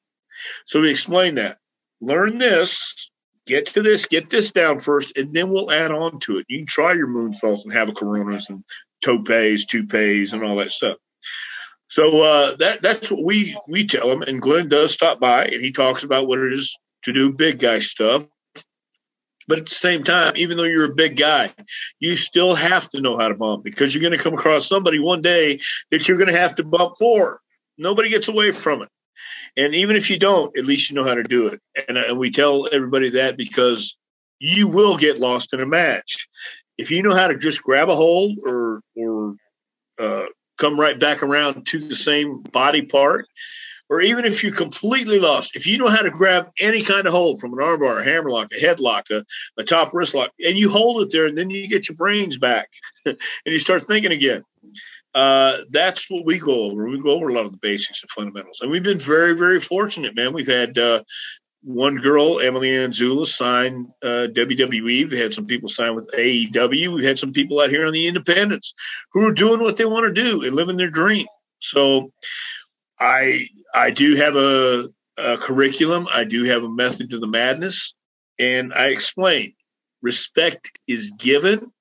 [0.66, 1.58] So we explain that.
[2.02, 3.10] Learn this
[3.50, 6.46] get to this, get this down first, and then we'll add on to it.
[6.48, 8.64] You can try your moonsaults and have a coronas and
[9.04, 10.98] topes, toupees, and all that stuff.
[11.88, 14.22] So uh, that that's what we we tell him.
[14.22, 17.60] And Glenn does stop by and he talks about what it is to do big
[17.60, 18.26] guy stuff.
[19.48, 21.52] But at the same time, even though you're a big guy,
[22.00, 25.00] you still have to know how to bump because you're going to come across somebody
[25.00, 25.60] one day
[25.90, 27.42] that you're going to have to bump for.
[27.76, 28.90] Nobody gets away from it.
[29.58, 31.62] And even if you don't, at least you know how to do it.
[31.88, 33.98] And, and we tell everybody that because
[34.40, 36.28] you will get lost in a match.
[36.78, 39.36] If you know how to just grab a hold or or
[40.00, 40.26] uh,
[40.58, 43.26] come right back around to the same body part,
[43.90, 47.12] or even if you're completely lost, if you know how to grab any kind of
[47.12, 49.26] hold from an armbar, a hammerlock, a headlock, a,
[49.58, 52.38] a top wrist lock, and you hold it there, and then you get your brains
[52.38, 52.70] back,
[53.06, 54.46] and you start thinking again
[55.16, 56.88] uh, that's what we go over.
[56.88, 59.60] We go over a lot of the basics and fundamentals, and we've been very, very
[59.60, 60.34] fortunate, man.
[60.34, 61.04] We've had uh,
[61.64, 64.82] one girl, Emily Andzulis, sign uh, WWE.
[64.82, 66.94] We've had some people sign with AEW.
[66.94, 68.74] We've had some people out here on the independents
[69.14, 71.26] who are doing what they want to do and living their dream.
[71.60, 72.12] So,
[73.00, 76.08] I I do have a, a curriculum.
[76.12, 77.94] I do have a method to the madness,
[78.38, 79.54] and I explain.
[80.02, 81.72] Respect is given,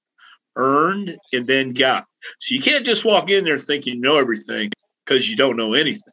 [0.59, 2.05] earned, and then got.
[2.41, 4.71] So you can't just walk in there thinking you know everything
[5.05, 6.13] because you don't know anything.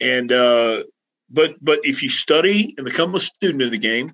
[0.00, 0.84] And uh,
[1.28, 4.12] but but if you study and become a student of the game,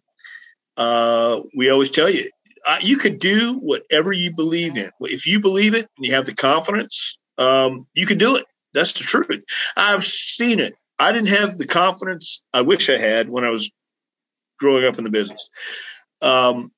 [0.76, 2.30] uh, we always tell you
[2.66, 4.90] uh, you can do whatever you believe in.
[5.00, 8.44] If you believe it and you have the confidence, um, you can do it.
[8.74, 9.44] That's the truth.
[9.76, 10.74] I've seen it.
[10.98, 13.70] I didn't have the confidence I wish I had when I was
[14.58, 15.48] growing up in the business.
[16.20, 16.70] Um,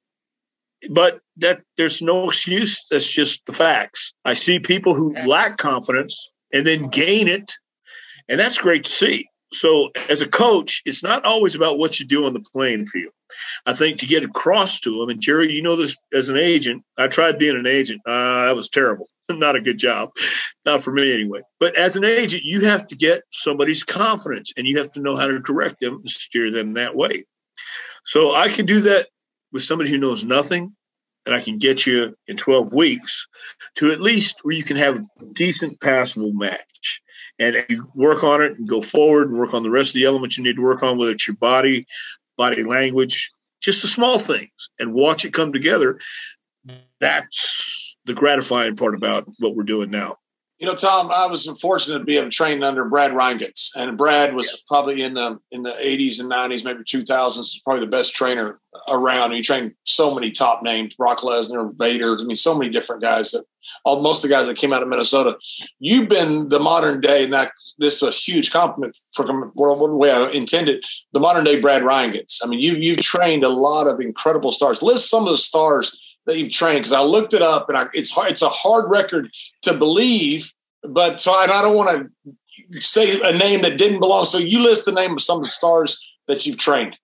[0.89, 2.86] but that there's no excuse.
[2.90, 4.15] That's just the facts.
[4.24, 7.52] I see people who lack confidence and then gain it,
[8.28, 9.27] and that's great to see.
[9.52, 13.12] So, as a coach, it's not always about what you do on the playing field.
[13.66, 16.85] I think to get across to them, and Jerry, you know this as an agent.
[16.97, 18.01] I tried being an agent.
[18.07, 19.09] Uh, that was terrible.
[19.31, 20.11] Not a good job.
[20.65, 21.40] Not for me anyway.
[21.59, 25.16] But as an agent, you have to get somebody's confidence and you have to know
[25.16, 27.24] how to direct them and steer them that way.
[28.05, 29.09] So I can do that
[29.52, 30.74] with somebody who knows nothing,
[31.27, 33.28] and I can get you in 12 weeks
[33.77, 37.02] to at least where you can have a decent passable match.
[37.39, 40.05] And you work on it and go forward and work on the rest of the
[40.05, 41.86] elements you need to work on, whether it's your body,
[42.36, 43.32] body language,
[43.62, 46.01] just the small things, and watch it come together.
[47.01, 50.16] That's the gratifying part about what we're doing now.
[50.60, 53.96] You know, Tom, I was fortunate to be able to train under Brad Rheingans, and
[53.96, 54.58] Brad was yeah.
[54.68, 58.60] probably in the in the 80s and 90s, maybe 2000s, was probably the best trainer
[58.86, 59.32] around.
[59.32, 62.14] He trained so many top names: Brock Lesnar, Vader.
[62.20, 63.44] I mean, so many different guys that
[63.86, 65.38] all most of the guys that came out of Minnesota.
[65.78, 69.50] You've been the modern day, and that this is a huge compliment for the
[69.96, 70.84] way I intended.
[71.14, 72.38] The modern day Brad Rheingans.
[72.42, 74.82] I mean, you you've trained a lot of incredible stars.
[74.82, 75.98] List some of the stars
[76.31, 78.90] that you've trained because I looked it up and I, it's hard, it's a hard
[78.90, 79.31] record
[79.62, 80.52] to believe,
[80.82, 82.11] but so I, I don't want
[82.73, 84.24] to say a name that didn't belong.
[84.24, 86.98] So you list the name of some of the stars that you've trained.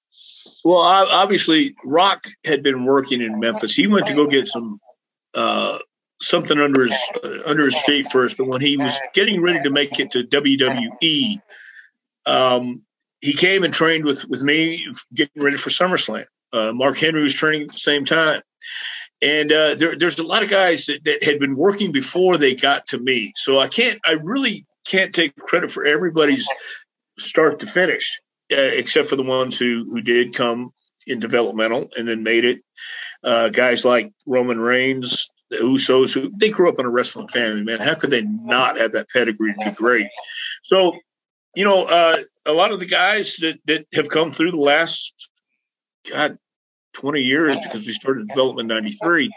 [0.65, 3.74] Well, obviously, Rock had been working in Memphis.
[3.74, 4.81] He went to go get some
[5.35, 5.78] uh,
[6.20, 9.70] something under his uh, under his feet first, but when he was getting ready to
[9.70, 11.40] make it to WWE,
[12.27, 12.82] um,
[13.20, 16.24] he came and trained with with me, getting ready for SummerSlam.
[16.53, 18.43] Uh, Mark Henry was training at the same time.
[19.22, 22.55] And uh, there, there's a lot of guys that, that had been working before they
[22.55, 23.32] got to me.
[23.34, 26.48] So I can't, I really can't take credit for everybody's
[27.18, 28.20] start to finish,
[28.52, 30.72] uh, except for the ones who who did come
[31.06, 32.60] in developmental and then made it.
[33.22, 37.62] Uh, guys like Roman Reigns, the Usos, who they grew up in a wrestling family.
[37.62, 40.09] Man, how could they not have that pedigree to be great?
[40.62, 40.98] So,
[41.55, 45.30] you know, uh, a lot of the guys that that have come through the last
[46.10, 46.38] God
[46.97, 49.31] 20 years because we started development in 93.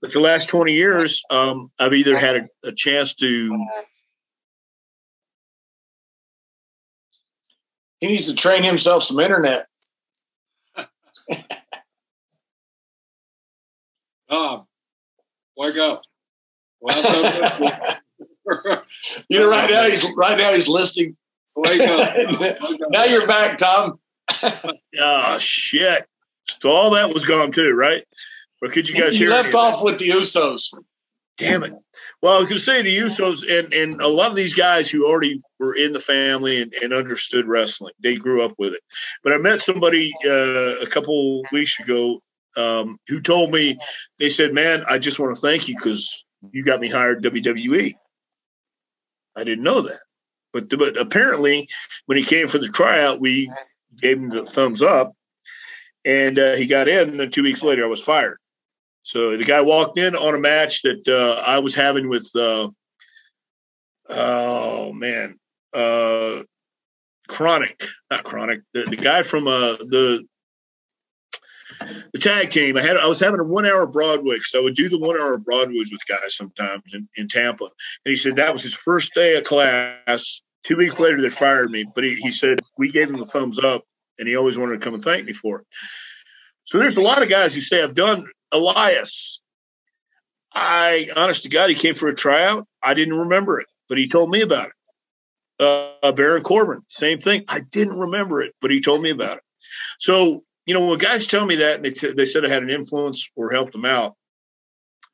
[0.00, 3.66] But the last 20 years, um, I've either had a, a chance to.
[8.00, 9.66] He needs to train himself some internet.
[14.30, 14.66] Tom,
[15.56, 16.02] wake up.
[19.28, 21.16] you know, right now he's right now he's listening.
[21.56, 22.14] Wake up.
[22.90, 23.98] now you're back, Tom.
[25.00, 26.06] oh shit.
[26.60, 28.04] So all that was gone too, right?
[28.60, 29.36] But could you guys you hear?
[29.36, 30.70] You left off with the Usos.
[31.36, 31.72] Damn it.
[32.20, 35.40] Well, I to say the Usos and, and a lot of these guys who already
[35.60, 38.80] were in the family and, and understood wrestling, they grew up with it.
[39.22, 42.20] But I met somebody uh, a couple weeks ago
[42.56, 43.78] um, who told me,
[44.18, 47.94] they said, man, I just want to thank you because you got me hired WWE.
[49.36, 50.00] I didn't know that.
[50.52, 51.68] But, but apparently,
[52.06, 53.52] when he came for the tryout, we
[53.96, 55.12] gave him the thumbs up
[56.08, 57.10] and uh, he got in.
[57.10, 58.38] And then two weeks later, I was fired.
[59.02, 62.70] So the guy walked in on a match that uh, I was having with, uh,
[64.08, 65.38] oh man,
[65.74, 66.42] uh,
[67.28, 70.26] Chronic, not Chronic, the, the guy from uh, the
[72.12, 72.76] the tag team.
[72.76, 75.20] I had I was having a one hour Broadway because I would do the one
[75.20, 77.64] hour Broadways with guys sometimes in, in Tampa.
[77.64, 80.40] And he said that was his first day of class.
[80.64, 81.84] Two weeks later, they fired me.
[81.94, 83.84] But he, he said we gave him the thumbs up
[84.18, 85.66] and he always wanted to come and thank me for it.
[86.64, 89.40] So there's a lot of guys who say I've done Elias.
[90.52, 92.66] I, honest to God, he came for a tryout.
[92.82, 94.72] I didn't remember it, but he told me about it.
[96.02, 97.44] Uh, Baron Corbin, same thing.
[97.48, 99.42] I didn't remember it, but he told me about it.
[99.98, 102.62] So you know, when guys tell me that and they, t- they said I had
[102.62, 104.16] an influence or helped them out,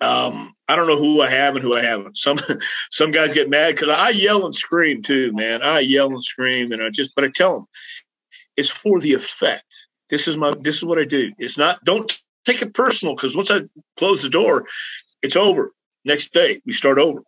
[0.01, 2.17] um, I don't know who I have and who I haven't.
[2.17, 2.39] Some
[2.91, 5.63] some guys get mad because I yell and scream too, man.
[5.63, 7.67] I yell and scream, and I just, but I tell them
[8.57, 9.65] it's for the effect.
[10.11, 11.33] This is my this is what I do.
[11.39, 12.13] It's not don't
[12.45, 13.63] take it personal because once I
[13.99, 14.67] close the door,
[15.23, 15.73] it's over.
[16.05, 17.23] Next day we start over.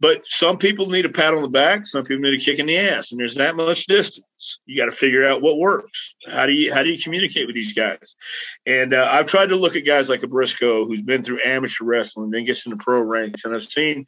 [0.00, 1.86] But some people need a pat on the back.
[1.86, 4.58] Some people need a kick in the ass, and there's that much distance.
[4.66, 6.16] You got to figure out what works.
[6.26, 8.16] How do you how do you communicate with these guys?
[8.66, 11.84] And uh, I've tried to look at guys like a Brisco who's been through amateur
[11.84, 14.06] wrestling, then gets into pro ranks, and I've seen.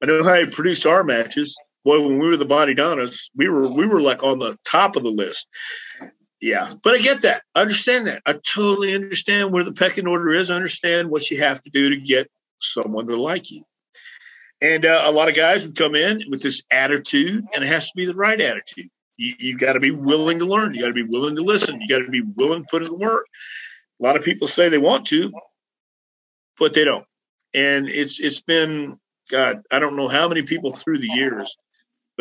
[0.00, 3.68] I know how he produced our matches boy, when we were the Bodydonnas, we were
[3.68, 5.46] we were like on the top of the list.
[6.40, 7.42] Yeah, but I get that.
[7.54, 8.22] I understand that.
[8.26, 10.50] I totally understand where the pecking order is.
[10.50, 12.28] I understand what you have to do to get
[12.58, 13.64] someone to like you.
[14.60, 17.86] And uh, a lot of guys would come in with this attitude, and it has
[17.86, 18.88] to be the right attitude.
[19.16, 20.74] You, you got to be willing to learn.
[20.74, 21.80] You got to be willing to listen.
[21.80, 23.26] You got to be willing to put in the work.
[24.00, 25.32] A lot of people say they want to,
[26.58, 27.06] but they don't.
[27.54, 28.98] And it's it's been
[29.30, 31.56] God, I don't know how many people through the years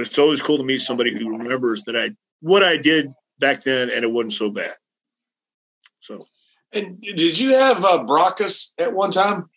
[0.02, 2.10] but it's always cool to meet somebody who remembers that I
[2.40, 4.74] what I did back then and it wasn't so bad.
[6.00, 6.26] So,
[6.74, 9.48] and did you have uh, Brockus at one time?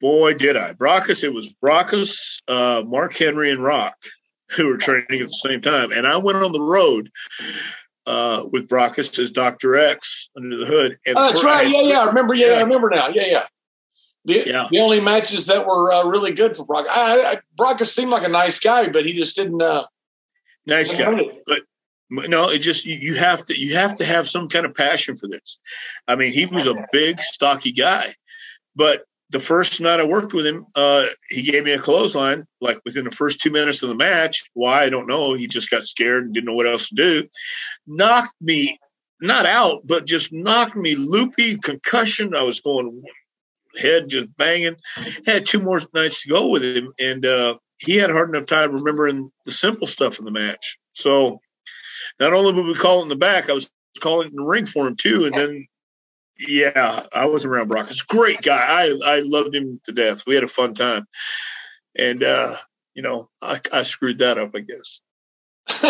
[0.00, 0.72] Boy, did I!
[0.72, 1.24] Brockus.
[1.24, 3.96] It was Brockus, uh, Mark Henry, and Rock
[4.56, 7.10] who were training at the same time, and I went on the road
[8.06, 10.98] uh, with Brockus as Doctor X under the hood.
[11.04, 11.68] And oh, that's right.
[11.68, 12.00] Yeah, yeah.
[12.00, 12.32] I remember.
[12.32, 13.08] Yeah, yeah, I remember now.
[13.08, 13.46] Yeah, yeah.
[14.26, 14.68] The, yeah.
[14.70, 16.86] the only matches that were uh, really good for Brock.
[16.90, 19.62] I, I, Brock seemed like a nice guy, but he just didn't.
[19.62, 19.86] Uh,
[20.66, 21.62] nice guy, but
[22.10, 25.28] no, it just you, have to you have to have some kind of passion for
[25.28, 25.58] this.
[26.06, 28.14] I mean, he was a big, stocky guy,
[28.74, 32.80] but the first night I worked with him, uh, he gave me a clothesline like
[32.84, 34.48] within the first two minutes of the match.
[34.54, 35.34] Why I don't know.
[35.34, 37.28] He just got scared and didn't know what else to do.
[37.86, 38.78] Knocked me
[39.20, 42.36] not out, but just knocked me loopy, concussion.
[42.36, 43.02] I was going
[43.76, 44.76] head just banging.
[45.26, 48.72] Had two more nights to go with him, and uh, he had hard enough time
[48.72, 50.78] remembering the simple stuff in the match.
[50.92, 51.40] So
[52.18, 53.70] not only would we call it in the back, I was
[54.00, 55.26] calling it in the ring for him too.
[55.26, 55.66] And then,
[56.38, 57.88] yeah, I was around Brock.
[57.88, 58.56] He's a great guy.
[58.56, 60.22] I I loved him to death.
[60.26, 61.06] We had a fun time,
[61.96, 62.54] and uh,
[62.94, 65.00] you know, I, I screwed that up, I guess.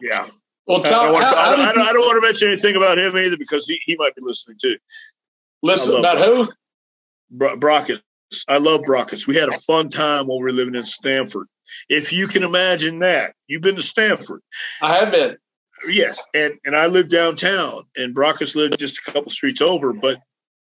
[0.00, 0.26] yeah.
[0.66, 2.76] Well, Tom, I, don't want, I, don't, I, don't, I don't want to mention anything
[2.76, 4.76] about him either because he, he might be listening too.
[5.62, 6.26] Listen about Brock.
[6.26, 6.48] who?
[7.30, 8.02] Bro- Brockett.
[8.46, 9.26] I love Brockets.
[9.26, 11.46] We had a fun time while we were living in Stamford.
[11.88, 14.42] If you can imagine that, you've been to Stamford.
[14.82, 15.36] I have been.
[15.86, 19.92] Yes, and and I live downtown, and Brockets lived just a couple streets over.
[19.92, 20.20] But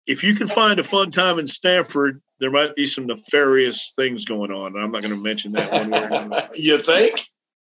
[0.06, 4.24] if you can find a fun time in Stamford, there might be some nefarious things
[4.24, 4.76] going on.
[4.76, 6.48] I'm not going to mention that one word.
[6.54, 7.20] you think?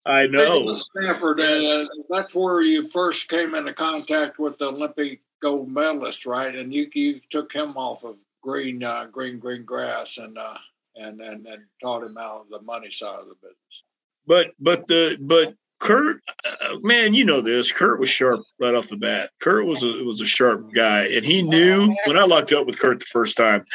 [0.05, 0.75] I know.
[0.75, 6.55] Stamford, uh, that's where you first came into contact with the Olympic gold medalist, right?
[6.55, 10.57] And you you took him off of green uh, green green grass and uh,
[10.95, 13.83] and and and taught him out the money side of the business.
[14.25, 17.71] But but the but Kurt, uh, man, you know this.
[17.71, 19.29] Kurt was sharp right off the bat.
[19.39, 22.79] Kurt was a was a sharp guy, and he knew when I locked up with
[22.79, 23.65] Kurt the first time.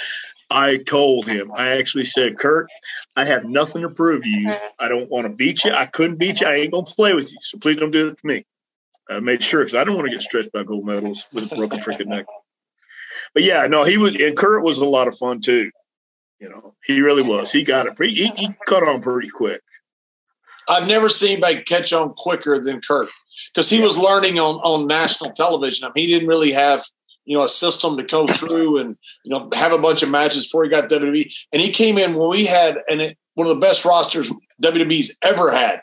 [0.53, 2.67] I told him, I actually said, Kurt,
[3.15, 4.53] I have nothing to prove to you.
[4.81, 5.71] I don't want to beat you.
[5.71, 6.49] I couldn't beat you.
[6.49, 7.39] I ain't gonna play with you.
[7.41, 8.45] So please don't do it to me.
[9.11, 11.57] I made sure because I don't want to get stretched by gold medals with a
[11.57, 12.27] broken freaking neck.
[13.35, 15.71] But yeah, no, he was, and Kurt was a lot of fun too.
[16.39, 17.53] You know, he really was.
[17.53, 18.15] He got it pretty.
[18.15, 19.61] He, he caught on pretty quick.
[20.69, 23.09] I've never seen anybody catch on quicker than Kurt
[23.53, 25.87] because he was learning on on national television.
[25.87, 26.83] I mean, he didn't really have
[27.25, 30.47] you know a system to go through and you know have a bunch of matches
[30.47, 31.33] before he got WWE.
[31.53, 34.33] And he came in when we had and one of the best rosters
[34.63, 35.81] WWE's ever had.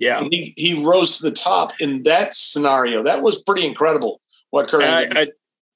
[0.00, 3.04] Yeah, and he he rose to the top in that scenario.
[3.04, 4.20] That was pretty incredible.
[4.48, 4.82] What Kurt?
[4.82, 5.26] I, I,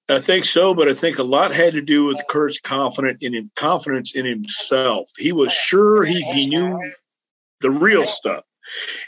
[0.08, 3.34] I think so, but I think a lot had to do with Kurt's confident in
[3.34, 5.10] him, confidence in himself.
[5.18, 6.80] He was sure he, he knew
[7.60, 8.44] the real stuff.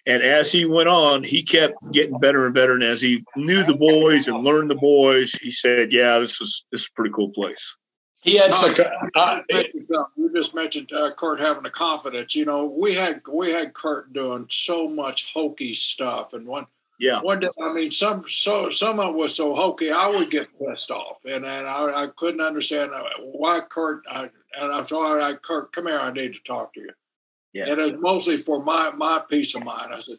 [0.04, 2.74] And as he went on, he kept getting better and better.
[2.74, 6.66] And as he knew the boys and learned the boys, he said, "Yeah, this is
[6.70, 7.74] this is a pretty cool place."
[8.26, 8.74] He had some.
[9.14, 9.40] Uh,
[10.16, 12.34] you just mentioned uh, Kurt having the confidence.
[12.34, 16.66] You know, we had we had Kurt doing so much hokey stuff, and one
[16.98, 17.20] yeah.
[17.20, 20.48] One day, I mean, some so some of it was so hokey, I would get
[20.58, 24.02] pissed off, and and I, I couldn't understand uh, why Kurt.
[24.10, 25.98] I, and I'm sorry, I Kurt, come here.
[25.98, 26.90] I need to talk to you.
[27.52, 27.68] Yeah.
[27.68, 29.92] And it's mostly for my my peace of mind.
[29.92, 30.18] I said,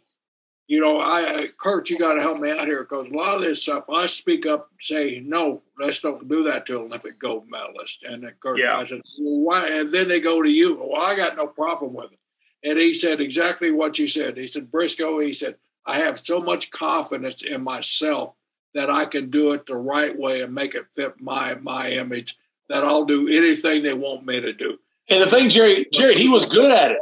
[0.68, 3.42] you know, I Kurt, you got to help me out here because a lot of
[3.42, 8.04] this stuff, I speak up, say no, let's don't do that to Olympic gold medalist.
[8.04, 8.78] And then Kurt, yeah.
[8.78, 9.68] I said, well, why?
[9.70, 10.76] And then they go to you.
[10.76, 12.20] Well, I got no problem with it.
[12.64, 14.36] And he said exactly what you said.
[14.36, 15.26] He said, Brisco.
[15.26, 18.34] he said, I have so much confidence in myself
[18.74, 22.36] that I can do it the right way and make it fit my my image.
[22.68, 24.78] That I'll do anything they want me to do.
[25.10, 27.00] And the thing, Jerry, Jerry, he was good at it.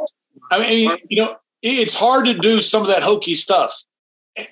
[0.52, 3.74] I mean, you know, it's hard to do some of that hokey stuff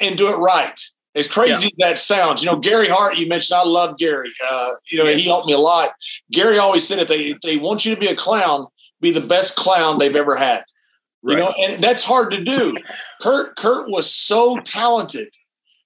[0.00, 0.78] and do it right.
[1.14, 1.86] As crazy yeah.
[1.86, 4.30] as that sounds, you know, Gary Hart, you mentioned, I love Gary.
[4.50, 5.90] Uh, you know, he helped me a lot.
[6.32, 8.66] Gary always said if they, if they want you to be a clown,
[9.00, 10.64] be the best clown they've ever had.
[11.22, 11.32] Right.
[11.32, 12.76] You know, and that's hard to do.
[13.22, 15.28] Kurt Kurt was so talented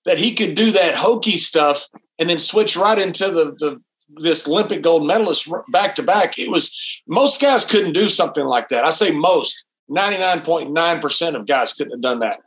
[0.05, 1.86] that he could do that hokey stuff
[2.19, 3.81] and then switch right into the the
[4.16, 6.39] this Olympic gold medalist back to back.
[6.39, 6.77] It was
[7.07, 8.85] most guys couldn't do something like that.
[8.85, 9.66] I say most.
[9.90, 12.40] 99.9% of guys couldn't have done that.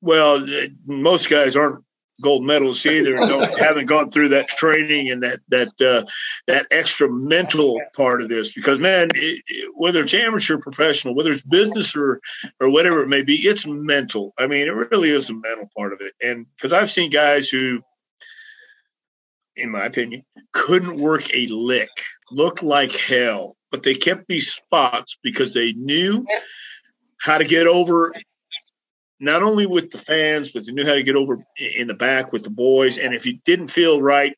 [0.00, 0.46] Well,
[0.86, 1.84] most guys aren't
[2.20, 3.16] gold medals either.
[3.16, 6.04] Don't, haven't gone through that training and that that uh,
[6.46, 8.52] that extra mental part of this.
[8.52, 12.20] Because man, it, it, whether it's amateur, professional, whether it's business or
[12.60, 14.32] or whatever it may be, it's mental.
[14.38, 16.14] I mean, it really is the mental part of it.
[16.20, 17.82] And because I've seen guys who,
[19.56, 21.90] in my opinion, couldn't work a lick,
[22.30, 26.24] looked like hell, but they kept these spots because they knew
[27.20, 28.12] how to get over
[29.20, 32.32] not only with the fans, but they knew how to get over in the back
[32.32, 32.98] with the boys.
[32.98, 34.36] And if he didn't feel right,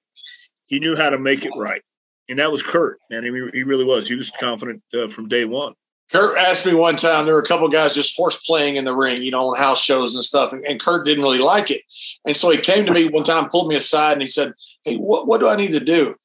[0.67, 1.83] he knew how to make it right.
[2.29, 3.25] And that was Kurt, man.
[3.25, 4.09] He, really was.
[4.09, 5.75] He was confident uh, from day one.
[6.13, 8.95] Kurt asked me one time, there were a couple guys just horse playing in the
[8.95, 10.53] ring, you know, on house shows and stuff.
[10.53, 11.83] And, and, Kurt didn't really like it.
[12.25, 14.53] And so he came to me one time, pulled me aside, and he said,
[14.85, 16.17] Hey, what, what do I need to do?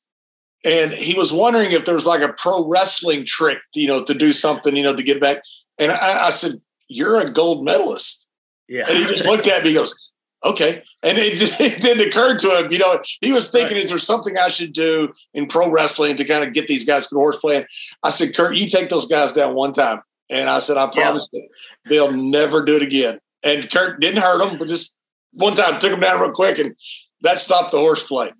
[0.65, 4.13] And he was wondering if there was like a pro wrestling trick, you know, to
[4.13, 5.43] do something, you know, to get back.
[5.77, 6.59] And I, I said,
[6.89, 8.27] You're a gold medalist.
[8.67, 8.85] Yeah.
[8.89, 9.95] And he just looked at me and goes,
[10.45, 10.83] okay.
[11.03, 13.83] And it, it didn't occur to him, you know, he was thinking, right.
[13.83, 17.07] is there something I should do in pro wrestling to kind of get these guys
[17.07, 17.65] good horseplay?
[18.03, 20.01] I said, Kurt, you take those guys down one time.
[20.29, 21.41] And I said, I promise yeah.
[21.41, 21.49] you,
[21.89, 23.19] they'll never do it again.
[23.43, 24.95] And Kurt didn't hurt them, but just
[25.33, 26.75] one time took him down real quick, and
[27.21, 28.31] that stopped the horseplay.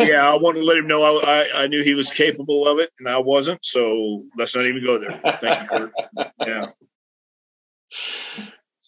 [0.00, 2.78] Yeah, I wanted to let him know I, I, I, knew he was capable of
[2.78, 3.64] it, and I wasn't.
[3.64, 5.18] So let's not even go there.
[5.18, 5.92] Thank you, Kurt.
[6.46, 6.66] Yeah.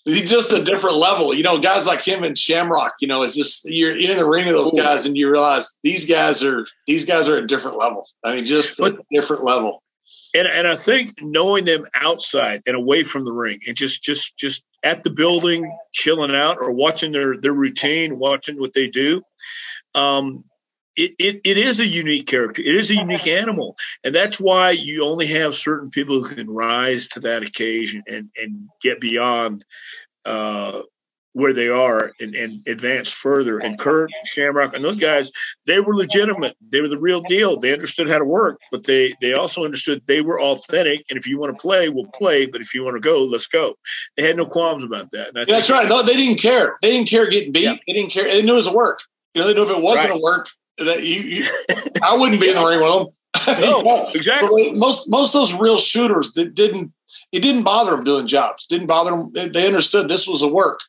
[0.04, 1.34] He's just a different level.
[1.34, 4.48] You know, guys like him and Shamrock, you know, it's just you're in the ring
[4.48, 8.16] of those guys and you realize these guys are these guys are at different levels.
[8.24, 9.82] I mean, just but, a different level.
[10.34, 14.38] And and I think knowing them outside and away from the ring and just just
[14.38, 19.22] just at the building, chilling out or watching their their routine, watching what they do,
[19.94, 20.44] um,
[21.00, 22.62] it, it, it is a unique character.
[22.62, 23.76] It is a unique animal.
[24.04, 28.30] And that's why you only have certain people who can rise to that occasion and,
[28.36, 29.64] and get beyond
[30.24, 30.82] uh,
[31.32, 33.58] where they are and, and advance further.
[33.58, 35.30] And Kurt, Shamrock, and those guys,
[35.64, 36.56] they were legitimate.
[36.60, 37.58] They were the real deal.
[37.58, 41.04] They understood how to work, but they they also understood they were authentic.
[41.08, 42.46] And if you want to play, we'll play.
[42.46, 43.76] But if you want to go, let's go.
[44.16, 45.32] They had no qualms about that.
[45.36, 45.88] Yeah, that's right.
[45.88, 46.76] No, they didn't care.
[46.82, 47.62] They didn't care getting beat.
[47.62, 47.76] Yeah.
[47.86, 48.24] They didn't care.
[48.24, 49.00] They knew it was a work.
[49.34, 50.18] You know, they knew if it wasn't right.
[50.18, 50.48] a work,
[50.78, 51.46] that you, you
[52.02, 53.06] I wouldn't be in the ring with them.
[53.60, 54.64] No, exactly.
[54.64, 56.92] So most most of those real shooters that didn't
[57.32, 58.66] it didn't bother them doing jobs.
[58.66, 59.30] Didn't bother them.
[59.34, 60.80] They, they understood this was a work.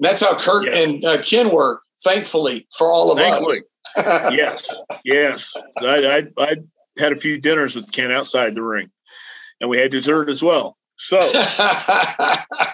[0.00, 0.78] That's how Kurt yeah.
[0.78, 1.80] and uh, Ken were.
[2.04, 3.58] Thankfully for all of thankfully.
[3.96, 4.32] us.
[4.32, 4.68] yes,
[5.04, 5.52] yes.
[5.78, 6.56] I, I I
[6.98, 8.90] had a few dinners with Ken outside the ring,
[9.60, 10.76] and we had dessert as well.
[10.98, 11.18] So,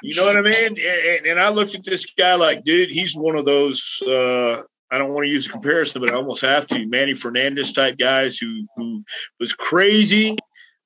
[0.02, 0.76] you know what I mean?
[0.78, 4.00] And, and, I looked at this guy like, dude, he's one of those.
[4.06, 4.62] Uh,
[4.92, 6.86] I don't want to use a comparison, but I almost have to.
[6.86, 9.02] Manny Fernandez type guys who who
[9.40, 10.36] was crazy,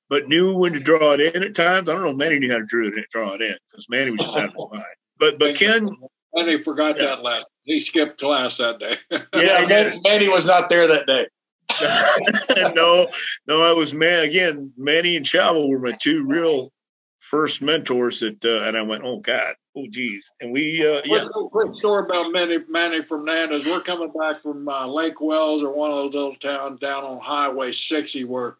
[0.09, 1.89] but knew when to draw it in at times.
[1.89, 2.13] I don't know.
[2.13, 4.53] Manny knew how to draw it, draw it in because Manny was just out of
[4.53, 4.85] his mind.
[5.19, 5.89] But but Ken.
[6.33, 7.07] Manny forgot yeah.
[7.07, 7.47] that last.
[7.63, 8.97] He skipped class that day.
[9.11, 11.27] yeah, Manny, Manny was not there that day.
[12.75, 13.07] no,
[13.45, 14.71] no, I was man again.
[14.77, 16.71] Manny and Chavo were my two real
[17.19, 21.25] first mentors that, uh, and I went, oh God, oh geez, and we, uh, yeah.
[21.31, 23.65] Quick, quick story about Manny Manny Fernandez.
[23.65, 27.19] We're coming back from uh, Lake Wales or one of those little towns down on
[27.19, 28.55] Highway 60 where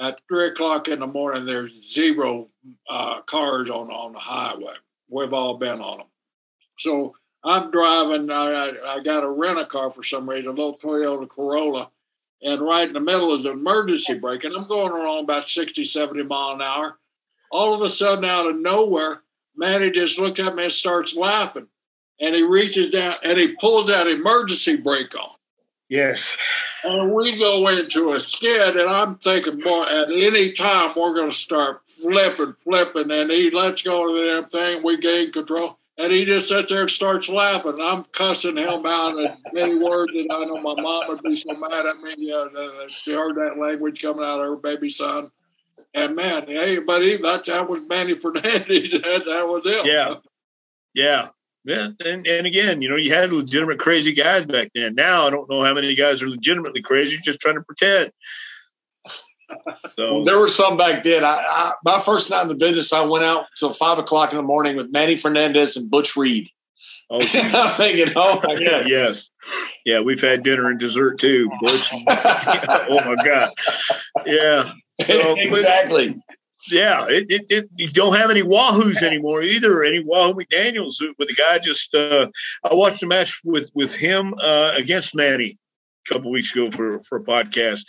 [0.00, 2.48] at three o'clock in the morning there's zero
[2.88, 4.74] uh, cars on on the highway.
[5.08, 6.06] We've all been on them.
[6.78, 8.30] So I'm driving.
[8.30, 11.90] I, I I got a rent a car for some reason, a little Toyota Corolla.
[12.44, 15.84] And right in the middle is an emergency brake, and I'm going along about 60,
[15.84, 16.98] 70 mile an hour
[17.52, 19.21] all of a sudden, out of nowhere,
[19.56, 21.68] Manny just looks at me and starts laughing.
[22.20, 25.30] And he reaches down and he pulls that emergency brake on.
[25.88, 26.36] Yes.
[26.84, 31.28] And we go into a skid, and I'm thinking, boy, at any time we're going
[31.28, 33.10] to start flipping, flipping.
[33.10, 34.82] And he lets go of the damn thing.
[34.82, 35.78] We gain control.
[35.98, 37.78] And he just sits there and starts laughing.
[37.80, 41.52] I'm cussing him out in many words that I know my mom would be so
[41.54, 42.32] mad at me.
[42.32, 42.48] Uh,
[43.02, 45.30] she heard that language coming out of her baby son.
[45.94, 48.92] And man, hey, buddy, that that was Manny Fernandez.
[48.92, 49.86] that, that was it.
[49.86, 50.16] Yeah,
[50.94, 51.28] yeah,
[51.64, 51.88] yeah.
[52.04, 54.94] And and again, you know, you had legitimate crazy guys back then.
[54.94, 58.12] Now I don't know how many guys are legitimately crazy, just trying to pretend.
[59.96, 61.24] So there were some back then.
[61.24, 64.38] I, I, my first night in the business, I went out till five o'clock in
[64.38, 66.48] the morning with Manny Fernandez and Butch Reed.
[67.14, 69.28] Oh, I'm thinking, oh my god, yes,
[69.84, 71.50] yeah, we've had dinner and dessert too.
[72.08, 73.52] Oh my god,
[74.24, 76.08] yeah, so, exactly.
[76.08, 76.36] But,
[76.70, 79.82] yeah, it, it, it, you don't have any Wahoos anymore either.
[79.82, 81.94] Any Wahoo McDaniels with the guy just.
[81.94, 82.28] Uh,
[82.64, 85.58] I watched a match with with him uh, against Manny
[86.06, 87.84] a couple weeks ago for for a podcast.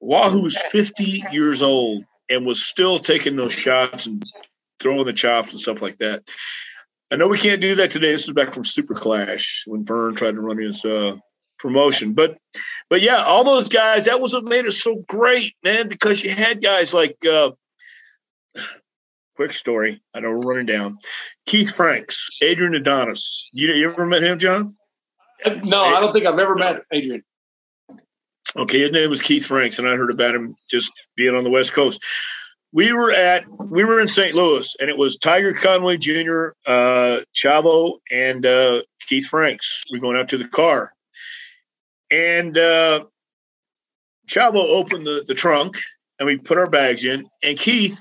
[0.00, 4.22] Wahoo's fifty years old and was still taking those shots and
[4.80, 6.22] throwing the chops and stuff like that.
[7.10, 8.12] I know we can't do that today.
[8.12, 11.16] This is back from SuperClash when Verne tried to run his uh,
[11.58, 12.14] promotion.
[12.14, 12.36] But
[12.90, 16.30] but yeah, all those guys, that was what made it so great, man, because you
[16.30, 17.52] had guys like uh
[19.36, 20.02] quick story.
[20.14, 20.98] I know we're running down.
[21.46, 23.48] Keith Franks, Adrian Adonis.
[23.52, 24.76] You, you ever met him, John?
[25.46, 27.22] No, I don't think I've ever met Adrian.
[28.56, 31.50] Okay, his name was Keith Franks, and I heard about him just being on the
[31.50, 32.02] West Coast.
[32.74, 34.34] We were at we were in St.
[34.34, 39.84] Louis, and it was Tiger Conway Jr., uh, Chavo, and uh, Keith Franks.
[39.90, 40.92] We're going out to the car,
[42.10, 43.04] and uh,
[44.28, 45.76] Chavo opened the, the trunk
[46.18, 48.00] and we put our bags in, and Keith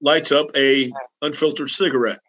[0.00, 0.90] lights up a
[1.22, 2.20] unfiltered cigarette.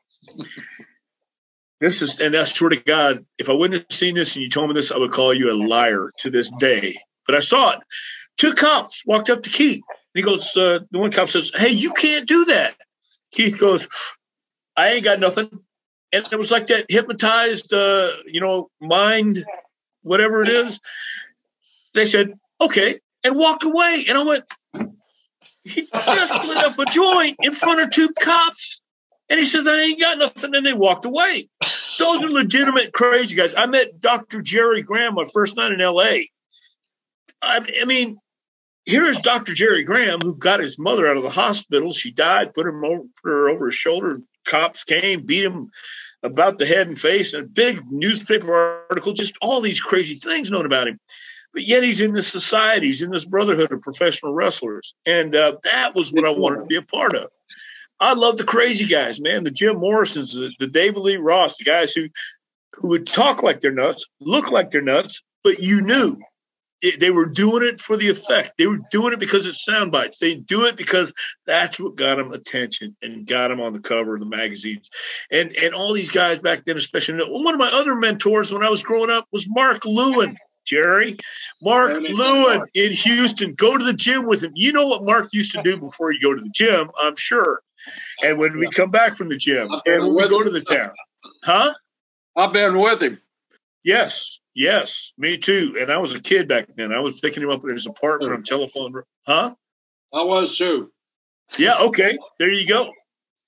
[1.80, 4.50] This is, and that's swear to God, if I wouldn't have seen this and you
[4.50, 6.96] told me this, I would call you a liar to this day.
[7.26, 7.80] But I saw it.
[8.38, 9.82] Two cops walked up to Keith.
[10.14, 12.76] He goes, uh, the one cop says, Hey, you can't do that.
[13.32, 13.88] Keith goes,
[14.76, 15.50] I ain't got nothing.
[16.12, 19.44] and it was like that hypnotized, uh, you know, mind,
[20.04, 20.80] whatever it is.
[21.94, 24.06] They said, okay, and walked away.
[24.08, 24.44] And I went,
[25.64, 28.82] he just lit up a joint in front of two cops.
[29.30, 30.56] And he says, I ain't got nothing.
[30.56, 31.48] And they walked away.
[32.00, 33.54] Those are legitimate crazy guys.
[33.56, 34.42] I met Dr.
[34.42, 36.26] Jerry Graham my first night in LA.
[37.42, 38.18] I, I mean,
[38.86, 39.54] here's Dr.
[39.54, 41.92] Jerry Graham, who got his mother out of the hospital.
[41.92, 44.22] She died, put, him over, put her over his shoulder.
[44.46, 45.72] Cops came, beat him
[46.24, 50.52] about the head and face, and a big newspaper article, just all these crazy things
[50.52, 51.00] known about him.
[51.54, 54.96] But yet he's in this society, he's in this brotherhood of professional wrestlers.
[55.06, 57.30] And uh, that was what I wanted to be a part of.
[58.00, 59.44] I love the crazy guys, man.
[59.44, 62.08] The Jim Morrisons, the, the David Lee Ross, the guys who
[62.76, 66.18] who would talk like they're nuts, look like they're nuts, but you knew
[67.00, 68.58] they were doing it for the effect.
[68.58, 70.20] They were doing it because it's sound bites.
[70.20, 71.14] They do it because
[71.46, 74.90] that's what got them attention and got them on the cover of the magazines.
[75.32, 78.70] And and all these guys back then, especially one of my other mentors when I
[78.70, 80.38] was growing up was Mark Lewin.
[80.64, 81.18] Jerry,
[81.62, 83.56] Mark Lewin in Houston.
[83.56, 84.52] Go to the gym with him.
[84.54, 87.62] You know what Mark used to do before you go to the gym, I'm sure.
[88.24, 90.92] And when we come back from the gym, and when we go to the town,
[91.44, 91.74] huh?
[92.36, 93.20] I've been with him.
[93.84, 95.78] Yes, yes, me too.
[95.80, 96.92] And I was a kid back then.
[96.92, 99.04] I was picking him up at his apartment on telephone.
[99.26, 99.56] Huh?
[100.14, 100.92] I was too.
[101.58, 101.76] Yeah.
[101.82, 102.18] Okay.
[102.40, 102.92] There you go.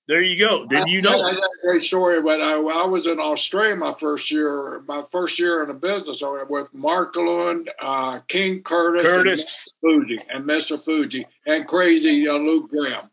[0.08, 0.66] There you go.
[0.66, 1.32] Then you know.
[1.32, 2.22] That's a great story.
[2.22, 6.22] But I, I, was in Australia my first year, my first year in the business
[6.50, 9.70] with Mark Lewin, uh, King Curtis, Curtis.
[9.82, 10.84] And Fuji, and Mr.
[10.84, 13.10] Fuji, and crazy uh, Luke Graham.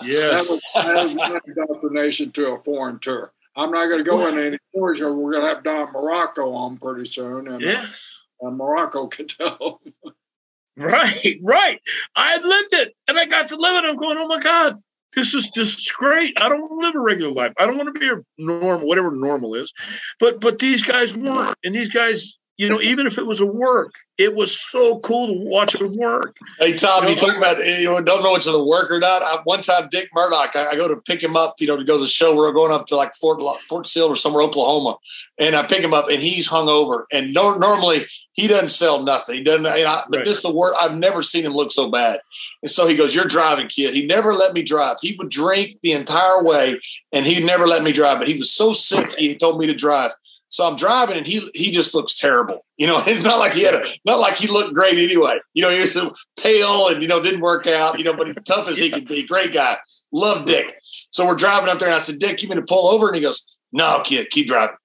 [0.00, 0.30] Yes.
[0.30, 3.32] That was, that was my indoctrination to a foreign tour.
[3.58, 5.00] I'm not going to go into any stories.
[5.00, 7.48] We're going to have Don Muraco on pretty soon.
[7.48, 8.14] And, yes.
[8.40, 9.80] Uh, Muraco can tell.
[10.76, 11.80] right, right.
[12.14, 13.88] I lived it and I got to live it.
[13.88, 14.76] I'm going, oh my God,
[15.14, 16.40] this is just great.
[16.40, 17.52] I don't want to live a regular life.
[17.58, 19.72] I don't want to be a normal, whatever normal is.
[20.20, 21.56] But but these guys weren't.
[21.64, 25.28] And these guys you know, even if it was a work, it was so cool
[25.28, 26.36] to watch it work.
[26.58, 28.90] Hey, Tom, you, know, you talk about, you know, eh, don't know it's a work
[28.90, 29.22] or not.
[29.22, 31.84] I, one time, Dick Murdoch, I, I, go to pick him up, you know, to
[31.84, 32.34] go to the show.
[32.34, 34.96] We're going up to like Fort Fort Sill or somewhere, Oklahoma.
[35.38, 37.06] And I pick him up and he's hung over.
[37.12, 39.36] And no, normally he doesn't sell nothing.
[39.36, 40.24] He doesn't, you know, but right.
[40.24, 40.74] this is the work.
[40.80, 42.18] I've never seen him look so bad.
[42.60, 43.94] And so he goes, You're driving, kid.
[43.94, 44.96] He never let me drive.
[45.00, 46.80] He would drink the entire way
[47.12, 48.18] and he'd never let me drive.
[48.18, 50.10] But he was so sick, he told me to drive.
[50.48, 52.64] So I'm driving and he he just looks terrible.
[52.76, 55.38] You know, it's not like he had a not like he looked great anyway.
[55.54, 57.98] You know, he was so pale and you know didn't work out.
[57.98, 59.78] You know, but tough as he could be, great guy.
[60.12, 60.74] Love Dick.
[61.10, 63.08] So we're driving up there and I said, Dick, you mean to pull over?
[63.08, 64.76] And he goes, No, kid, keep driving.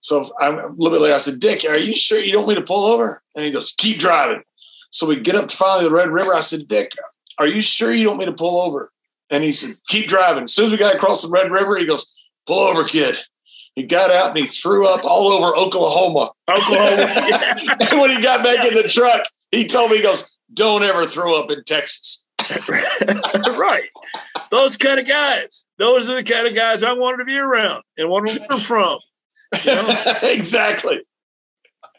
[0.00, 1.14] So I'm a little bit later.
[1.14, 3.22] I said, Dick, are you sure you don't mean to pull over?
[3.36, 4.42] And he goes, Keep driving.
[4.90, 6.34] So we get up to finally the Red River.
[6.34, 6.92] I said, Dick,
[7.38, 8.90] are you sure you don't mean to pull over?
[9.30, 10.44] And he said, Keep driving.
[10.44, 12.12] As soon as we got across the Red River, he goes,
[12.46, 13.16] Pull over, kid.
[13.74, 16.32] He got out and he threw up all over Oklahoma.
[16.48, 17.04] Oklahoma.
[17.90, 21.06] and when he got back in the truck, he told me, he goes, don't ever
[21.06, 22.26] throw up in Texas.
[23.56, 23.88] right.
[24.50, 25.64] Those kind of guys.
[25.78, 28.60] Those are the kind of guys I wanted to be around and want to learn
[28.60, 28.98] from.
[29.64, 29.94] You know?
[30.24, 31.00] exactly.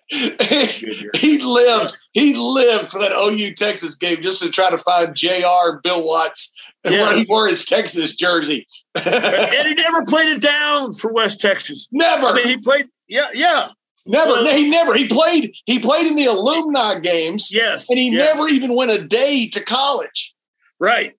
[0.09, 1.95] he lived.
[2.11, 5.79] He lived for that OU Texas game just to try to find Jr.
[5.81, 7.01] Bill Watts and yeah.
[7.01, 8.67] where he wore his Texas jersey.
[9.05, 11.87] and he never played it down for West Texas.
[11.91, 12.27] Never.
[12.27, 12.87] I mean, he played.
[13.07, 13.69] Yeah, yeah.
[14.05, 14.31] Never.
[14.31, 14.93] Well, he never.
[14.93, 15.55] He played.
[15.65, 17.49] He played in the alumni games.
[17.53, 17.89] Yes.
[17.89, 18.35] And he yes.
[18.35, 20.35] never even went a day to college.
[20.79, 21.13] Right.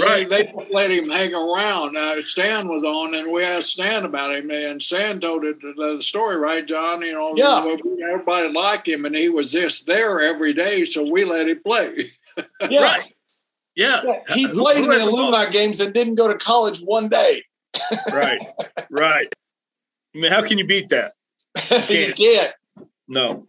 [0.00, 0.26] Right.
[0.26, 1.96] They, they let him hang around.
[1.96, 5.98] Uh, Stan was on, and we asked Stan about him, and Stan told it, the
[6.00, 7.02] story, right, John?
[7.02, 7.58] You know, yeah.
[8.10, 12.10] everybody liked him, and he was just there every day, so we let him play.
[12.70, 12.82] yeah.
[12.82, 13.14] Right.
[13.74, 14.02] Yeah.
[14.04, 14.34] yeah.
[14.34, 17.42] He played in the alumni games and didn't go to college one day.
[18.12, 18.40] right.
[18.90, 19.32] Right.
[20.14, 21.12] I mean, how can you beat that?
[21.70, 22.18] You can't.
[22.18, 22.54] you can't.
[23.08, 23.46] No.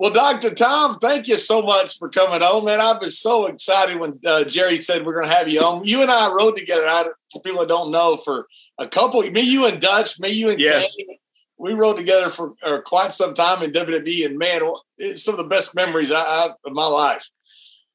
[0.00, 0.54] Well, Dr.
[0.54, 2.80] Tom, thank you so much for coming on, man.
[2.80, 5.84] I was so excited when uh, Jerry said we're going to have you on.
[5.84, 6.86] You and I rode together.
[6.86, 8.46] I, for people that don't know, for
[8.78, 10.96] a couple, me, you, and Dutch, me, you, and yes.
[10.96, 11.20] Kenny,
[11.58, 14.62] we rode together for uh, quite some time in WWE, and man,
[14.96, 17.28] it's some of the best memories I, I, of my life.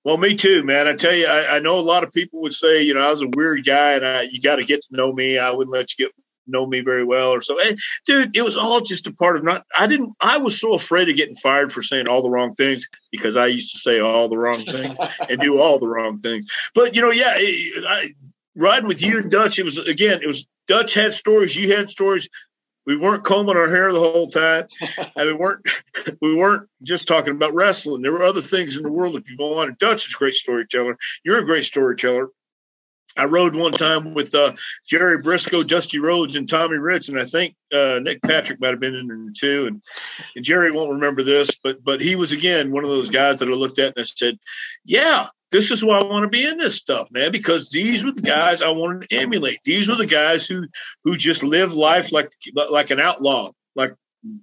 [0.05, 0.87] Well, me too, man.
[0.87, 3.09] I tell you, I, I, know a lot of people would say, you know, I
[3.09, 5.39] was a weird guy, and I, you got to get to know me.
[5.39, 6.13] I wouldn't let you get
[6.47, 7.57] know me very well or so.
[7.59, 7.75] Hey,
[8.05, 9.65] dude, it was all just a part of not.
[9.75, 10.13] I didn't.
[10.21, 13.47] I was so afraid of getting fired for saying all the wrong things because I
[13.47, 14.95] used to say all the wrong things
[15.29, 16.45] and do all the wrong things.
[16.75, 18.09] But you know, yeah, I,
[18.55, 21.89] riding with you and Dutch, it was again, it was Dutch had stories, you had
[21.89, 22.29] stories.
[22.85, 24.67] We weren't combing our hair the whole time,
[25.15, 25.67] and we weren't
[26.21, 28.01] we weren't just talking about wrestling.
[28.01, 29.69] There were other things in the world that could go on.
[29.69, 30.97] And Dutch is a great storyteller.
[31.23, 32.29] You're a great storyteller
[33.17, 34.53] I rode one time with uh,
[34.87, 38.79] Jerry Brisco, Dusty Rhodes, and Tommy Rich, and I think uh, Nick Patrick might have
[38.81, 39.67] been in there too.
[39.67, 39.81] And,
[40.35, 43.47] and Jerry won't remember this, but but he was again one of those guys that
[43.47, 44.37] I looked at and I said,
[44.83, 48.11] "Yeah, this is why I want to be in this stuff, man, because these were
[48.11, 49.59] the guys I wanted to emulate.
[49.63, 50.67] These were the guys who
[51.03, 53.93] who just live life like like an outlaw, like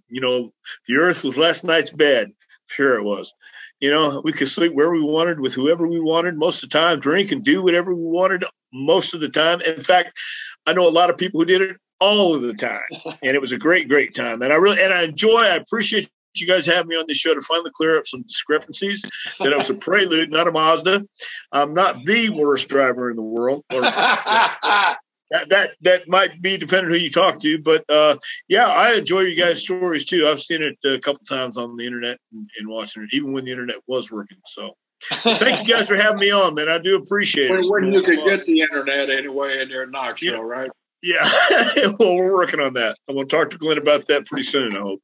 [0.09, 0.51] you know,
[0.89, 2.33] the earth was last night's bed.
[2.67, 3.35] Sure, it was.
[3.83, 6.79] You know, we could sleep where we wanted with whoever we wanted most of the
[6.79, 9.61] time, drink and do whatever we wanted most of the time.
[9.61, 10.17] In fact,
[10.65, 12.81] I know a lot of people who did it all of the time,
[13.25, 14.41] and it was a great, great time.
[14.41, 15.41] And I really and I enjoy.
[15.41, 19.03] I appreciate you guys having me on this show to finally clear up some discrepancies.
[19.41, 21.05] That it was a Prelude, not a Mazda.
[21.51, 23.65] I'm not the worst driver in the world.
[23.75, 23.83] Or,
[25.33, 28.17] that, that that might be depending on who you talk to, but uh,
[28.49, 30.29] yeah, I enjoy you guys' stories too.
[30.29, 33.45] I've seen it a couple times on the internet and, and watching it, even when
[33.45, 34.39] the internet was working.
[34.47, 36.69] So, thank you guys for having me on, man.
[36.69, 37.71] I do appreciate when, it.
[37.71, 40.41] When you can get the internet anyway, in in Knoxville, yeah.
[40.41, 40.71] right?
[41.03, 41.25] Yeah,
[41.99, 42.97] well, we're working on that.
[43.09, 44.77] I'm going to talk to Glenn about that pretty soon.
[44.77, 45.01] I hope.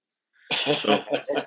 [0.53, 0.99] So,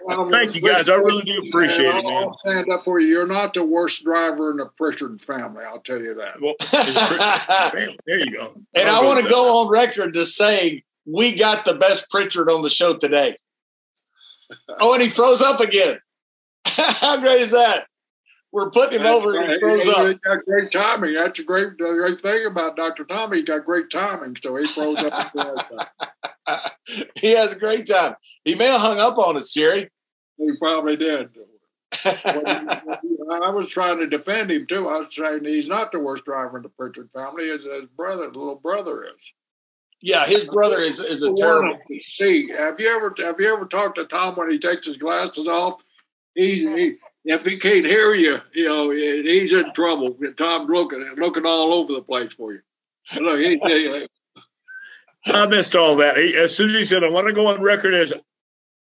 [0.04, 0.88] well, thank you guys.
[0.88, 2.24] I really do appreciate it, man.
[2.24, 3.08] I'll stand up for you.
[3.08, 5.64] You're not the worst driver in the Prichard family.
[5.64, 6.40] I'll tell you that.
[6.40, 6.56] Well,
[8.06, 8.54] there you go.
[8.76, 12.50] And I, I want to go on record to say we got the best Prichard
[12.50, 13.36] on the show today.
[14.80, 16.00] Oh, and he froze up again.
[16.66, 17.88] How great is that?
[18.52, 20.22] We're putting him That's over and he froze he, up.
[20.22, 21.16] got great timing.
[21.16, 23.06] That's a great, uh, great thing about Dr.
[23.06, 23.38] Tommy.
[23.38, 25.32] He got great timing, so he froze up.
[27.20, 28.16] he has a great time.
[28.44, 29.90] He may have hung up on us, Jerry.
[30.38, 31.30] He probably did.
[32.06, 34.88] I was trying to defend him too.
[34.88, 37.48] I was saying he's not the worst driver in the Prichard family.
[37.48, 39.34] His, his brother, the little brother, is.
[40.02, 41.78] Yeah, his brother is is a terrible.
[42.08, 45.48] See, have you ever have you ever talked to Tom when he takes his glasses
[45.48, 45.84] off?
[46.34, 46.96] He, he
[47.26, 50.18] if he can't hear you, you know, he's in trouble.
[50.38, 52.62] Tom's looking looking all over the place for you.
[53.20, 54.08] Look, he,
[55.26, 56.18] I missed all that.
[56.18, 58.14] He, as soon as he said, "I want to go on record as,"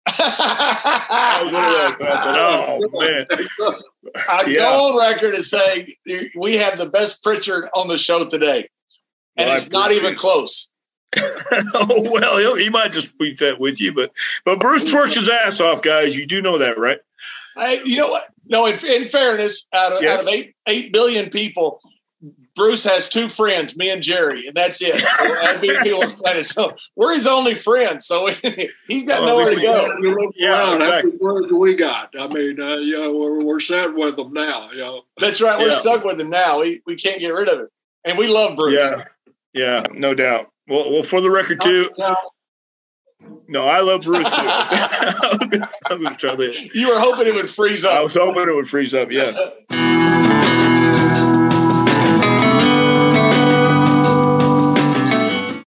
[0.07, 2.07] I was one of those.
[2.07, 3.25] I said, "Oh man."
[4.27, 4.59] I yeah.
[4.59, 5.87] go on record as saying
[6.39, 8.69] we have the best Prichard on the show today,
[9.35, 10.69] and well, it's not even close.
[11.17, 14.11] oh well, he might just tweet that with you, but
[14.45, 16.15] but Bruce works his ass off, guys.
[16.15, 16.99] You do know that, right?
[17.57, 18.27] I, you know what?
[18.45, 21.81] No, in, in fairness, out of, out of eight eight billion people,
[22.59, 24.99] Bruce has two friends, me and Jerry, and that's it.
[24.99, 26.45] So, planet.
[26.45, 28.05] so we're his only friends.
[28.05, 28.27] So
[28.87, 29.87] he's got well, nowhere to go.
[30.35, 31.13] Yeah, exactly.
[31.21, 32.13] Words we got.
[32.19, 34.71] I mean, uh, you know, we're, we're set with them now.
[34.71, 35.57] You know, that's right.
[35.57, 35.75] We're yeah.
[35.75, 36.59] stuck with him now.
[36.59, 37.69] We we can't get rid of it,
[38.03, 38.73] and we love Bruce.
[38.73, 39.05] Yeah,
[39.53, 40.51] yeah, no doubt.
[40.67, 41.89] Well, well, for the record, too.
[43.47, 44.35] No, I love Bruce too.
[46.79, 47.93] you were hoping it would freeze up.
[47.93, 49.09] I was hoping it would freeze up.
[49.11, 49.39] Yes.